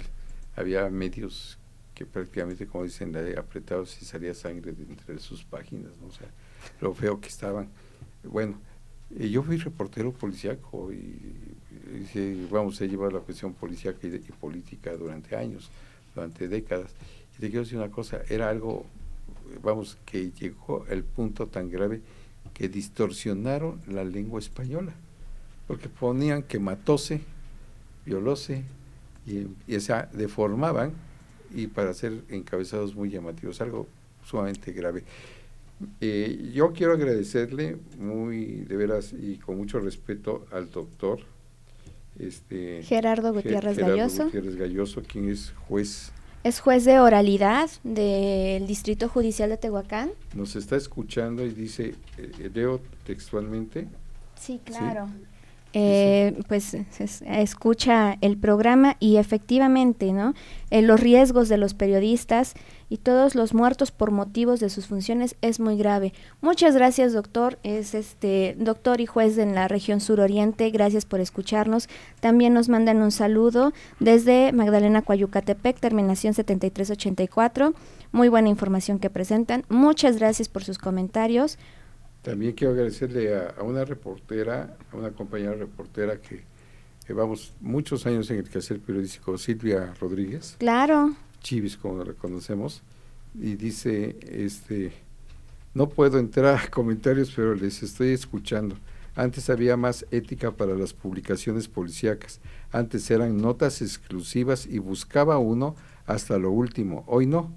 había 0.60 0.90
medios 0.90 1.58
que 1.96 2.06
prácticamente, 2.06 2.66
como 2.68 2.84
dicen, 2.84 3.16
apretados 3.38 4.02
y 4.02 4.06
salía 4.06 4.34
sangre 4.34 4.72
de 4.72 4.84
entre 4.84 5.20
sus 5.20 5.44
páginas, 5.44 5.92
¿no? 6.02 6.08
o 6.08 6.12
sea, 6.12 6.28
lo 6.82 6.94
feo 6.94 7.20
que 7.20 7.28
estaban. 7.28 7.70
Bueno, 8.24 8.60
eh, 9.18 9.30
yo 9.30 9.44
fui 9.44 9.58
reportero 9.58 10.12
policíaco 10.12 10.92
y, 10.94 11.36
vamos, 12.52 12.80
he 12.82 12.88
llevado 12.88 13.12
la 13.12 13.20
cuestión 13.20 13.54
policíaca 13.54 14.08
y, 14.08 14.20
política 14.40 14.96
durante 14.96 15.36
años, 15.36 15.70
durante 16.14 16.48
décadas. 16.48 16.92
Y 17.36 17.42
te 17.42 17.48
quiero 17.48 17.64
decir 17.64 17.78
una 17.78 17.90
cosa, 17.90 18.22
era 18.30 18.50
algo 18.50 18.86
vamos, 19.62 19.98
que 20.06 20.32
llegó 20.32 20.86
el 20.90 21.04
punto 21.04 21.48
tan 21.48 21.70
grave 21.70 22.02
que 22.54 22.70
distorsionaron 22.70 23.82
la 23.88 24.04
lengua 24.04 24.40
española, 24.40 24.94
porque 25.68 25.90
ponían 25.90 26.44
que 26.44 26.60
matóse, 26.60 27.22
violóse, 28.06 28.64
y, 29.26 29.48
y 29.68 29.76
o 29.76 29.80
sea, 29.80 30.10
deformaban 30.14 30.94
y 31.54 31.68
para 31.68 31.92
hacer 31.92 32.22
encabezados 32.30 32.96
muy 32.96 33.10
llamativos, 33.10 33.62
algo 33.62 33.88
sumamente 34.24 34.72
grave. 34.72 35.04
Eh, 36.02 36.52
yo 36.54 36.74
quiero 36.74 36.94
agradecerle 36.94 37.78
muy 37.98 38.66
de 38.66 38.76
veras 38.76 39.14
y 39.14 39.38
con 39.38 39.58
mucho 39.58 39.80
respeto 39.80 40.46
al 40.52 40.70
doctor 40.70 41.20
este, 42.20 42.84
Gerardo 42.84 43.34
Gutiérrez 43.34 43.78
Galloso. 43.78 44.26
Gutiérrez 44.26 44.56
Galloso, 44.58 45.02
quien 45.04 45.30
es 45.30 45.54
juez. 45.68 46.12
Es 46.44 46.60
juez 46.60 46.86
de 46.86 47.00
oralidad 47.00 47.70
del 47.84 48.68
Distrito 48.68 49.08
Judicial 49.10 49.50
de 49.50 49.58
Tehuacán. 49.58 50.12
Nos 50.34 50.56
está 50.56 50.76
escuchando 50.76 51.46
y 51.46 51.50
dice, 51.50 51.96
eh, 52.18 52.50
leo 52.54 52.82
textualmente. 53.06 53.88
Sí, 54.38 54.60
claro. 54.64 55.10
Eh, 55.74 56.42
pues 56.48 56.76
escucha 57.28 58.18
el 58.22 58.38
programa 58.38 58.96
y 59.00 59.18
efectivamente, 59.18 60.12
¿no? 60.14 60.34
Eh, 60.72 60.82
los 60.82 61.00
riesgos 61.00 61.48
de 61.48 61.58
los 61.58 61.76
periodistas 61.76 62.56
y 62.90 62.98
todos 62.98 63.36
los 63.36 63.54
muertos 63.54 63.92
por 63.92 64.10
motivos 64.10 64.60
de 64.60 64.72
sus 64.72 64.88
funciones 64.88 65.36
es 65.42 65.60
muy 65.60 65.78
grave. 65.78 66.12
Muchas 66.42 66.74
gracias, 66.74 67.14
doctor. 67.14 67.60
Es 67.62 67.94
este 67.94 68.56
doctor 68.58 69.00
y 69.00 69.06
juez 69.06 69.38
en 69.38 69.54
la 69.54 69.68
región 69.68 70.02
suroriente. 70.02 70.72
Gracias 70.72 71.06
por 71.06 71.20
escucharnos. 71.20 71.88
También 72.20 72.56
nos 72.56 72.68
mandan 72.68 73.04
un 73.04 73.12
saludo 73.12 73.72
desde 74.00 74.52
Magdalena 74.54 75.04
Coayucatepec, 75.04 75.80
terminación 75.80 76.34
7384. 76.34 77.76
Muy 78.12 78.28
buena 78.28 78.50
información 78.50 78.98
que 78.98 79.12
presentan. 79.12 79.66
Muchas 79.70 80.18
gracias 80.18 80.50
por 80.50 80.64
sus 80.64 80.80
comentarios. 80.80 81.60
También 82.22 82.54
quiero 82.54 82.74
agradecerle 82.74 83.36
a, 83.36 83.56
una 83.64 83.86
reportera, 83.86 84.78
a 84.92 84.96
una 84.96 85.12
compañera 85.12 85.54
reportera 85.54 86.20
que 86.20 86.44
llevamos 87.08 87.54
muchos 87.62 88.06
años 88.06 88.30
en 88.30 88.38
el 88.38 88.50
quehacer 88.50 88.80
periodístico, 88.80 89.38
Silvia 89.38 89.94
Rodríguez. 90.00 90.56
Claro. 90.60 91.16
Chivis, 91.42 91.78
como 91.78 92.04
la 92.04 92.14
conocemos, 92.14 92.82
y 93.34 93.56
dice, 93.56 94.18
este, 94.30 94.92
no 95.74 95.88
puedo 95.88 96.20
entrar 96.20 96.56
a 96.56 96.68
comentarios, 96.72 97.32
pero 97.34 97.56
les 97.56 97.82
estoy 97.84 98.10
escuchando. 98.10 98.76
Antes 99.16 99.50
había 99.50 99.76
más 99.76 100.06
ética 100.12 100.52
para 100.52 100.76
las 100.76 100.94
publicaciones 100.94 101.68
policíacas. 101.68 102.40
Antes 102.72 103.10
eran 103.10 103.38
notas 103.38 103.82
exclusivas 103.82 104.66
y 104.66 104.80
buscaba 104.80 105.38
uno 105.40 105.76
hasta 106.06 106.38
lo 106.38 106.52
último. 106.52 107.04
Hoy 107.08 107.26
no. 107.26 107.54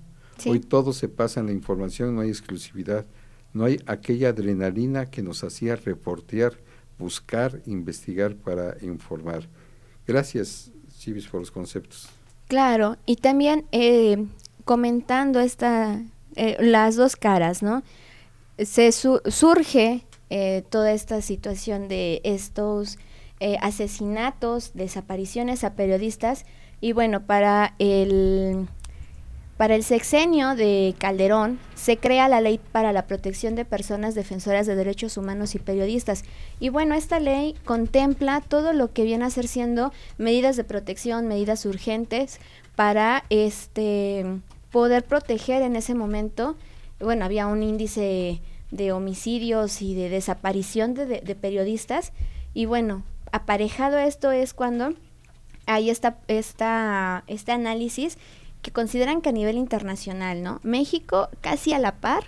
Hoy 0.47 0.61
todo 0.61 0.93
se 0.93 1.09
pasa 1.09 1.41
en 1.41 1.47
la 1.47 1.53
información, 1.53 2.15
no 2.15 2.23
hay 2.23 2.29
exclusividad 2.31 3.07
no 3.53 3.65
hay 3.65 3.81
aquella 3.87 4.31
adrenalina 4.31 5.07
que 5.07 5.23
nos 5.23 5.45
hacía 5.45 5.77
reportear, 5.77 6.55
buscar, 6.99 7.61
investigar 7.67 8.35
para 8.37 8.77
informar. 8.83 9.49
Gracias, 10.07 10.71
Chivis, 10.99 11.27
por 11.27 11.41
los 11.41 11.51
conceptos. 11.51 12.09
Claro, 12.49 12.97
y 13.07 13.17
también 13.17 13.67
eh, 13.73 14.27
comentando 14.65 15.41
esta, 15.41 16.03
eh, 16.37 16.57
las 16.61 16.97
dos 16.97 17.17
caras, 17.17 17.63
¿no? 17.63 17.83
Se 18.59 18.93
surge 18.93 20.05
eh, 20.31 20.63
toda 20.69 20.93
esta 20.93 21.23
situación 21.23 21.89
de 21.89 22.21
estos 22.25 22.99
asesinatos, 23.61 24.71
desapariciones 24.73 25.65
a 25.65 25.75
periodistas, 25.75 26.45
y 26.81 26.93
bueno, 26.93 27.27
para 27.27 27.75
el 27.81 28.69
para 29.63 29.77
el 29.77 29.85
sexenio 29.85 30.57
de 30.57 30.93
Calderón 30.99 31.61
se 31.77 31.97
crea 31.97 32.29
la 32.29 32.41
ley 32.41 32.59
para 32.73 32.93
la 32.93 33.07
protección 33.07 33.55
de 33.55 33.65
personas 33.65 34.17
defensoras 34.17 34.67
de 34.67 34.75
derechos 34.75 35.17
humanos 35.17 35.55
y 35.55 35.61
periodistas. 35.61 36.25
Y 36.59 36.69
bueno, 36.69 36.97
esta 36.97 37.21
ley 37.21 37.55
contempla 37.65 38.41
todo 38.41 38.73
lo 38.73 38.93
que 38.93 39.05
viene 39.05 39.25
a 39.25 39.31
ser 39.31 39.47
siendo 39.47 39.93
medidas 40.19 40.57
de 40.57 40.65
protección, 40.65 41.29
medidas 41.29 41.65
urgentes 41.65 42.41
para 42.75 43.23
este 43.31 44.27
poder 44.73 45.05
proteger 45.05 45.63
en 45.63 45.77
ese 45.77 45.95
momento. 45.95 46.57
Bueno, 46.99 47.25
había 47.25 47.47
un 47.47 47.63
índice 47.63 48.41
de 48.73 48.91
homicidios 48.91 49.81
y 49.81 49.95
de 49.95 50.09
desaparición 50.09 50.95
de, 50.95 51.37
periodistas. 51.41 52.13
Y 52.53 52.65
bueno, 52.65 53.05
aparejado 53.31 53.99
esto 53.99 54.33
es 54.33 54.55
cuando 54.55 54.95
hay 55.67 55.89
esta, 55.89 56.19
esta, 56.27 57.23
este 57.29 57.53
análisis 57.53 58.19
que 58.63 58.71
consideran 58.71 59.21
que 59.21 59.29
a 59.29 59.33
nivel 59.33 59.57
internacional, 59.57 60.43
¿no? 60.43 60.61
México 60.63 61.29
casi 61.41 61.73
a 61.73 61.79
la 61.79 61.97
par, 61.97 62.25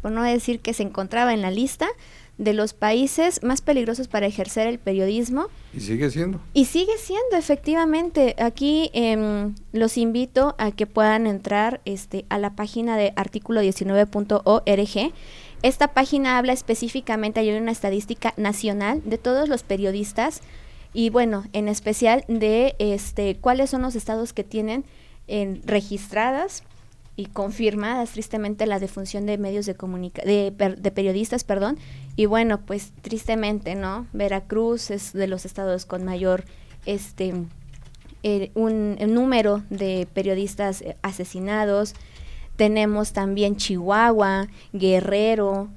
por 0.00 0.12
no 0.12 0.22
decir 0.22 0.60
que 0.60 0.74
se 0.74 0.82
encontraba 0.82 1.32
en 1.32 1.42
la 1.42 1.50
lista 1.50 1.88
de 2.36 2.52
los 2.52 2.72
países 2.72 3.42
más 3.42 3.62
peligrosos 3.62 4.06
para 4.06 4.26
ejercer 4.26 4.68
el 4.68 4.78
periodismo. 4.78 5.48
Y 5.74 5.80
sigue 5.80 6.08
siendo. 6.10 6.40
Y 6.54 6.66
sigue 6.66 6.96
siendo, 6.98 7.36
efectivamente. 7.36 8.36
Aquí 8.38 8.90
em, 8.92 9.54
los 9.72 9.98
invito 9.98 10.54
a 10.58 10.70
que 10.70 10.86
puedan 10.86 11.26
entrar 11.26 11.80
este, 11.84 12.26
a 12.28 12.38
la 12.38 12.54
página 12.54 12.96
de 12.96 13.12
artículo 13.16 13.60
19.org. 13.60 15.12
Esta 15.62 15.88
página 15.88 16.38
habla 16.38 16.52
específicamente, 16.52 17.40
hay 17.40 17.50
una 17.50 17.72
estadística 17.72 18.32
nacional 18.36 19.02
de 19.04 19.18
todos 19.18 19.48
los 19.48 19.64
periodistas 19.64 20.42
y 20.94 21.10
bueno, 21.10 21.44
en 21.52 21.66
especial 21.66 22.24
de 22.28 22.76
este, 22.78 23.36
cuáles 23.36 23.70
son 23.70 23.82
los 23.82 23.96
estados 23.96 24.32
que 24.32 24.44
tienen 24.44 24.84
en, 25.28 25.62
registradas 25.64 26.64
y 27.16 27.26
confirmadas 27.26 28.10
tristemente 28.10 28.66
la 28.66 28.78
defunción 28.78 29.26
de 29.26 29.38
medios 29.38 29.66
de 29.66 29.74
comunica 29.74 30.22
de, 30.22 30.50
de, 30.50 30.90
periodistas, 30.90 31.44
perdón, 31.44 31.78
y 32.16 32.26
bueno, 32.26 32.60
pues 32.60 32.92
tristemente, 33.02 33.74
¿no? 33.74 34.06
Veracruz 34.12 34.90
es 34.90 35.12
de 35.12 35.26
los 35.26 35.44
estados 35.44 35.86
con 35.86 36.04
mayor 36.04 36.44
este 36.86 37.34
un, 38.54 38.96
número 39.14 39.62
de 39.70 40.08
periodistas 40.12 40.82
eh, 40.82 40.96
asesinados. 41.02 41.94
Tenemos 42.56 43.12
también 43.12 43.56
Chihuahua, 43.56 44.48
Guerrero, 44.72 45.68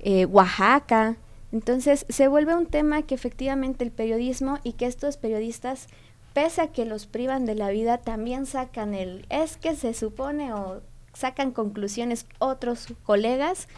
eh, 0.00 0.24
Oaxaca. 0.26 1.16
Entonces 1.52 2.06
se 2.08 2.28
vuelve 2.28 2.54
un 2.54 2.66
tema 2.66 3.02
que 3.02 3.14
efectivamente 3.14 3.84
el 3.84 3.90
periodismo 3.90 4.58
y 4.62 4.72
que 4.72 4.86
estos 4.86 5.16
periodistas 5.16 5.88
pese 6.32 6.62
a 6.62 6.66
que 6.68 6.84
los 6.84 7.06
privan 7.06 7.46
de 7.46 7.54
la 7.54 7.70
vida, 7.70 7.98
también 7.98 8.46
sacan 8.46 8.94
el, 8.94 9.26
es 9.30 9.56
que 9.56 9.74
se 9.74 9.94
supone 9.94 10.52
o 10.52 10.80
sacan 11.12 11.50
conclusiones 11.50 12.26
otros 12.38 12.86
colegas 13.04 13.68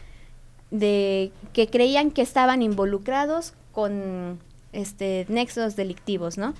de 0.70 1.32
que 1.52 1.68
creían 1.68 2.10
que 2.10 2.22
estaban 2.22 2.62
involucrados 2.62 3.54
con 3.72 4.38
este 4.72 5.26
nexos 5.28 5.76
delictivos, 5.76 6.38
¿no? 6.38 6.54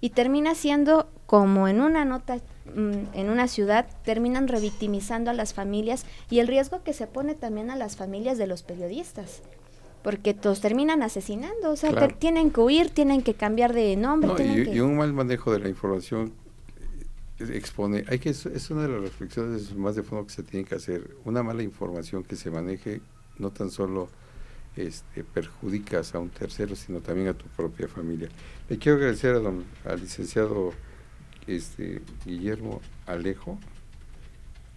Y 0.00 0.10
termina 0.10 0.54
siendo 0.54 1.08
como 1.26 1.68
en 1.68 1.80
una 1.80 2.04
nota 2.04 2.36
mm, 2.74 3.14
en 3.14 3.30
una 3.30 3.48
ciudad 3.48 3.86
terminan 4.04 4.48
revictimizando 4.48 5.30
a 5.30 5.34
las 5.34 5.54
familias 5.54 6.06
y 6.30 6.38
el 6.38 6.46
riesgo 6.46 6.82
que 6.82 6.92
se 6.92 7.06
pone 7.06 7.34
también 7.34 7.70
a 7.70 7.76
las 7.76 7.96
familias 7.96 8.38
de 8.38 8.46
los 8.46 8.62
periodistas 8.62 9.42
porque 10.08 10.32
todos 10.32 10.62
terminan 10.62 11.02
asesinando, 11.02 11.70
o 11.70 11.76
sea, 11.76 12.08
tienen 12.08 12.50
que 12.50 12.60
huir, 12.62 12.88
tienen 12.88 13.20
que 13.20 13.34
cambiar 13.34 13.74
de 13.74 13.94
nombre. 13.94 14.42
y, 14.72 14.80
un 14.80 14.96
mal 14.96 15.12
manejo 15.12 15.52
de 15.52 15.58
la 15.58 15.68
información 15.68 16.32
eh, 17.38 17.50
expone, 17.52 18.06
hay 18.08 18.18
que, 18.18 18.30
es 18.30 18.70
una 18.70 18.84
de 18.84 18.88
las 18.88 19.02
reflexiones 19.02 19.76
más 19.76 19.96
de 19.96 20.02
fondo 20.02 20.26
que 20.26 20.32
se 20.32 20.42
tiene 20.42 20.64
que 20.64 20.76
hacer, 20.76 21.14
una 21.26 21.42
mala 21.42 21.62
información 21.62 22.24
que 22.24 22.36
se 22.36 22.50
maneje 22.50 23.02
no 23.36 23.50
tan 23.50 23.70
solo 23.70 24.08
este, 24.76 25.24
perjudicas 25.24 26.14
a 26.14 26.20
un 26.20 26.30
tercero, 26.30 26.74
sino 26.74 27.00
también 27.00 27.28
a 27.28 27.34
tu 27.34 27.44
propia 27.48 27.86
familia. 27.86 28.30
Le 28.70 28.78
quiero 28.78 28.96
agradecer 28.96 29.34
a 29.34 29.40
don, 29.40 29.62
al 29.84 30.00
licenciado 30.00 30.72
este, 31.46 32.00
Guillermo 32.24 32.80
Alejo, 33.04 33.58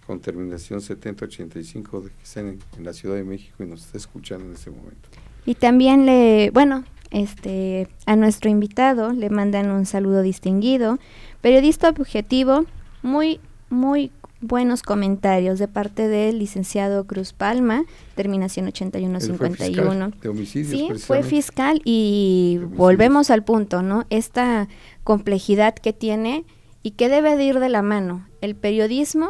con 0.06 0.20
terminación 0.20 0.82
7085 0.82 2.02
de 2.02 2.10
que 2.10 2.22
estén 2.22 2.48
en, 2.48 2.58
en, 2.76 2.84
la 2.84 2.92
Ciudad 2.92 3.14
de 3.14 3.24
México 3.24 3.64
y 3.64 3.66
nos 3.66 3.86
está 3.86 3.96
escuchando 3.96 4.44
en 4.44 4.52
este 4.52 4.70
momento. 4.70 5.08
Y 5.44 5.54
también 5.54 6.06
le, 6.06 6.50
bueno, 6.50 6.84
este, 7.10 7.88
a 8.06 8.16
nuestro 8.16 8.50
invitado 8.50 9.12
le 9.12 9.30
mandan 9.30 9.70
un 9.70 9.86
saludo 9.86 10.22
distinguido, 10.22 10.98
periodista 11.40 11.90
objetivo, 11.90 12.64
muy, 13.02 13.40
muy 13.68 14.10
buenos 14.40 14.82
comentarios 14.82 15.58
de 15.58 15.68
parte 15.68 16.08
del 16.08 16.38
licenciado 16.38 17.06
Cruz 17.06 17.32
Palma, 17.32 17.84
terminación 18.14 18.66
8151. 18.66 20.12
de 20.20 20.28
homicidios, 20.28 21.00
sí, 21.00 21.06
fue 21.06 21.22
fiscal 21.22 21.80
y 21.84 22.60
volvemos 22.74 23.30
al 23.30 23.44
punto, 23.44 23.82
¿no? 23.82 24.04
Esta 24.10 24.68
complejidad 25.04 25.74
que 25.74 25.92
tiene 25.92 26.44
y 26.82 26.92
que 26.92 27.08
debe 27.08 27.36
de 27.36 27.44
ir 27.44 27.60
de 27.60 27.68
la 27.68 27.82
mano 27.82 28.26
el 28.40 28.56
periodismo 28.56 29.28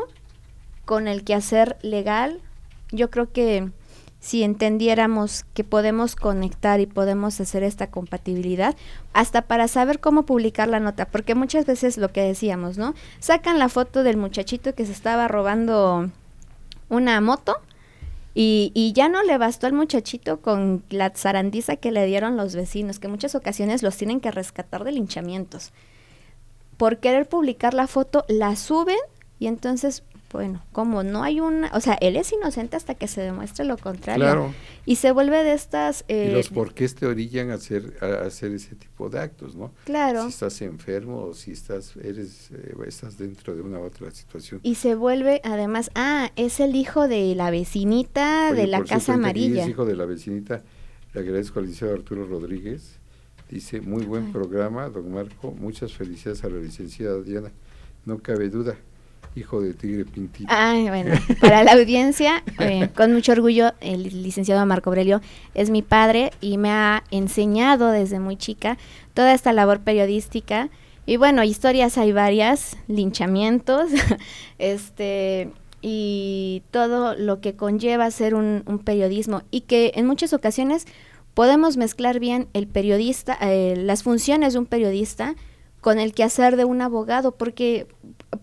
con 0.85 1.07
el 1.07 1.25
quehacer 1.25 1.77
legal, 1.83 2.41
yo 2.91 3.11
creo 3.11 3.31
que 3.31 3.71
si 4.23 4.45
entendiéramos 4.45 5.45
que 5.53 5.64
podemos 5.64 6.14
conectar 6.14 6.79
y 6.79 6.87
podemos 6.87 7.41
hacer 7.41 7.64
esta 7.64 7.89
compatibilidad, 7.89 8.77
hasta 9.12 9.43
para 9.43 9.66
saber 9.66 9.99
cómo 9.99 10.23
publicar 10.23 10.68
la 10.68 10.79
nota, 10.79 11.07
porque 11.07 11.35
muchas 11.35 11.66
veces 11.66 11.99
lo 11.99 12.12
que 12.12 12.23
decíamos, 12.23 12.79
¿no? 12.79 12.95
Sacan 13.18 13.59
la 13.59 13.68
foto 13.68 14.05
del 14.05 14.16
muchachito 14.16 14.77
que 14.77 14.87
se 14.87 14.93
estaba 14.93 15.27
robando 15.27 16.09
una 16.89 17.20
moto 17.20 17.57
Y, 18.35 18.70
y, 18.75 18.93
ya 18.95 19.11
no 19.11 19.23
le 19.25 19.37
bastó 19.37 19.66
al 19.66 19.75
muchachito 19.75 20.41
con 20.41 20.85
la 20.89 21.11
zarandiza 21.11 21.77
que 21.77 21.91
le 21.91 22.07
dieron 22.07 22.37
los 22.39 22.55
vecinos, 22.55 22.99
que 22.99 23.09
en 23.09 23.11
muchas 23.11 23.35
ocasiones 23.35 23.83
los 23.83 23.97
tienen 23.97 24.20
que 24.20 24.31
rescatar 24.31 24.85
de 24.85 24.93
linchamientos. 24.93 25.73
Por 26.79 26.99
querer 26.99 27.29
publicar 27.29 27.75
la 27.75 27.89
foto, 27.89 28.25
la 28.29 28.57
suben 28.57 28.97
y 29.39 29.49
entonces 29.49 30.03
bueno, 30.33 30.62
como 30.72 31.03
no 31.03 31.22
hay 31.22 31.41
una, 31.41 31.70
o 31.74 31.80
sea, 31.80 31.95
él 32.01 32.16
es 32.16 32.33
inocente 32.33 32.76
hasta 32.76 32.95
que 32.95 33.07
se 33.07 33.20
demuestre 33.20 33.64
lo 33.64 33.76
contrario. 33.76 34.24
Claro. 34.24 34.55
Y 34.87 34.97
se 34.97 35.12
vuelve 35.12 35.45
de 35.45 35.53
estas... 35.53 36.05
Eh, 36.09 36.28
y 36.30 36.35
los 36.35 36.49
por 36.49 36.72
qué 36.72 36.89
te 36.89 37.07
orillan 37.07 37.51
a 37.51 37.55
hacer, 37.55 37.97
a 38.01 38.26
hacer 38.26 38.53
ese 38.53 38.74
tipo 38.74 39.09
de 39.09 39.20
actos, 39.20 39.55
¿no? 39.55 39.72
Claro. 39.85 40.22
Si 40.22 40.28
estás 40.30 40.62
enfermo 40.62 41.24
o 41.24 41.35
si 41.35 41.53
estás, 41.53 41.97
eres, 41.97 42.51
eh, 42.53 42.74
estás 42.87 43.18
dentro 43.18 43.55
de 43.55 43.62
una 43.62 43.78
u 43.78 43.85
otra 43.85 44.11
situación. 44.11 44.61
Y 44.62 44.76
se 44.76 44.95
vuelve, 44.95 45.41
además, 45.45 45.91
ah, 45.95 46.30
es 46.37 46.61
el 46.61 46.74
hijo 46.74 47.09
de 47.09 47.35
la 47.35 47.51
vecinita 47.51 48.53
de 48.53 48.66
la 48.66 48.83
Casa 48.85 49.14
Amarilla. 49.14 49.62
Es 49.62 49.68
hijo 49.68 49.85
de 49.85 49.97
la 49.97 50.07
vecinita, 50.07 50.62
le 51.12 51.20
agradezco 51.20 51.59
al 51.59 51.66
licenciado 51.66 51.95
Arturo 51.95 52.26
Rodríguez. 52.26 52.99
Dice, 53.51 53.83
muy 53.83 54.05
buen 54.07 54.33
programa, 54.33 54.89
don 54.89 55.12
Marco, 55.12 55.53
muchas 55.53 55.93
felicidades 55.93 56.43
a 56.43 56.49
la 56.49 56.57
licenciada 56.57 57.20
Diana. 57.20 57.53
No 58.07 58.18
cabe 58.18 58.49
duda, 58.49 58.76
hijo 59.37 59.61
de 59.61 59.74
tigre 59.74 60.05
pintito. 60.05 60.49
Ay, 60.49 60.83
bueno, 60.89 61.14
para 61.41 61.64
la 61.64 61.72
audiencia, 61.72 62.43
eh, 62.59 62.89
con 62.95 63.12
mucho 63.12 63.33
orgullo, 63.33 63.72
el 63.80 64.22
licenciado 64.22 64.64
Marco 64.66 64.91
Aurelio 64.91 65.20
es 65.55 65.70
mi 65.70 65.83
padre 65.83 66.33
y 66.41 66.59
me 66.59 66.70
ha 66.70 67.05
enseñado 67.11 67.91
desde 67.91 68.20
muy 68.20 68.37
chica 68.37 68.78
toda 69.14 69.35
esta 69.35 69.53
labor 69.53 69.80
periodística. 69.80 70.70
Y 71.05 71.16
bueno, 71.16 71.43
historias 71.43 71.99
hay 71.99 72.12
varias, 72.12 72.76
linchamientos, 72.87 73.91
este 74.59 75.51
y 75.85 76.62
todo 76.70 77.16
lo 77.16 77.41
que 77.41 77.57
conlleva 77.57 78.09
ser 78.12 78.37
un, 78.37 78.62
periodismo 78.85 79.43
y 79.51 79.62
que 79.62 79.91
en 79.97 80.07
muchas 80.07 80.33
ocasiones 80.33 80.87
podemos 81.35 81.76
mezclar 81.76 82.20
bien 82.20 82.47
el 82.53 82.68
periodista, 82.68 83.37
eh, 83.41 83.74
las 83.76 84.05
funciones 84.05 84.53
de 84.53 84.61
un 84.61 84.66
periodista 84.66 85.35
con 85.83 85.99
el 85.99 86.14
quehacer 86.14 86.57
de 86.57 86.64
un 86.64 86.80
abogado, 86.80 87.33
porque 87.33 87.89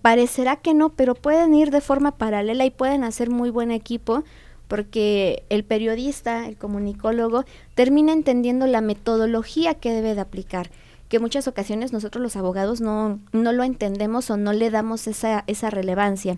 parecerá 0.02 0.58
que 0.58 0.74
no, 0.74 0.90
pero 0.90 1.16
pueden 1.16 1.56
ir 1.56 1.72
de 1.72 1.80
forma 1.80 2.18
paralela 2.18 2.66
y 2.66 2.70
pueden 2.70 3.06
hacer 3.06 3.30
muy 3.30 3.50
buen 3.50 3.72
equipo, 3.72 4.26
porque 4.68 5.44
el 5.50 5.64
periodista, 5.64 6.48
el 6.48 6.58
comunicólogo, 6.58 7.46
termina 7.76 8.12
entendiendo 8.12 8.68
la 8.68 8.82
metodología 8.82 9.74
que 9.76 9.94
debe 9.94 10.16
de 10.16 10.22
aplicar, 10.22 10.70
que 11.08 11.20
muchas 11.20 11.48
ocasiones 11.48 11.94
nosotros 11.94 12.22
los 12.22 12.36
abogados 12.36 12.82
no, 12.82 13.20
no 13.32 13.54
lo 13.54 13.64
entendemos 13.64 14.30
o 14.30 14.36
no 14.36 14.52
le 14.52 14.70
damos 14.70 15.08
esa, 15.08 15.46
esa 15.48 15.70
relevancia. 15.70 16.38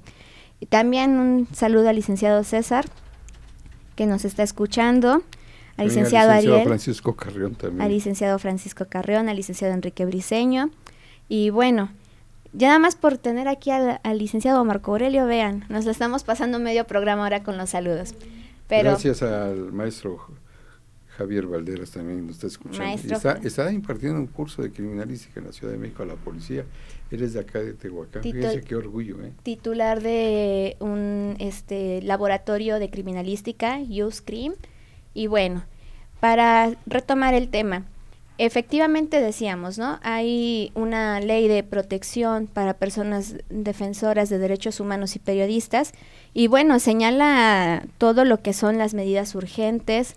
También 0.69 1.19
un 1.19 1.47
saludo 1.51 1.89
al 1.89 1.95
licenciado 1.95 2.43
César, 2.43 2.85
que 3.95 4.05
nos 4.05 4.23
está 4.23 4.43
escuchando, 4.43 5.23
al 5.77 5.87
licenciado, 5.87 6.31
licenciado 6.31 6.63
Francisco 6.63 7.15
Carrión 7.15 7.55
también. 7.55 7.81
Al 7.81 7.89
licenciado 7.89 8.37
Francisco 8.37 8.85
Carrión, 8.87 9.29
al 9.29 9.35
licenciado 9.35 9.73
Enrique 9.73 10.05
Briseño, 10.05 10.69
y 11.31 11.49
bueno, 11.49 11.89
ya 12.51 12.67
nada 12.67 12.79
más 12.79 12.97
por 12.97 13.17
tener 13.17 13.47
aquí 13.47 13.71
al, 13.71 14.01
licenciado 14.17 14.65
Marco 14.65 14.91
Aurelio, 14.91 15.25
vean, 15.25 15.63
nos 15.69 15.85
lo 15.85 15.91
estamos 15.91 16.25
pasando 16.25 16.59
medio 16.59 16.85
programa 16.85 17.23
ahora 17.23 17.41
con 17.41 17.57
los 17.57 17.69
saludos. 17.69 18.13
Pero, 18.67 18.89
Gracias 18.89 19.21
al 19.21 19.71
maestro 19.71 20.19
Javier 21.17 21.47
Valderas 21.47 21.91
también 21.91 22.27
nos 22.27 22.35
está 22.35 22.47
escuchando. 22.47 23.15
Está, 23.15 23.39
está, 23.43 23.71
impartiendo 23.71 24.19
un 24.19 24.27
curso 24.27 24.61
de 24.61 24.73
criminalística 24.73 25.39
en 25.39 25.45
la 25.45 25.53
Ciudad 25.53 25.71
de 25.71 25.79
México 25.79 26.03
a 26.03 26.05
la 26.05 26.15
policía. 26.15 26.65
Él 27.09 27.23
es 27.23 27.31
de 27.31 27.39
acá 27.39 27.59
de 27.59 27.75
Tehuacán. 27.75 28.23
Fíjense 28.23 28.59
qué 28.63 28.75
orgullo, 28.75 29.23
¿eh? 29.23 29.31
Titular 29.41 30.01
de 30.01 30.75
un 30.81 31.37
este 31.39 32.01
laboratorio 32.01 32.77
de 32.77 32.89
criminalística, 32.89 33.79
USCRIM. 33.79 34.55
Y 35.13 35.27
bueno, 35.27 35.63
para 36.19 36.75
retomar 36.85 37.33
el 37.35 37.47
tema, 37.47 37.85
efectivamente 38.37 39.21
decíamos, 39.21 39.77
¿no? 39.77 39.99
Hay 40.03 40.71
una 40.73 41.19
ley 41.19 41.47
de 41.47 41.63
protección 41.63 42.47
para 42.47 42.73
personas 42.73 43.35
defensoras 43.49 44.29
de 44.29 44.39
derechos 44.39 44.79
humanos 44.79 45.15
y 45.15 45.19
periodistas 45.19 45.93
y 46.33 46.47
bueno, 46.47 46.79
señala 46.79 47.83
todo 47.97 48.25
lo 48.25 48.41
que 48.41 48.53
son 48.53 48.77
las 48.77 48.93
medidas 48.93 49.35
urgentes. 49.35 50.15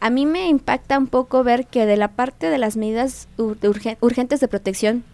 A 0.00 0.10
mí 0.10 0.26
me 0.26 0.48
impacta 0.48 0.98
un 0.98 1.06
poco 1.06 1.42
ver 1.44 1.66
que 1.66 1.86
de 1.86 1.96
la 1.96 2.08
parte 2.08 2.50
de 2.50 2.58
las 2.58 2.76
medidas 2.76 3.28
urgentes 3.36 4.40
de 4.40 4.48
protección 4.48 5.04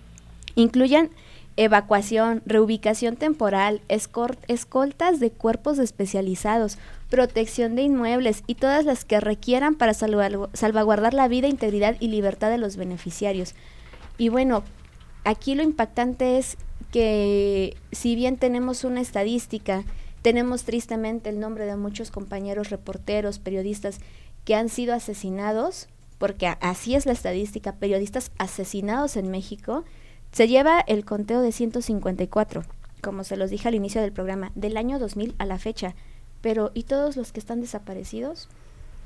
incluyan 0.54 1.10
evacuación, 1.56 2.42
reubicación 2.46 3.16
temporal, 3.16 3.80
escoltas 3.88 5.20
de 5.20 5.30
cuerpos 5.30 5.78
especializados, 5.78 6.78
protección 7.12 7.76
de 7.76 7.82
inmuebles 7.82 8.42
y 8.46 8.54
todas 8.54 8.86
las 8.86 9.04
que 9.04 9.20
requieran 9.20 9.74
para 9.74 9.92
salvaguardar 9.92 11.12
la 11.12 11.28
vida, 11.28 11.46
integridad 11.46 11.94
y 12.00 12.08
libertad 12.08 12.48
de 12.48 12.56
los 12.56 12.78
beneficiarios. 12.78 13.54
Y 14.16 14.30
bueno, 14.30 14.62
aquí 15.22 15.54
lo 15.54 15.62
impactante 15.62 16.38
es 16.38 16.56
que 16.90 17.76
si 17.92 18.16
bien 18.16 18.38
tenemos 18.38 18.84
una 18.84 19.02
estadística, 19.02 19.84
tenemos 20.22 20.64
tristemente 20.64 21.28
el 21.28 21.38
nombre 21.38 21.66
de 21.66 21.76
muchos 21.76 22.10
compañeros 22.10 22.70
reporteros, 22.70 23.38
periodistas 23.38 23.98
que 24.46 24.54
han 24.54 24.70
sido 24.70 24.94
asesinados, 24.94 25.88
porque 26.16 26.46
así 26.62 26.94
es 26.94 27.04
la 27.04 27.12
estadística, 27.12 27.74
periodistas 27.74 28.32
asesinados 28.38 29.18
en 29.18 29.30
México, 29.30 29.84
se 30.30 30.48
lleva 30.48 30.80
el 30.80 31.04
conteo 31.04 31.42
de 31.42 31.52
154, 31.52 32.62
como 33.02 33.22
se 33.22 33.36
los 33.36 33.50
dije 33.50 33.68
al 33.68 33.74
inicio 33.74 34.00
del 34.00 34.12
programa, 34.12 34.50
del 34.54 34.78
año 34.78 34.98
2000 34.98 35.34
a 35.36 35.44
la 35.44 35.58
fecha. 35.58 35.94
Pero, 36.42 36.70
¿y 36.74 36.82
todos 36.82 37.16
los 37.16 37.32
que 37.32 37.40
están 37.40 37.60
desaparecidos? 37.60 38.48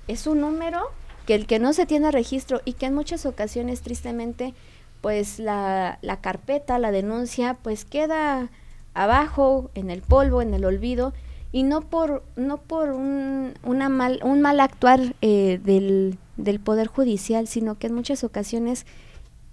Es 0.08 0.26
un 0.26 0.40
número 0.40 0.90
que 1.26 1.34
el 1.34 1.46
que 1.46 1.58
no 1.58 1.72
se 1.72 1.86
tiene 1.86 2.10
registro 2.10 2.60
y 2.64 2.72
que 2.72 2.86
en 2.86 2.94
muchas 2.94 3.26
ocasiones, 3.26 3.82
tristemente, 3.82 4.54
pues 5.00 5.38
la, 5.38 5.98
la 6.02 6.20
carpeta, 6.20 6.78
la 6.78 6.90
denuncia, 6.90 7.58
pues 7.62 7.84
queda 7.84 8.50
abajo, 8.94 9.70
en 9.74 9.90
el 9.90 10.02
polvo, 10.02 10.40
en 10.40 10.54
el 10.54 10.64
olvido, 10.64 11.12
y 11.52 11.62
no 11.62 11.82
por, 11.82 12.24
no 12.36 12.58
por 12.58 12.90
un, 12.90 13.54
una 13.62 13.88
mal, 13.88 14.20
un 14.24 14.40
mal 14.40 14.60
actuar 14.60 15.14
eh, 15.20 15.60
del, 15.62 16.18
del 16.36 16.60
Poder 16.60 16.86
Judicial, 16.86 17.46
sino 17.46 17.78
que 17.78 17.86
en 17.88 17.94
muchas 17.94 18.24
ocasiones 18.24 18.86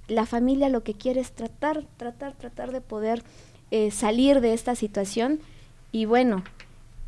la 0.07 0.25
familia 0.25 0.69
lo 0.69 0.83
que 0.83 0.93
quiere 0.93 1.21
es 1.21 1.31
tratar, 1.31 1.85
tratar, 1.97 2.33
tratar 2.33 2.71
de 2.71 2.81
poder 2.81 3.23
eh, 3.71 3.91
salir 3.91 4.41
de 4.41 4.53
esta 4.53 4.75
situación 4.75 5.39
y 5.91 6.05
bueno, 6.05 6.43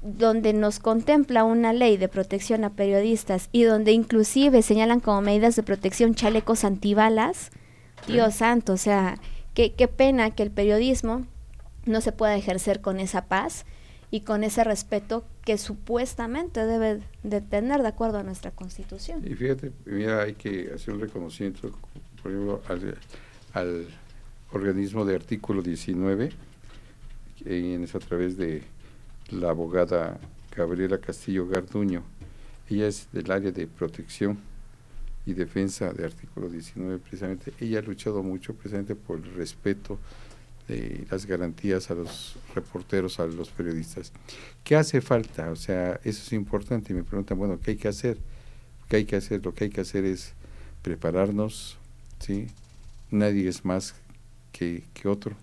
donde 0.05 0.53
nos 0.53 0.79
contempla 0.79 1.43
una 1.43 1.73
ley 1.73 1.97
de 1.97 2.07
protección 2.07 2.63
a 2.63 2.69
periodistas 2.71 3.49
y 3.51 3.63
donde 3.63 3.91
inclusive 3.91 4.61
señalan 4.61 4.99
como 4.99 5.21
medidas 5.21 5.55
de 5.55 5.63
protección 5.63 6.15
chalecos 6.15 6.63
antibalas, 6.63 7.49
Dios 8.07 8.35
santo, 8.35 8.73
o 8.73 8.77
sea, 8.77 9.19
qué, 9.53 9.73
qué 9.73 9.87
pena 9.87 10.31
que 10.31 10.43
el 10.43 10.51
periodismo 10.51 11.25
no 11.85 12.01
se 12.01 12.11
pueda 12.11 12.35
ejercer 12.35 12.81
con 12.81 12.99
esa 12.99 13.25
paz 13.25 13.65
y 14.11 14.21
con 14.21 14.43
ese 14.43 14.63
respeto 14.63 15.25
que 15.43 15.57
supuestamente 15.57 16.65
debe 16.65 17.01
de 17.23 17.41
tener 17.41 17.81
de 17.81 17.87
acuerdo 17.87 18.19
a 18.19 18.23
nuestra 18.23 18.51
constitución. 18.51 19.25
Y 19.25 19.33
fíjate, 19.33 19.71
mira, 19.85 20.21
hay 20.21 20.33
que 20.33 20.71
hacer 20.73 20.93
un 20.93 21.01
reconocimiento 21.01 21.71
por 22.25 22.31
ejemplo, 22.31 22.61
al, 23.53 23.85
organismo 24.51 25.05
de 25.05 25.15
artículo 25.15 25.61
19, 25.61 26.31
en 27.45 27.83
es 27.83 27.93
a 27.93 27.99
través 27.99 28.35
de 28.35 28.63
la 29.29 29.49
abogada 29.49 30.19
Gabriela 30.55 30.99
Castillo 30.99 31.47
Garduño. 31.47 32.03
Ella 32.69 32.87
es 32.87 33.07
del 33.11 33.29
área 33.31 33.51
de 33.51 33.67
protección 33.67 34.39
y 35.25 35.33
defensa 35.33 35.91
de 35.91 36.05
artículo 36.05 36.49
19 36.49 36.99
precisamente. 36.99 37.53
Ella 37.59 37.79
ha 37.79 37.81
luchado 37.81 38.23
mucho 38.23 38.53
precisamente 38.53 38.95
por 38.95 39.17
el 39.17 39.33
respeto 39.33 39.99
de 40.67 41.05
las 41.09 41.25
garantías 41.25 41.91
a 41.91 41.95
los 41.95 42.37
reporteros, 42.55 43.19
a 43.19 43.27
los 43.27 43.49
periodistas. 43.49 44.11
¿Qué 44.63 44.75
hace 44.75 45.01
falta? 45.01 45.51
O 45.51 45.55
sea, 45.55 45.99
eso 46.03 46.23
es 46.23 46.33
importante. 46.33 46.93
Me 46.93 47.03
preguntan, 47.03 47.37
bueno, 47.37 47.59
¿qué 47.61 47.71
hay 47.71 47.77
que 47.77 47.87
hacer? 47.87 48.17
¿Qué 48.89 48.97
hay 48.97 49.05
que 49.05 49.15
hacer? 49.15 49.45
Lo 49.45 49.53
que 49.53 49.65
hay 49.65 49.69
que 49.69 49.81
hacer 49.81 50.05
es 50.05 50.33
prepararnos, 50.81 51.77
¿sí? 52.19 52.47
Nadie 53.11 53.47
es 53.47 53.63
más 53.65 53.95
que, 54.51 54.83
que 54.93 55.07
otro, 55.07 55.35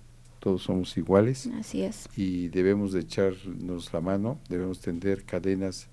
todos 0.43 0.64
somos 0.64 0.97
iguales. 0.97 1.49
Así 1.55 1.82
es. 1.82 2.09
Y 2.16 2.49
debemos 2.49 2.93
de 2.93 3.01
echarnos 3.01 3.93
la 3.93 4.01
mano, 4.01 4.40
debemos 4.49 4.80
tender 4.80 5.24
cadenas, 5.24 5.86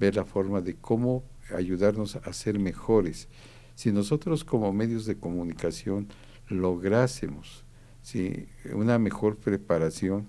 ver 0.00 0.16
la 0.16 0.24
forma 0.24 0.60
de 0.60 0.74
cómo 0.74 1.22
ayudarnos 1.56 2.16
a 2.16 2.32
ser 2.32 2.58
mejores. 2.58 3.28
Si 3.76 3.92
nosotros 3.92 4.42
como 4.42 4.72
medios 4.72 5.06
de 5.06 5.16
comunicación 5.16 6.08
lográsemos 6.48 7.62
¿sí? 8.02 8.48
una 8.74 8.98
mejor 8.98 9.36
preparación, 9.36 10.26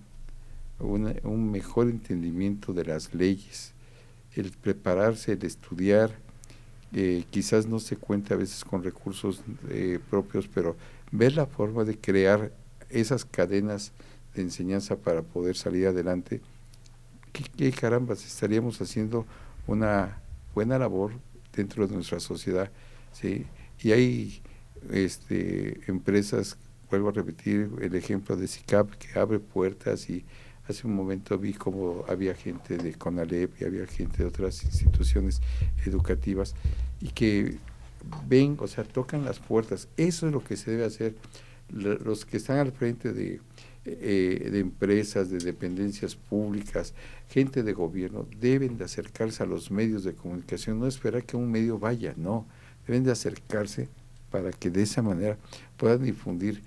un 0.77 1.49
mejor 1.49 1.89
entendimiento 1.89 2.73
de 2.73 2.85
las 2.85 3.15
leyes, 3.15 3.73
el 4.35 4.51
prepararse, 4.51 5.31
el 5.31 5.43
estudiar, 5.45 6.11
eh, 6.93 7.23
quizás 7.31 7.65
no 7.65 7.79
se 7.79 7.95
cuente 7.95 8.35
a 8.35 8.37
veces 8.37 8.63
con 8.63 8.83
recursos 8.83 9.41
eh, 9.69 9.97
propios, 10.11 10.47
pero 10.47 10.75
ver 11.11 11.33
la 11.33 11.47
forma 11.47 11.83
de 11.85 11.97
crear 11.97 12.51
esas 12.93 13.25
cadenas 13.25 13.91
de 14.35 14.41
enseñanza 14.41 14.95
para 14.95 15.21
poder 15.21 15.55
salir 15.55 15.87
adelante, 15.87 16.41
¿qué, 17.31 17.71
carambas 17.71 18.25
estaríamos 18.25 18.81
haciendo 18.81 19.25
una 19.67 20.21
buena 20.53 20.77
labor 20.77 21.13
dentro 21.55 21.87
de 21.87 21.95
nuestra 21.95 22.19
sociedad, 22.19 22.71
¿sí? 23.11 23.45
Y 23.81 23.91
hay 23.91 24.41
este, 24.91 25.79
empresas, 25.87 26.57
vuelvo 26.89 27.09
a 27.09 27.11
repetir 27.11 27.69
el 27.81 27.95
ejemplo 27.95 28.35
de 28.35 28.47
SICAP, 28.47 28.91
que 28.93 29.19
abre 29.19 29.39
puertas 29.39 30.09
y 30.09 30.25
hace 30.67 30.87
un 30.87 30.95
momento 30.95 31.37
vi 31.37 31.53
cómo 31.53 32.05
había 32.07 32.33
gente 32.33 32.77
de 32.77 32.93
CONALEP 32.93 33.61
y 33.61 33.65
había 33.65 33.85
gente 33.85 34.19
de 34.19 34.25
otras 34.25 34.63
instituciones 34.63 35.41
educativas 35.85 36.55
y 37.01 37.09
que 37.09 37.57
ven, 38.27 38.57
o 38.59 38.67
sea, 38.67 38.83
tocan 38.83 39.25
las 39.25 39.39
puertas. 39.39 39.87
Eso 39.97 40.27
es 40.27 40.33
lo 40.33 40.43
que 40.43 40.55
se 40.55 40.71
debe 40.71 40.85
hacer. 40.85 41.15
Los 41.69 42.25
que 42.25 42.37
están 42.37 42.57
al 42.57 42.71
frente 42.71 43.13
de, 43.13 43.41
eh, 43.85 44.49
de 44.51 44.59
empresas, 44.59 45.29
de 45.29 45.39
dependencias 45.39 46.15
públicas, 46.15 46.93
gente 47.29 47.63
de 47.63 47.73
gobierno, 47.73 48.27
deben 48.39 48.77
de 48.77 48.85
acercarse 48.85 49.43
a 49.43 49.45
los 49.45 49.71
medios 49.71 50.03
de 50.03 50.13
comunicación, 50.13 50.79
no 50.79 50.87
esperar 50.87 51.23
que 51.23 51.35
un 51.35 51.51
medio 51.51 51.79
vaya, 51.79 52.13
no, 52.15 52.45
deben 52.87 53.03
de 53.03 53.11
acercarse 53.11 53.89
para 54.29 54.51
que 54.51 54.69
de 54.69 54.83
esa 54.83 55.01
manera 55.01 55.37
puedan 55.77 56.03
difundir 56.03 56.61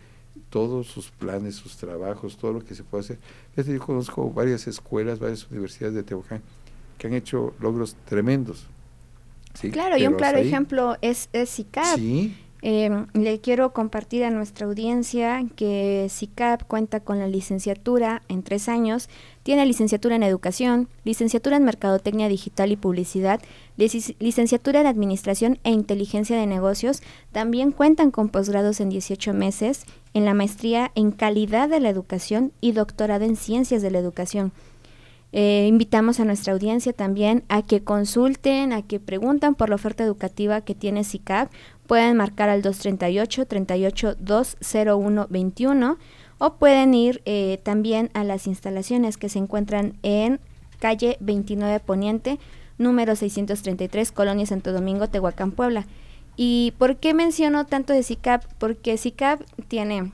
todos 0.51 0.87
sus 0.87 1.11
planes, 1.11 1.55
sus 1.57 1.77
trabajos, 1.77 2.37
todo 2.37 2.53
lo 2.53 2.61
que 2.61 2.75
se 2.75 2.85
puede 2.85 3.05
hacer. 3.05 3.19
Yo 3.57 3.79
conozco 3.81 4.31
varias 4.31 4.67
escuelas, 4.67 5.19
varias 5.19 5.51
universidades 5.51 5.95
de 5.95 6.03
Tehuacán 6.03 6.43
que 6.99 7.07
han 7.07 7.15
hecho 7.15 7.55
logros 7.61 7.97
tremendos. 8.05 8.67
claro, 9.73 9.97
y 9.97 10.07
un 10.07 10.15
claro 10.15 10.39
ejemplo 10.39 10.97
es, 11.01 11.29
es. 11.33 11.63
Sí. 11.97 12.37
Em, 12.69 13.07
le 13.12 13.41
quiero 13.41 13.73
compartir 13.73 14.25
a 14.25 14.31
nuestra 14.31 14.67
audiencia 14.67 15.41
que 15.55 16.09
CICAP 16.11 16.64
cuenta 16.64 16.99
con 16.99 17.21
la 17.21 17.29
licenciatura 17.29 18.23
en 18.27 18.43
tres 18.43 18.69
años, 18.69 19.09
tiene 19.45 19.64
licenciatura 19.64 20.17
en 20.17 20.25
educación, 20.25 20.89
licenciatura 21.05 21.59
en 21.59 21.64
mercadotecnia 21.64 22.27
digital 22.27 22.73
y 22.73 22.77
publicidad, 22.77 23.41
licenciatura 23.77 24.81
en 24.81 24.89
administración 24.89 25.61
e 25.62 25.71
inteligencia 25.71 26.37
de 26.37 26.49
negocios, 26.49 27.03
también 27.31 27.71
cuentan 27.71 28.11
con 28.11 28.31
posgrados 28.31 28.81
en 28.81 28.89
18 28.89 29.33
meses, 29.33 29.85
en 30.12 30.25
la 30.25 30.35
maestría 30.35 30.91
en 30.97 31.12
calidad 31.12 31.69
de 31.69 31.79
la 31.79 31.91
educación 31.91 32.51
y 32.61 32.73
doctorado 32.73 33.25
en 33.25 33.37
ciencias 33.37 33.81
de 33.81 33.93
la 33.93 34.01
educación. 34.01 34.51
Eh, 35.33 35.66
invitamos 35.68 36.20
a 36.20 36.24
nuestra 36.24 36.53
audiencia 36.53 36.93
también 36.93 37.45
a 37.49 37.62
que 37.62 37.83
consulten, 37.83 38.72
a 38.72 38.83
que 38.83 39.01
preguntan 39.01 39.55
por 39.55 39.68
la 39.68 39.74
oferta 39.74 40.05
educativa 40.05 40.61
que 40.61 40.74
tiene 40.74 41.05
SICAP. 41.05 41.51
Pueden 41.87 42.16
marcar 42.16 42.49
al 42.49 42.62
238 42.62 43.47
38 43.47 44.16
201 44.18 45.27
21 45.29 45.99
o 46.39 46.55
pueden 46.55 46.95
ir 46.95 47.22
eh, 47.24 47.61
también 47.62 48.11
a 48.14 48.24
las 48.24 48.47
instalaciones 48.47 49.16
que 49.16 49.29
se 49.29 49.39
encuentran 49.39 49.95
en 50.03 50.41
calle 50.79 51.16
29 51.20 51.81
Poniente, 51.81 52.39
número 52.79 53.16
633, 53.16 54.12
Colonia 54.12 54.47
Santo 54.47 54.72
Domingo, 54.72 55.09
Tehuacán, 55.09 55.53
Puebla. 55.53 55.87
¿Y 56.37 56.74
por 56.79 56.97
qué 56.97 57.14
menciono 57.14 57.64
tanto 57.64 57.93
de 57.93 58.03
SICAP? 58.03 58.45
Porque 58.59 58.99
SICAP 58.99 59.41
tiene, 59.68 60.12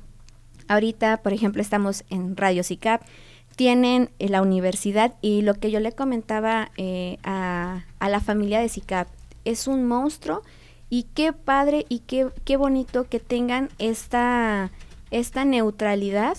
ahorita, 0.68 1.18
por 1.22 1.32
ejemplo, 1.32 1.60
estamos 1.60 2.04
en 2.10 2.36
Radio 2.36 2.62
SICAP, 2.62 3.02
tienen 3.62 4.10
la 4.18 4.42
universidad 4.42 5.14
y 5.20 5.42
lo 5.42 5.54
que 5.54 5.70
yo 5.70 5.78
le 5.78 5.92
comentaba 5.92 6.72
eh, 6.76 7.18
a, 7.22 7.84
la 8.00 8.18
familia 8.18 8.58
de 8.58 8.68
SICAP, 8.68 9.06
es 9.44 9.68
un 9.68 9.86
monstruo 9.86 10.42
y 10.90 11.04
qué 11.14 11.32
padre 11.32 11.86
y 11.88 12.00
qué, 12.00 12.26
qué 12.44 12.56
bonito 12.56 13.08
que 13.08 13.20
tengan 13.20 13.68
esta, 13.78 14.72
esta 15.12 15.44
neutralidad 15.44 16.38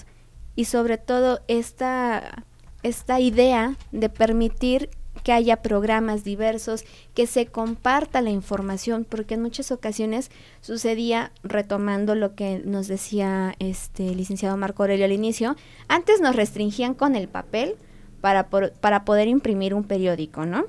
y 0.58 0.66
sobre 0.66 0.98
todo 0.98 1.40
esta, 1.48 2.44
esta 2.84 3.22
idea 3.22 3.78
de 3.94 4.10
permitir 4.10 4.90
que 5.24 5.32
haya 5.32 5.62
programas 5.62 6.24
diversos, 6.24 6.86
que 7.14 7.28
se 7.28 7.46
comparta 7.48 8.22
la 8.22 8.30
información, 8.30 9.06
porque 9.10 9.36
en 9.36 9.42
muchas 9.42 9.72
ocasiones 9.72 10.30
sucedía, 10.62 11.32
retomando 11.44 12.14
lo 12.16 12.36
que 12.36 12.62
nos 12.64 12.88
decía 12.88 13.56
este 13.60 14.14
licenciado 14.14 14.58
Marco 14.58 14.84
Aurelio 14.84 15.06
al 15.06 15.12
inicio, 15.14 15.56
antes 15.88 16.22
nos 16.22 16.36
restringían 16.36 16.94
con 16.94 17.16
el 17.16 17.28
papel 17.28 17.76
para, 18.22 18.50
para 18.50 19.06
poder 19.06 19.28
imprimir 19.28 19.74
un 19.74 19.84
periódico, 19.84 20.46
¿no? 20.46 20.66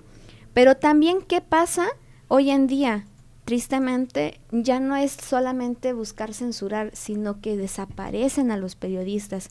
Pero 0.55 0.77
también, 0.77 1.21
¿qué 1.21 1.41
pasa 1.41 1.89
hoy 2.29 2.51
en 2.51 2.67
día? 2.67 3.07
Tristemente, 3.45 4.41
ya 4.53 4.81
no 4.81 4.97
es 4.97 5.13
solamente 5.13 5.93
buscar 5.93 6.33
censurar, 6.33 6.91
sino 6.95 7.41
que 7.43 7.59
desaparecen 7.59 8.51
a 8.51 8.57
los 8.57 8.75
periodistas. 8.75 9.51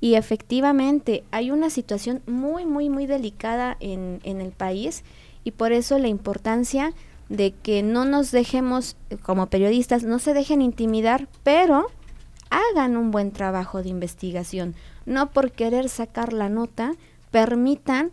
Y 0.00 0.14
efectivamente 0.14 1.24
hay 1.30 1.50
una 1.50 1.70
situación 1.70 2.22
muy, 2.26 2.66
muy, 2.66 2.88
muy 2.88 3.06
delicada 3.06 3.76
en, 3.80 4.20
en 4.24 4.40
el 4.40 4.52
país 4.52 5.02
y 5.44 5.52
por 5.52 5.72
eso 5.72 5.98
la 5.98 6.08
importancia 6.08 6.92
de 7.28 7.52
que 7.52 7.82
no 7.82 8.04
nos 8.04 8.30
dejemos, 8.30 8.96
eh, 9.10 9.16
como 9.16 9.46
periodistas, 9.46 10.02
no 10.02 10.18
se 10.18 10.34
dejen 10.34 10.62
intimidar, 10.62 11.28
pero 11.42 11.86
hagan 12.50 12.96
un 12.96 13.10
buen 13.10 13.32
trabajo 13.32 13.82
de 13.82 13.88
investigación. 13.88 14.74
No 15.06 15.30
por 15.30 15.52
querer 15.52 15.88
sacar 15.88 16.32
la 16.32 16.48
nota, 16.48 16.92
permitan 17.30 18.12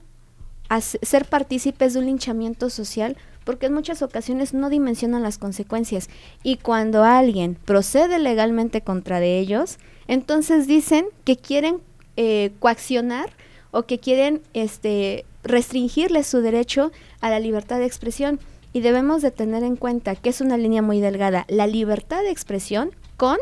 ser 0.79 1.25
partícipes 1.25 1.93
de 1.93 1.99
un 1.99 2.05
linchamiento 2.05 2.69
social 2.69 3.17
porque 3.43 3.65
en 3.65 3.73
muchas 3.73 4.01
ocasiones 4.01 4.53
no 4.53 4.69
dimensionan 4.69 5.23
las 5.23 5.38
consecuencias 5.38 6.09
y 6.43 6.57
cuando 6.57 7.03
alguien 7.03 7.55
procede 7.55 8.19
legalmente 8.19 8.82
contra 8.82 9.19
de 9.19 9.39
ellos, 9.39 9.77
entonces 10.07 10.67
dicen 10.67 11.05
que 11.23 11.37
quieren 11.37 11.77
eh, 12.17 12.51
coaccionar 12.59 13.31
o 13.71 13.83
que 13.83 13.99
quieren 13.99 14.41
este, 14.53 15.25
restringirles 15.43 16.27
su 16.27 16.41
derecho 16.41 16.91
a 17.21 17.29
la 17.29 17.39
libertad 17.39 17.79
de 17.79 17.85
expresión. 17.85 18.39
Y 18.73 18.81
debemos 18.81 19.21
de 19.21 19.31
tener 19.31 19.63
en 19.63 19.75
cuenta 19.75 20.15
que 20.15 20.29
es 20.29 20.39
una 20.39 20.57
línea 20.57 20.81
muy 20.81 21.01
delgada, 21.01 21.45
la 21.49 21.67
libertad 21.67 22.21
de 22.21 22.31
expresión 22.31 22.91
con 23.17 23.37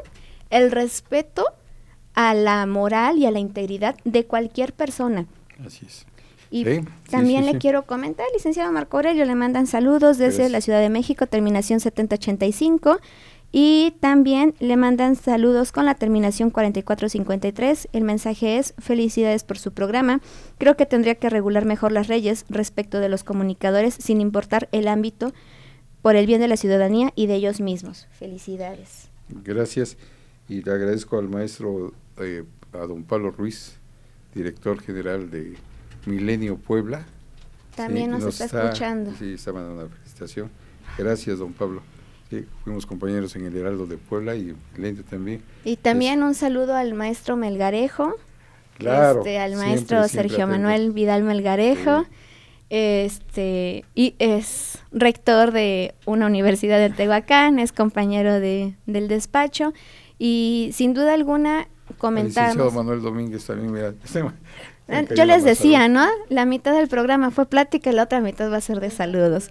el 0.49 0.71
respeto 0.71 1.45
a 2.15 2.33
la 2.33 2.65
moral 2.65 3.17
y 3.17 3.25
a 3.25 3.31
la 3.31 3.39
integridad 3.39 3.95
de 4.05 4.25
cualquier 4.25 4.73
persona. 4.73 5.27
Así 5.63 5.85
es. 5.85 6.05
Y 6.51 6.65
también 7.11 7.45
le 7.45 7.59
quiero 7.59 7.83
comentar, 7.85 8.25
licenciado 8.33 8.71
Marco 8.71 8.97
Aurelio, 8.97 9.23
le 9.25 9.35
mandan 9.35 9.67
saludos 9.67 10.17
desde 10.17 10.49
la 10.49 10.61
Ciudad 10.61 10.79
de 10.79 10.89
México, 10.89 11.27
terminación 11.27 11.79
7085. 11.79 12.99
Y 13.51 13.95
también 13.99 14.53
le 14.59 14.77
mandan 14.77 15.15
saludos 15.15 15.71
con 15.71 15.85
la 15.85 15.95
terminación 15.95 16.51
4453. 16.51 17.89
El 17.93 18.03
mensaje 18.03 18.59
es 18.59 18.75
felicidades 18.77 19.43
por 19.43 19.57
su 19.57 19.71
programa. 19.71 20.21
Creo 20.59 20.77
que 20.77 20.85
tendría 20.85 21.15
que 21.15 21.29
regular 21.29 21.65
mejor 21.65 21.91
las 21.91 22.09
leyes 22.09 22.45
respecto 22.49 22.99
de 22.99 23.09
los 23.09 23.23
comunicadores 23.23 23.95
sin 23.95 24.21
importar 24.21 24.69
el 24.71 24.87
ámbito 24.87 25.33
por 26.03 26.15
el 26.15 26.27
bien 26.27 26.41
de 26.41 26.47
la 26.47 26.57
ciudadanía 26.57 27.11
y 27.15 27.25
de 27.25 27.35
ellos 27.35 27.59
mismos. 27.59 28.07
Felicidades. 28.11 29.09
Gracias 29.29 29.97
y 30.47 30.61
le 30.61 30.71
agradezco 30.71 31.17
al 31.17 31.27
maestro, 31.27 31.93
eh, 32.17 32.43
a 32.73 32.85
don 32.85 33.03
Pablo 33.03 33.31
Ruiz, 33.31 33.77
director 34.33 34.79
general 34.79 35.31
de 35.31 35.55
Milenio 36.05 36.57
Puebla. 36.57 37.05
También 37.75 38.11
nos, 38.11 38.25
está, 38.39 38.63
escuchando. 38.65 39.11
Sí, 39.17 39.33
está 39.33 39.53
mandando 39.53 39.85
una 39.85 39.95
felicitación. 39.95 40.49
Gracias, 40.97 41.39
don 41.39 41.53
Pablo 41.53 41.81
fuimos 42.63 42.85
compañeros 42.85 43.35
en 43.35 43.45
el 43.45 43.55
Heraldo 43.55 43.85
de 43.85 43.97
Puebla 43.97 44.35
y 44.35 44.55
Lente 44.77 45.03
también. 45.03 45.41
Y 45.63 45.77
también 45.77 46.23
un 46.23 46.35
saludo 46.35 46.75
al 46.75 46.93
maestro 46.93 47.35
Melgarejo, 47.35 48.15
claro, 48.77 49.19
este, 49.19 49.39
al 49.39 49.55
maestro 49.55 50.07
Sergio 50.07 50.47
Manuel 50.47 50.91
Vidal 50.91 51.23
Melgarejo, 51.23 52.05
este, 52.69 53.83
y 53.95 54.15
es 54.19 54.79
rector 54.91 55.51
de 55.51 55.95
una 56.05 56.27
universidad 56.27 56.77
de 56.77 56.89
Tehuacán, 56.91 57.57
es 57.59 57.71
compañero 57.71 58.39
de, 58.39 58.75
del 58.85 59.07
despacho, 59.07 59.73
y 60.19 60.69
sin 60.73 60.93
duda 60.93 61.13
alguna 61.13 61.67
comentamos. 61.97 62.73
Manuel 62.73 63.01
Domínguez 63.01 63.45
también, 63.45 63.71
mira, 63.71 63.93
ah, 64.87 65.03
yo 65.15 65.25
les 65.25 65.43
decía, 65.43 65.87
¿no? 65.87 66.07
La 66.29 66.45
mitad 66.45 66.73
del 66.73 66.87
programa 66.87 67.31
fue 67.31 67.47
plática 67.47 67.89
y 67.89 67.93
la 67.93 68.03
otra 68.03 68.19
mitad 68.19 68.51
va 68.51 68.57
a 68.57 68.61
ser 68.61 68.79
de 68.79 68.91
saludos. 68.91 69.49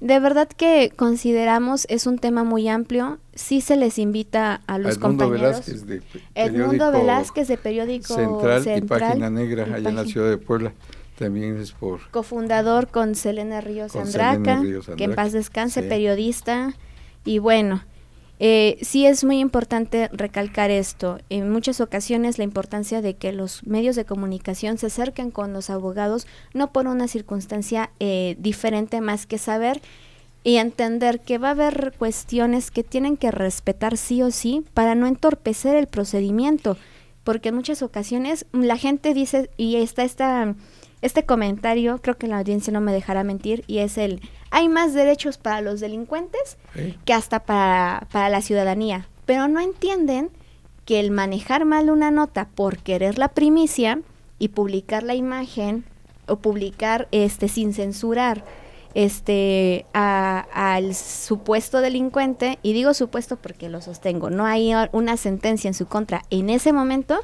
De 0.00 0.18
verdad 0.18 0.48
que 0.48 0.92
consideramos 0.96 1.86
es 1.90 2.06
un 2.06 2.18
tema 2.18 2.42
muy 2.42 2.68
amplio. 2.68 3.18
Sí 3.34 3.60
se 3.60 3.76
les 3.76 3.98
invita 3.98 4.62
a 4.66 4.78
los 4.78 4.96
Edmundo 4.96 5.24
compañeros. 5.26 5.66
Velázquez 5.66 5.86
de 5.86 6.02
Edmundo 6.34 6.90
Velázquez 6.90 7.48
de 7.48 7.58
periódico 7.58 8.14
Central, 8.14 8.64
y 8.78 8.80
Página 8.80 9.28
Negra 9.28 9.64
allá 9.64 9.90
en 9.90 9.96
la 9.96 10.06
ciudad 10.06 10.30
de 10.30 10.38
Puebla. 10.38 10.72
También 11.18 11.58
es 11.58 11.72
por 11.72 12.10
cofundador 12.10 12.88
con 12.88 13.14
Selena 13.14 13.60
Ríos, 13.60 13.94
Andraca, 13.94 14.62
que 14.96 15.04
en 15.04 15.14
paz 15.14 15.32
descanse, 15.32 15.82
periodista 15.82 16.72
y 17.26 17.38
bueno, 17.38 17.82
eh, 18.42 18.78
sí 18.80 19.04
es 19.04 19.22
muy 19.22 19.38
importante 19.38 20.08
recalcar 20.14 20.70
esto. 20.70 21.18
En 21.28 21.50
muchas 21.50 21.82
ocasiones 21.82 22.38
la 22.38 22.44
importancia 22.44 23.02
de 23.02 23.14
que 23.14 23.32
los 23.32 23.66
medios 23.66 23.96
de 23.96 24.06
comunicación 24.06 24.78
se 24.78 24.86
acerquen 24.86 25.30
con 25.30 25.52
los 25.52 25.68
abogados, 25.68 26.26
no 26.54 26.72
por 26.72 26.86
una 26.86 27.06
circunstancia 27.06 27.90
eh, 28.00 28.36
diferente 28.38 29.02
más 29.02 29.26
que 29.26 29.36
saber 29.36 29.82
y 30.42 30.56
entender 30.56 31.20
que 31.20 31.36
va 31.36 31.48
a 31.48 31.50
haber 31.50 31.92
cuestiones 31.98 32.70
que 32.70 32.82
tienen 32.82 33.18
que 33.18 33.30
respetar 33.30 33.98
sí 33.98 34.22
o 34.22 34.30
sí 34.30 34.64
para 34.72 34.94
no 34.94 35.06
entorpecer 35.06 35.76
el 35.76 35.86
procedimiento, 35.86 36.78
porque 37.24 37.50
en 37.50 37.56
muchas 37.56 37.82
ocasiones 37.82 38.46
la 38.52 38.78
gente 38.78 39.12
dice 39.12 39.50
y 39.58 39.76
está 39.76 40.02
esta 40.02 40.54
este 41.02 41.24
comentario, 41.24 42.00
creo 42.02 42.16
que 42.18 42.26
la 42.26 42.38
audiencia 42.38 42.72
no 42.72 42.80
me 42.80 42.92
dejará 42.92 43.24
mentir, 43.24 43.64
y 43.66 43.78
es 43.78 43.98
el, 43.98 44.20
hay 44.50 44.68
más 44.68 44.94
derechos 44.94 45.38
para 45.38 45.60
los 45.60 45.80
delincuentes 45.80 46.58
que 47.04 47.12
hasta 47.12 47.40
para, 47.40 48.06
para 48.12 48.28
la 48.28 48.42
ciudadanía, 48.42 49.08
pero 49.26 49.48
no 49.48 49.60
entienden 49.60 50.30
que 50.84 51.00
el 51.00 51.10
manejar 51.10 51.64
mal 51.64 51.90
una 51.90 52.10
nota 52.10 52.48
por 52.54 52.78
querer 52.78 53.18
la 53.18 53.28
primicia 53.28 54.00
y 54.38 54.48
publicar 54.48 55.02
la 55.02 55.14
imagen 55.14 55.84
o 56.26 56.36
publicar 56.36 57.08
este 57.12 57.48
sin 57.48 57.72
censurar 57.74 58.44
este 58.94 59.86
al 59.92 60.94
supuesto 60.96 61.80
delincuente 61.80 62.58
y 62.62 62.72
digo 62.72 62.92
supuesto 62.92 63.36
porque 63.36 63.68
lo 63.68 63.80
sostengo 63.80 64.30
no 64.30 64.46
hay 64.46 64.72
una 64.90 65.16
sentencia 65.16 65.68
en 65.68 65.74
su 65.74 65.86
contra 65.86 66.22
en 66.30 66.50
ese 66.50 66.72
momento 66.72 67.20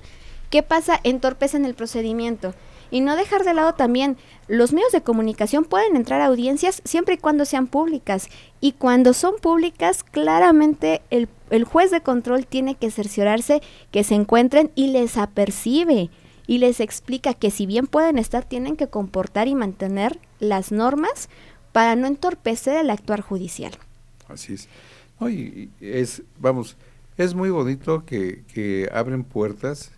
qué 0.50 0.62
pasa 0.62 1.00
entorpecen 1.02 1.64
el 1.64 1.74
procedimiento 1.74 2.54
y 2.90 3.00
no 3.00 3.16
dejar 3.16 3.44
de 3.44 3.54
lado 3.54 3.74
también, 3.74 4.16
los 4.48 4.72
medios 4.72 4.92
de 4.92 5.02
comunicación 5.02 5.64
pueden 5.64 5.96
entrar 5.96 6.20
a 6.20 6.26
audiencias 6.26 6.82
siempre 6.84 7.14
y 7.14 7.18
cuando 7.18 7.44
sean 7.44 7.66
públicas. 7.66 8.28
Y 8.60 8.72
cuando 8.72 9.12
son 9.12 9.36
públicas, 9.40 10.04
claramente 10.04 11.02
el, 11.10 11.28
el 11.50 11.64
juez 11.64 11.90
de 11.90 12.00
control 12.00 12.46
tiene 12.46 12.74
que 12.74 12.90
cerciorarse 12.90 13.62
que 13.90 14.04
se 14.04 14.14
encuentren 14.14 14.70
y 14.74 14.88
les 14.88 15.16
apercibe 15.16 16.10
y 16.46 16.58
les 16.58 16.80
explica 16.80 17.34
que 17.34 17.50
si 17.50 17.66
bien 17.66 17.86
pueden 17.86 18.18
estar, 18.18 18.44
tienen 18.44 18.76
que 18.76 18.86
comportar 18.86 19.48
y 19.48 19.54
mantener 19.54 20.18
las 20.38 20.70
normas 20.70 21.28
para 21.72 21.96
no 21.96 22.06
entorpecer 22.06 22.76
el 22.76 22.90
actuar 22.90 23.20
judicial. 23.20 23.72
Así 24.28 24.54
es. 24.54 24.68
es, 25.80 26.22
vamos, 26.38 26.76
es 27.16 27.34
muy 27.34 27.50
bonito 27.50 28.04
que, 28.04 28.44
que 28.52 28.88
abren 28.92 29.24
puertas 29.24 29.90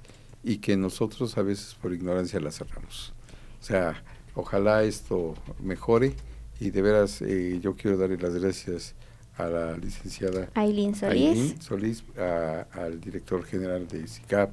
y 0.42 0.58
que 0.58 0.76
nosotros 0.76 1.36
a 1.38 1.42
veces 1.42 1.74
por 1.74 1.92
ignorancia 1.92 2.40
la 2.40 2.50
cerramos. 2.50 3.12
O 3.60 3.64
sea, 3.64 4.02
ojalá 4.34 4.82
esto 4.84 5.34
mejore 5.60 6.14
y 6.60 6.70
de 6.70 6.82
veras 6.82 7.22
eh, 7.22 7.58
yo 7.60 7.76
quiero 7.76 7.96
darle 7.96 8.16
las 8.16 8.34
gracias 8.34 8.94
a 9.36 9.46
la 9.46 9.76
licenciada 9.76 10.50
Aileen 10.54 10.94
Solís, 10.94 11.54
Solís 11.60 12.04
al 12.16 13.00
director 13.00 13.44
general 13.44 13.86
de 13.86 14.06
SICAP, 14.06 14.50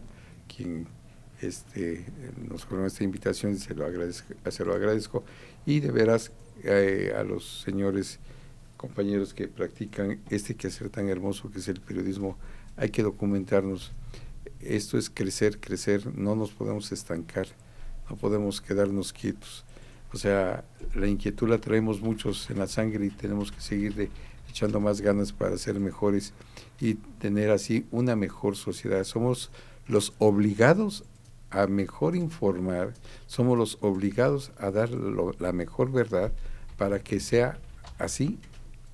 quien 0.47 0.88
este, 1.41 2.05
nos 2.47 2.65
con 2.65 2.86
esta 2.86 3.03
invitación 3.03 3.53
y 3.53 3.57
se 3.57 3.73
lo 3.73 3.86
agradezco, 3.86 4.33
se 4.49 4.65
lo 4.65 4.73
agradezco. 4.73 5.23
Y 5.65 5.79
de 5.79 5.91
veras 5.91 6.31
eh, 6.63 7.13
a 7.17 7.23
los 7.23 7.61
señores 7.61 8.19
compañeros 8.77 9.33
que 9.33 9.47
practican 9.47 10.21
este 10.29 10.55
quehacer 10.55 10.89
tan 10.89 11.09
hermoso 11.09 11.49
que 11.49 11.59
es 11.59 11.67
el 11.67 11.81
periodismo, 11.81 12.38
hay 12.77 12.89
que 12.89 13.03
documentarnos 13.03 13.91
esto 14.66 14.97
es 14.97 15.09
crecer, 15.09 15.59
crecer, 15.59 16.18
no 16.18 16.36
nos 16.36 16.51
podemos 16.51 16.91
estancar, 16.91 17.47
no 18.09 18.16
podemos 18.16 18.61
quedarnos 18.61 19.13
quietos. 19.13 19.66
O 20.13 20.18
sea, 20.18 20.63
la 20.93 21.07
inquietud 21.07 21.49
la 21.49 21.57
traemos 21.59 22.01
muchos 22.01 22.49
en 22.49 22.59
la 22.59 22.68
sangre 22.68 23.05
y 23.05 23.09
tenemos 23.09 23.51
que 23.51 23.61
seguirle 23.61 24.09
echando 24.49 24.80
más 24.80 25.01
ganas 25.01 25.34
para 25.34 25.57
ser 25.57 25.80
mejores 25.80 26.34
y 26.80 26.95
tener 26.95 27.51
así 27.51 27.86
una 27.91 28.16
mejor 28.16 28.55
sociedad. 28.55 29.03
Somos 29.03 29.51
los 29.88 30.13
obligados 30.18 31.03
a 31.49 31.68
mejor 31.68 32.16
informar, 32.16 32.93
somos 33.28 33.57
los 33.57 33.78
obligados 33.82 34.51
a 34.57 34.72
dar 34.72 34.89
la 34.91 35.51
mejor 35.51 35.91
verdad 35.91 36.32
para 36.78 36.99
que 36.99 37.20
sea 37.20 37.59
así 37.97 38.39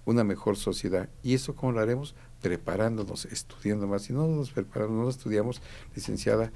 una 0.06 0.24
mejor 0.24 0.58
sociedad. 0.58 1.10
¿Y 1.24 1.34
eso 1.34 1.56
cómo 1.56 1.74
lo 1.74 1.80
haremos? 1.80 2.16
Preparándonos, 2.42 3.26
estudiando 3.26 3.88
más. 3.88 4.04
Si 4.04 4.14
no 4.14 4.28
nos 4.28 4.52
preparamos, 4.52 5.04
no 5.04 5.10
estudiamos, 5.10 5.62
licenciada, 5.96 6.52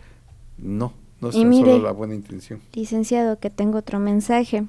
no, 0.58 0.94
no 1.22 1.30
es 1.30 1.36
solo 1.36 1.80
la 1.80 1.92
buena 1.92 2.16
intención. 2.16 2.62
Licenciado, 2.74 3.40
que 3.40 3.50
tengo 3.50 3.78
otro 3.80 4.00
mensaje. 4.00 4.66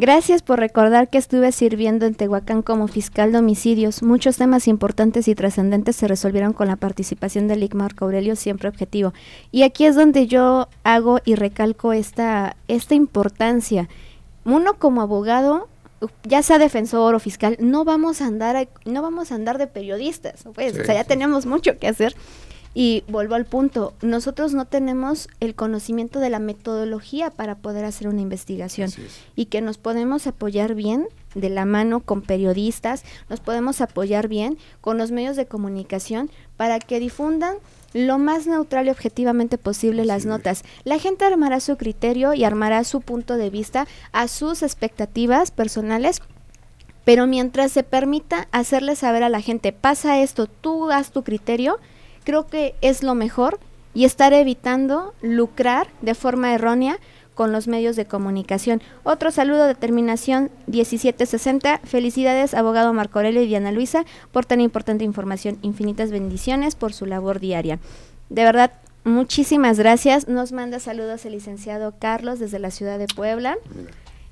Gracias 0.00 0.42
por 0.42 0.60
recordar 0.60 1.10
que 1.10 1.18
estuve 1.18 1.50
sirviendo 1.50 2.06
en 2.06 2.14
Tehuacán 2.14 2.62
como 2.62 2.86
fiscal 2.86 3.32
de 3.32 3.38
homicidios. 3.38 4.04
Muchos 4.04 4.36
temas 4.36 4.68
importantes 4.68 5.26
y 5.26 5.34
trascendentes 5.34 5.96
se 5.96 6.06
resolvieron 6.06 6.52
con 6.52 6.68
la 6.68 6.76
participación 6.76 7.48
del 7.48 7.64
IC 7.64 7.74
Marco 7.74 8.04
Aurelio, 8.04 8.36
siempre 8.36 8.68
objetivo. 8.68 9.12
Y 9.50 9.64
aquí 9.64 9.86
es 9.86 9.96
donde 9.96 10.28
yo 10.28 10.68
hago 10.84 11.18
y 11.24 11.34
recalco 11.34 11.92
esta, 11.92 12.56
esta 12.68 12.94
importancia. 12.94 13.88
Uno 14.44 14.74
como 14.74 15.02
abogado 15.02 15.68
ya 16.24 16.42
sea 16.42 16.58
defensor 16.58 17.14
o 17.14 17.18
fiscal, 17.18 17.56
no 17.60 17.84
vamos 17.84 18.20
a 18.20 18.26
andar, 18.26 18.68
no 18.84 19.02
vamos 19.02 19.32
a 19.32 19.34
andar 19.34 19.58
de 19.58 19.66
periodistas, 19.66 20.44
pues, 20.54 20.78
o 20.78 20.84
sea, 20.84 20.94
ya 20.94 21.04
tenemos 21.04 21.46
mucho 21.46 21.78
que 21.78 21.88
hacer. 21.88 22.14
Y 22.74 23.02
vuelvo 23.08 23.34
al 23.34 23.44
punto, 23.44 23.94
nosotros 24.02 24.52
no 24.52 24.66
tenemos 24.66 25.28
el 25.40 25.54
conocimiento 25.54 26.20
de 26.20 26.30
la 26.30 26.38
metodología 26.38 27.30
para 27.30 27.56
poder 27.56 27.84
hacer 27.84 28.06
una 28.08 28.20
investigación 28.20 28.92
y 29.34 29.46
que 29.46 29.60
nos 29.62 29.78
podemos 29.78 30.26
apoyar 30.26 30.74
bien 30.74 31.08
de 31.34 31.50
la 31.50 31.64
mano 31.64 32.00
con 32.00 32.22
periodistas, 32.22 33.04
nos 33.28 33.40
podemos 33.40 33.80
apoyar 33.80 34.28
bien 34.28 34.58
con 34.80 34.98
los 34.98 35.10
medios 35.10 35.34
de 35.34 35.46
comunicación 35.46 36.30
para 36.56 36.78
que 36.78 37.00
difundan 37.00 37.56
lo 37.92 38.18
más 38.18 38.46
neutral 38.46 38.86
y 38.86 38.90
objetivamente 38.90 39.58
posible 39.58 40.04
las 40.04 40.26
notas. 40.26 40.64
La 40.84 40.98
gente 40.98 41.24
armará 41.24 41.60
su 41.60 41.76
criterio 41.76 42.34
y 42.34 42.44
armará 42.44 42.84
su 42.84 43.00
punto 43.00 43.36
de 43.36 43.50
vista 43.50 43.86
a 44.12 44.28
sus 44.28 44.62
expectativas 44.62 45.50
personales 45.50 46.20
pero 47.08 47.26
mientras 47.26 47.72
se 47.72 47.84
permita 47.84 48.48
hacerle 48.52 48.94
saber 48.94 49.22
a 49.22 49.30
la 49.30 49.40
gente, 49.40 49.72
pasa 49.72 50.20
esto, 50.20 50.46
tú 50.46 50.90
haz 50.90 51.10
tu 51.10 51.24
criterio, 51.24 51.78
creo 52.22 52.46
que 52.46 52.74
es 52.82 53.02
lo 53.02 53.14
mejor 53.14 53.58
y 53.94 54.04
estar 54.04 54.34
evitando 54.34 55.14
lucrar 55.22 55.88
de 56.02 56.14
forma 56.14 56.52
errónea 56.52 56.98
con 57.38 57.52
los 57.52 57.68
medios 57.68 57.94
de 57.94 58.04
comunicación. 58.04 58.82
Otro 59.04 59.30
saludo 59.30 59.68
de 59.68 59.76
terminación 59.76 60.50
1760. 60.66 61.78
Felicidades, 61.84 62.52
abogado 62.52 62.92
Marco 62.92 63.20
Aurelio 63.20 63.40
y 63.44 63.46
Diana 63.46 63.70
Luisa, 63.70 64.04
por 64.32 64.44
tan 64.44 64.60
importante 64.60 65.04
información. 65.04 65.56
Infinitas 65.62 66.10
bendiciones 66.10 66.74
por 66.74 66.92
su 66.92 67.06
labor 67.06 67.38
diaria. 67.38 67.78
De 68.28 68.42
verdad, 68.42 68.72
muchísimas 69.04 69.78
gracias. 69.78 70.26
Nos 70.26 70.50
manda 70.50 70.80
saludos 70.80 71.24
el 71.26 71.34
licenciado 71.34 71.94
Carlos 71.96 72.40
desde 72.40 72.58
la 72.58 72.72
ciudad 72.72 72.98
de 72.98 73.06
Puebla. 73.06 73.56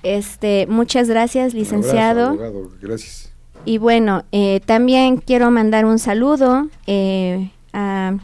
Este, 0.02 0.66
muchas 0.66 1.08
gracias, 1.08 1.54
licenciado. 1.54 2.30
abogado, 2.30 2.72
gracias. 2.82 3.30
Y 3.64 3.78
bueno, 3.78 4.24
eh, 4.32 4.60
también 4.66 5.18
quiero 5.18 5.52
mandar 5.52 5.84
un 5.84 6.00
saludo 6.00 6.68
eh, 6.88 7.52
a, 7.72 8.16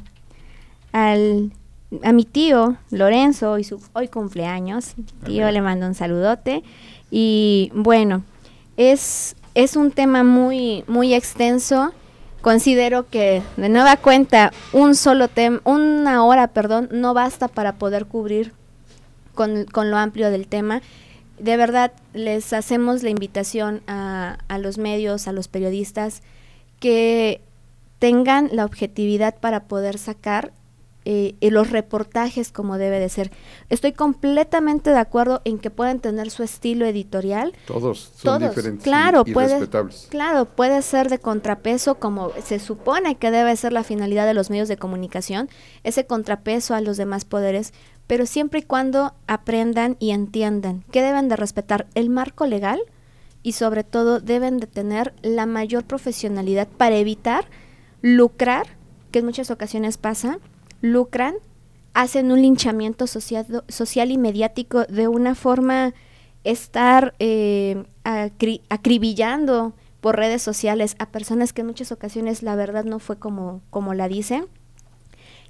al 0.90 1.52
a 2.02 2.12
mi 2.12 2.24
tío 2.24 2.76
Lorenzo, 2.90 3.52
hoy, 3.52 3.64
su, 3.64 3.80
hoy 3.92 4.08
cumpleaños, 4.08 4.94
tío 5.24 5.50
le 5.50 5.60
mando 5.60 5.86
un 5.86 5.94
saludote. 5.94 6.62
Y 7.10 7.70
bueno, 7.74 8.24
es, 8.76 9.36
es 9.54 9.76
un 9.76 9.90
tema 9.90 10.24
muy, 10.24 10.84
muy 10.86 11.14
extenso. 11.14 11.92
Considero 12.40 13.08
que 13.08 13.42
de 13.56 13.68
nueva 13.68 13.96
cuenta 13.96 14.52
un 14.72 14.94
solo 14.94 15.28
tema, 15.28 15.60
una 15.64 16.24
hora, 16.24 16.48
perdón, 16.48 16.88
no 16.90 17.14
basta 17.14 17.48
para 17.48 17.74
poder 17.74 18.06
cubrir 18.06 18.52
con, 19.34 19.64
con, 19.66 19.90
lo 19.90 19.96
amplio 19.96 20.30
del 20.30 20.48
tema. 20.48 20.82
De 21.38 21.56
verdad, 21.56 21.92
les 22.14 22.52
hacemos 22.52 23.02
la 23.02 23.10
invitación 23.10 23.82
a, 23.86 24.38
a 24.48 24.58
los 24.58 24.78
medios, 24.78 25.28
a 25.28 25.32
los 25.32 25.48
periodistas, 25.48 26.22
que 26.80 27.40
tengan 28.00 28.48
la 28.52 28.64
objetividad 28.64 29.36
para 29.38 29.64
poder 29.64 29.98
sacar 29.98 30.52
eh, 31.04 31.34
los 31.40 31.70
reportajes 31.70 32.52
como 32.52 32.78
debe 32.78 33.00
de 33.00 33.08
ser. 33.08 33.32
Estoy 33.68 33.92
completamente 33.92 34.90
de 34.90 34.98
acuerdo 34.98 35.42
en 35.44 35.58
que 35.58 35.70
pueden 35.70 36.00
tener 36.00 36.30
su 36.30 36.42
estilo 36.42 36.86
editorial. 36.86 37.52
Todos 37.66 38.12
son 38.16 38.42
diferentes 38.42 38.84
claro, 38.84 39.24
y, 39.26 39.32
puede, 39.32 39.58
respetables. 39.58 40.06
Claro, 40.10 40.44
puede 40.44 40.80
ser 40.82 41.08
de 41.08 41.18
contrapeso 41.18 41.96
como 41.96 42.30
se 42.44 42.58
supone 42.58 43.16
que 43.16 43.30
debe 43.30 43.56
ser 43.56 43.72
la 43.72 43.84
finalidad 43.84 44.26
de 44.26 44.34
los 44.34 44.50
medios 44.50 44.68
de 44.68 44.76
comunicación, 44.76 45.48
ese 45.82 46.06
contrapeso 46.06 46.74
a 46.74 46.80
los 46.80 46.96
demás 46.96 47.24
poderes, 47.24 47.72
pero 48.06 48.26
siempre 48.26 48.60
y 48.60 48.62
cuando 48.62 49.14
aprendan 49.26 49.96
y 49.98 50.10
entiendan 50.10 50.84
que 50.90 51.02
deben 51.02 51.28
de 51.28 51.36
respetar 51.36 51.86
el 51.94 52.10
marco 52.10 52.46
legal 52.46 52.80
y 53.42 53.52
sobre 53.52 53.84
todo 53.84 54.20
deben 54.20 54.58
de 54.58 54.66
tener 54.66 55.14
la 55.22 55.46
mayor 55.46 55.84
profesionalidad 55.84 56.68
para 56.68 56.96
evitar 56.96 57.46
lucrar, 58.02 58.66
que 59.10 59.20
en 59.20 59.24
muchas 59.24 59.50
ocasiones 59.50 59.98
pasa, 59.98 60.38
lucran, 60.82 61.36
hacen 61.94 62.30
un 62.30 62.42
linchamiento 62.42 63.06
social, 63.06 64.10
y 64.10 64.18
mediático 64.18 64.84
de 64.84 65.08
una 65.08 65.34
forma 65.34 65.94
estar 66.44 67.14
eh, 67.18 67.84
acribillando 68.68 69.74
por 70.00 70.16
redes 70.16 70.42
sociales 70.42 70.96
a 70.98 71.10
personas 71.10 71.52
que 71.52 71.60
en 71.60 71.68
muchas 71.68 71.92
ocasiones 71.92 72.42
la 72.42 72.56
verdad 72.56 72.84
no 72.84 72.98
fue 72.98 73.18
como, 73.18 73.62
como 73.70 73.94
la 73.94 74.08
dicen. 74.08 74.46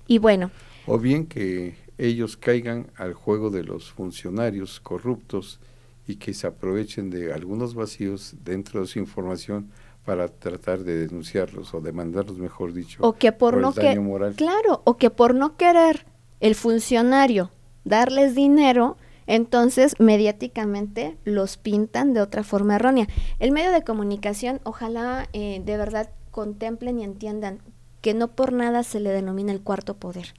Y 0.07 0.18
bueno. 0.18 0.51
O 0.87 0.99
bien 0.99 1.26
que 1.26 1.74
ellos 1.97 2.37
caigan 2.37 2.89
al 2.97 3.14
juego 3.14 3.51
de 3.51 3.64
los 3.64 3.91
funcionarios 3.91 4.80
corruptos 4.80 5.59
y 6.07 6.16
que 6.16 6.35
se 6.35 6.47
aprovechen 6.47 7.11
de 7.11 7.33
algunos 7.33 7.74
vacíos 7.74 8.35
dentro 8.45 8.80
de 8.80 8.87
su 8.87 8.99
información 8.99 9.70
para 10.05 10.28
tratar 10.28 10.80
de 10.80 11.07
denunciarlos 11.07 11.74
o 11.74 11.80
demandarlos, 11.80 12.38
mejor 12.38 12.72
dicho, 12.72 13.03
o 13.03 13.12
que 13.14 13.32
por, 13.32 13.57
no 13.59 13.72
que 13.72 13.98
claro, 14.36 14.82
o 14.84 14.96
que 14.96 15.11
por 15.11 15.34
no 15.34 15.57
querer 15.57 16.07
el 16.40 16.55
funcionario 16.55 17.50
darles 17.84 18.34
dinero, 18.34 18.96
Entonces, 19.26 19.94
mediáticamente 19.98 21.16
los 21.24 21.57
pintan 21.57 22.12
de 22.12 22.20
otra 22.20 22.42
forma 22.42 22.76
errónea. 22.76 23.07
El 23.38 23.53
medio 23.53 23.70
de 23.70 23.84
comunicación, 23.84 24.61
ojalá 24.64 25.28
eh, 25.32 25.62
de 25.64 25.76
verdad 25.76 26.11
contemplen 26.30 26.98
y 26.98 27.05
entiendan 27.05 27.61
que 28.00 28.14
no 28.14 28.28
por 28.28 28.53
nada 28.53 28.82
se 28.82 29.00
le 29.00 29.11
denomina 29.11 29.53
el 29.53 29.62
cuarto 29.62 29.94
poder. 29.94 30.34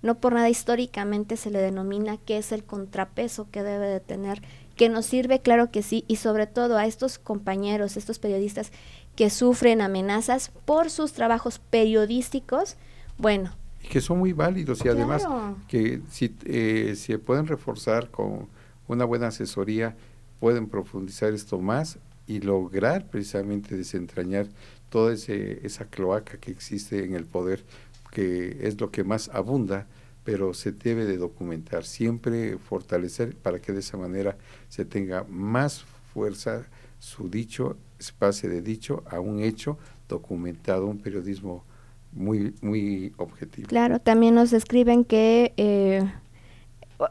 No 0.00 0.18
por 0.18 0.32
nada 0.32 0.48
históricamente 0.48 1.36
se 1.36 1.50
le 1.50 1.60
denomina 1.60 2.16
que 2.16 2.38
es 2.38 2.50
el 2.52 2.64
contrapeso 2.64 3.48
que 3.50 3.62
debe 3.62 3.86
de 3.86 4.00
tener, 4.00 4.42
que 4.76 4.88
nos 4.88 5.06
sirve, 5.06 5.40
claro 5.40 5.70
que 5.70 5.82
sí, 5.82 6.04
y 6.08 6.16
sobre 6.16 6.46
todo 6.46 6.78
a 6.78 6.86
estos 6.86 7.18
compañeros, 7.18 7.96
estos 7.96 8.18
periodistas 8.18 8.72
que 9.16 9.30
sufren 9.30 9.80
amenazas 9.80 10.50
por 10.64 10.90
sus 10.90 11.12
trabajos 11.12 11.58
periodísticos, 11.58 12.76
bueno. 13.18 13.54
Y 13.82 13.88
que 13.88 14.00
son 14.00 14.18
muy 14.18 14.32
válidos 14.32 14.84
y 14.84 14.88
además 14.88 15.26
que 15.68 16.00
si 16.10 16.34
eh, 16.44 16.94
se 16.96 17.18
pueden 17.18 17.46
reforzar 17.46 18.10
con 18.10 18.48
una 18.88 19.04
buena 19.04 19.28
asesoría, 19.28 19.96
pueden 20.40 20.68
profundizar 20.68 21.32
esto 21.32 21.58
más 21.58 21.98
y 22.26 22.40
lograr 22.40 23.08
precisamente 23.08 23.76
desentrañar 23.76 24.46
toda 24.88 25.12
ese, 25.12 25.64
esa 25.66 25.86
cloaca 25.86 26.38
que 26.38 26.50
existe 26.50 27.04
en 27.04 27.14
el 27.14 27.24
poder, 27.24 27.64
que 28.10 28.58
es 28.66 28.80
lo 28.80 28.90
que 28.90 29.04
más 29.04 29.28
abunda, 29.30 29.86
pero 30.24 30.54
se 30.54 30.72
debe 30.72 31.04
de 31.04 31.16
documentar, 31.16 31.84
siempre 31.84 32.58
fortalecer 32.58 33.34
para 33.36 33.60
que 33.60 33.72
de 33.72 33.80
esa 33.80 33.96
manera 33.96 34.36
se 34.68 34.84
tenga 34.84 35.24
más 35.24 35.84
fuerza 36.12 36.66
su 37.02 37.28
dicho, 37.28 37.76
pase 38.16 38.48
de 38.48 38.62
dicho 38.62 39.02
a 39.10 39.18
un 39.18 39.42
hecho 39.42 39.76
documentado, 40.08 40.86
un 40.86 40.98
periodismo 40.98 41.64
muy, 42.12 42.54
muy 42.62 43.12
objetivo. 43.16 43.66
Claro, 43.66 43.98
también 43.98 44.36
nos 44.36 44.52
escriben 44.52 45.04
que 45.04 45.52
eh, 45.56 46.08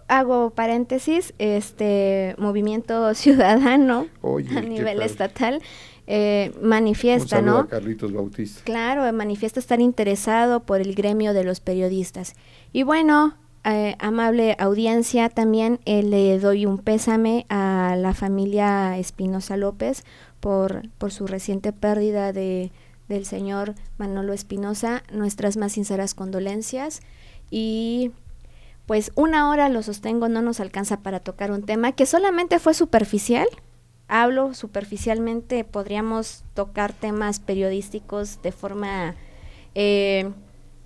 hago 0.07 0.51
paréntesis, 0.51 1.33
este 1.39 2.35
movimiento 2.37 3.13
ciudadano 3.15 4.07
a 4.23 4.61
nivel 4.61 5.01
estatal 5.01 5.61
eh, 6.07 6.53
manifiesta, 6.61 7.39
Un 7.39 7.45
¿no? 7.45 7.67
Carlitos 7.67 8.13
Bautista. 8.13 8.61
Claro, 8.63 9.11
manifiesta 9.11 9.59
estar 9.59 9.81
interesado 9.81 10.61
por 10.63 10.79
el 10.79 10.95
gremio 10.95 11.33
de 11.33 11.43
los 11.43 11.59
periodistas. 11.59 12.35
Y 12.71 12.83
bueno, 12.83 13.35
eh, 13.63 13.95
amable 13.99 14.55
audiencia, 14.59 15.29
también 15.29 15.79
eh, 15.85 16.01
le 16.01 16.39
doy 16.39 16.65
un 16.65 16.79
pésame 16.79 17.45
a 17.49 17.95
la 17.95 18.13
familia 18.13 18.97
Espinosa 18.97 19.55
López 19.55 20.03
por, 20.39 20.89
por 20.97 21.11
su 21.11 21.27
reciente 21.27 21.71
pérdida 21.71 22.33
de, 22.33 22.71
del 23.07 23.25
señor 23.25 23.75
Manolo 23.97 24.33
Espinosa. 24.33 25.03
Nuestras 25.11 25.57
más 25.57 25.73
sinceras 25.73 26.15
condolencias 26.15 27.01
y 27.51 28.11
pues 28.87 29.11
una 29.15 29.49
hora 29.49 29.69
lo 29.69 29.83
sostengo 29.83 30.27
no 30.27 30.41
nos 30.41 30.59
alcanza 30.59 31.01
para 31.01 31.19
tocar 31.19 31.51
un 31.51 31.63
tema 31.63 31.91
que 31.91 32.07
solamente 32.07 32.57
fue 32.57 32.73
superficial. 32.73 33.47
Hablo 34.07 34.53
superficialmente, 34.53 35.63
podríamos 35.63 36.43
tocar 36.55 36.93
temas 36.93 37.39
periodísticos 37.39 38.41
de 38.41 38.51
forma 38.51 39.15
eh, 39.75 40.31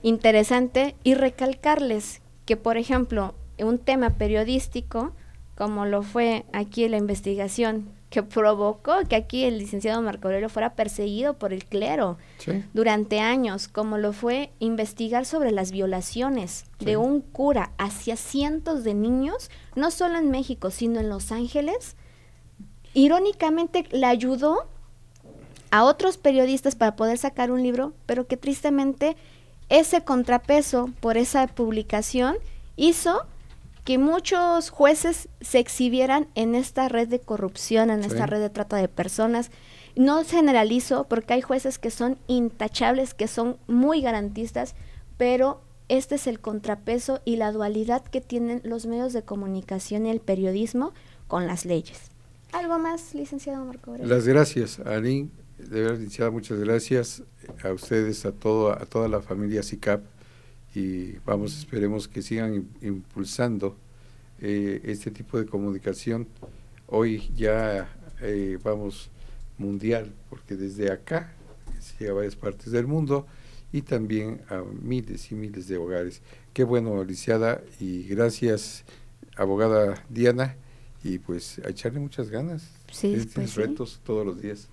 interesante 0.04 0.96
y 1.04 1.16
recalcarles 1.16 2.22
que, 2.46 2.58
por 2.58 2.78
ejemplo, 2.78 3.34
un 3.60 3.78
tema 3.78 4.12
periodístico, 4.12 5.14
como 5.56 5.86
lo 5.86 6.04
fue 6.04 6.46
aquí 6.54 6.88
la 6.88 6.98
investigación 6.98 7.90
que 8.10 8.24
provocó 8.24 8.94
que 9.10 9.16
aquí 9.16 9.44
el 9.44 9.58
licenciado 9.58 10.02
Marco 10.02 10.28
Aurelio 10.28 10.50
fuera 10.50 10.76
perseguido 10.76 11.36
por 11.36 11.54
el 11.54 11.66
clero 11.66 12.18
durante 12.74 13.20
años, 13.20 13.68
como 13.68 13.98
lo 13.98 14.14
fue 14.14 14.52
investigar 14.60 15.26
sobre 15.26 15.52
las 15.52 15.72
violaciones 15.72 16.66
de 16.80 16.98
un 16.98 17.22
cura 17.22 17.72
hacia 17.78 18.16
cientos 18.16 18.84
de 18.84 18.94
niños, 18.94 19.50
no 19.76 19.92
solo 19.92 20.18
en 20.18 20.30
México, 20.30 20.70
sino 20.72 21.00
en 21.00 21.10
Los 21.10 21.32
Ángeles, 21.32 21.96
irónicamente 22.94 23.86
le 23.92 24.06
ayudó 24.06 24.68
a 25.72 25.84
otros 25.84 26.18
periodistas 26.18 26.76
para 26.76 26.96
poder 26.96 27.18
sacar 27.18 27.52
un 27.52 27.62
libro, 27.62 27.94
pero 28.06 28.28
que 28.28 28.38
tristemente 28.38 29.18
ese 29.70 30.04
contrapeso 30.04 30.90
por 31.00 31.18
esa 31.18 31.48
publicación 31.48 32.38
hizo 32.76 33.26
que 33.84 33.98
muchos 34.00 34.72
jueces 34.72 35.30
se 35.42 35.60
exhibieran 35.60 36.28
en 36.34 36.56
esta 36.56 36.90
red 36.90 37.08
de 37.08 37.20
corrupción, 37.20 37.92
en 37.92 38.04
esta 38.04 38.26
red 38.26 38.40
de 38.40 38.50
trata 38.50 38.78
de 38.78 38.88
personas. 38.88 39.52
No 39.96 40.24
generalizo 40.24 41.06
porque 41.06 41.36
hay 41.36 41.42
jueces 41.42 41.78
que 41.78 41.92
son 41.92 42.18
intachables, 42.28 43.14
que 43.14 43.28
son 43.28 43.58
muy 43.68 44.02
garantistas, 44.02 44.76
pero 45.18 45.62
este 45.88 46.16
es 46.16 46.26
el 46.26 46.40
contrapeso 46.40 47.22
y 47.26 47.36
la 47.36 47.52
dualidad 47.52 48.04
que 48.04 48.22
tienen 48.22 48.62
los 48.64 48.88
medios 48.88 49.14
de 49.14 49.22
comunicación 49.22 50.08
y 50.08 50.10
el 50.10 50.20
periodismo 50.20 50.94
con 51.28 51.46
las 51.46 51.64
leyes. 51.64 52.10
¿Algo 52.54 52.80
más, 52.80 53.14
licenciado 53.14 53.64
Marco? 53.66 53.96
Las 53.98 54.28
gracias, 54.28 54.80
Aline. 54.80 55.30
De 55.70 55.82
verdad, 55.82 55.96
licenciada, 55.96 56.30
muchas 56.30 56.60
gracias 56.60 57.24
a 57.64 57.74
ustedes, 57.74 58.24
a, 58.26 58.32
todo, 58.32 58.72
a 58.72 58.86
toda 58.86 59.08
la 59.08 59.20
familia 59.20 59.64
SICAP 59.64 60.04
y 60.76 61.14
vamos, 61.26 61.58
esperemos 61.58 62.08
que 62.08 62.22
sigan 62.22 62.68
impulsando 62.82 63.76
eh, 64.40 64.82
este 64.84 65.10
tipo 65.10 65.40
de 65.40 65.48
comunicación. 65.48 66.28
Hoy 66.86 67.32
ya 67.36 67.90
eh, 68.22 68.60
vamos 68.64 69.10
mundial, 69.58 70.14
porque 70.30 70.56
desde 70.56 70.92
acá 70.92 71.34
llega 72.00 72.12
a 72.12 72.16
varias 72.16 72.36
partes 72.36 72.72
del 72.72 72.86
mundo 72.86 73.26
y 73.72 73.82
también 73.82 74.42
a 74.50 74.62
miles 74.62 75.32
y 75.32 75.36
miles 75.36 75.68
de 75.68 75.78
hogares. 75.78 76.22
Qué 76.54 76.64
bueno, 76.64 77.04
lisiada, 77.04 77.64
y 77.80 78.04
gracias, 78.04 78.84
abogada 79.36 80.06
Diana, 80.10 80.58
y 81.04 81.18
pues 81.18 81.60
a 81.66 81.70
echarle 81.70 82.00
muchas 82.00 82.30
ganas. 82.30 82.70
Sí, 82.92 83.28
pues 83.34 83.56
retos 83.56 84.00
todos 84.04 84.24
los 84.24 84.40
días. 84.40 84.70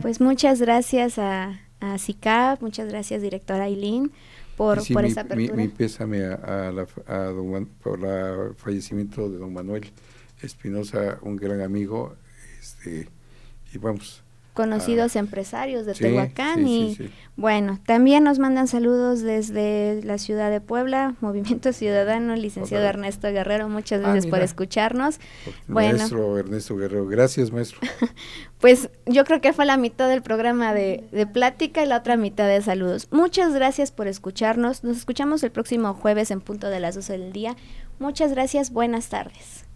Pues 0.00 0.20
muchas 0.20 0.60
gracias 0.60 1.18
a, 1.18 1.60
a 1.80 1.98
CICAP, 1.98 2.62
muchas 2.62 2.88
gracias, 2.88 3.22
directora 3.22 3.64
Aileen, 3.64 4.12
por, 4.56 4.86
por 4.92 5.04
esa 5.04 5.22
apertura. 5.22 5.54
Mi, 5.54 5.68
pésame 5.68 6.24
a, 6.24 6.72
la, 6.72 6.86
don, 7.30 7.66
por 7.82 8.04
el 8.04 8.54
fallecimiento 8.54 9.28
de 9.28 9.38
don 9.38 9.52
Manuel 9.52 9.90
Espinosa, 10.42 11.18
un 11.22 11.36
gran 11.36 11.60
amigo, 11.60 12.14
este, 12.60 13.08
y 13.72 13.78
vamos, 13.78 14.22
conocidos 14.52 15.16
empresarios 15.16 15.86
de 15.86 15.94
Tehuacán 15.94 16.66
y 16.66 16.96
bueno, 17.36 17.80
también 17.86 18.24
nos 18.24 18.38
mandan 18.38 18.68
saludos 18.68 19.22
desde 19.22 20.02
la 20.04 20.18
ciudad 20.18 20.50
de 20.50 20.60
Puebla, 20.60 21.14
Movimiento 21.20 21.72
Ciudadano, 21.72 22.36
licenciado 22.36 22.84
Ernesto 22.84 23.28
Guerrero, 23.28 23.68
muchas 23.68 24.00
ah, 24.00 24.02
gracias 24.02 24.26
por 24.26 24.40
escucharnos. 24.40 25.20
Bueno, 25.66 25.98
maestro 25.98 26.38
Ernesto 26.38 26.76
Guerrero, 26.76 27.06
gracias 27.06 27.50
maestro. 27.50 27.80
pues 28.60 28.90
yo 29.06 29.24
creo 29.24 29.40
que 29.40 29.52
fue 29.52 29.64
la 29.64 29.76
mitad 29.76 30.08
del 30.08 30.22
programa 30.22 30.74
de, 30.74 31.08
de 31.12 31.26
plática 31.26 31.82
y 31.82 31.86
la 31.86 31.96
otra 31.96 32.16
mitad 32.16 32.46
de 32.46 32.60
saludos. 32.60 33.08
Muchas 33.10 33.54
gracias 33.54 33.92
por 33.92 34.06
escucharnos, 34.06 34.84
nos 34.84 34.98
escuchamos 34.98 35.42
el 35.42 35.50
próximo 35.50 35.94
jueves 35.94 36.30
en 36.30 36.40
punto 36.40 36.68
de 36.68 36.80
las 36.80 36.94
12 36.94 37.16
del 37.16 37.32
día. 37.32 37.56
Muchas 37.98 38.32
gracias, 38.32 38.70
buenas 38.70 39.08
tardes. 39.08 39.69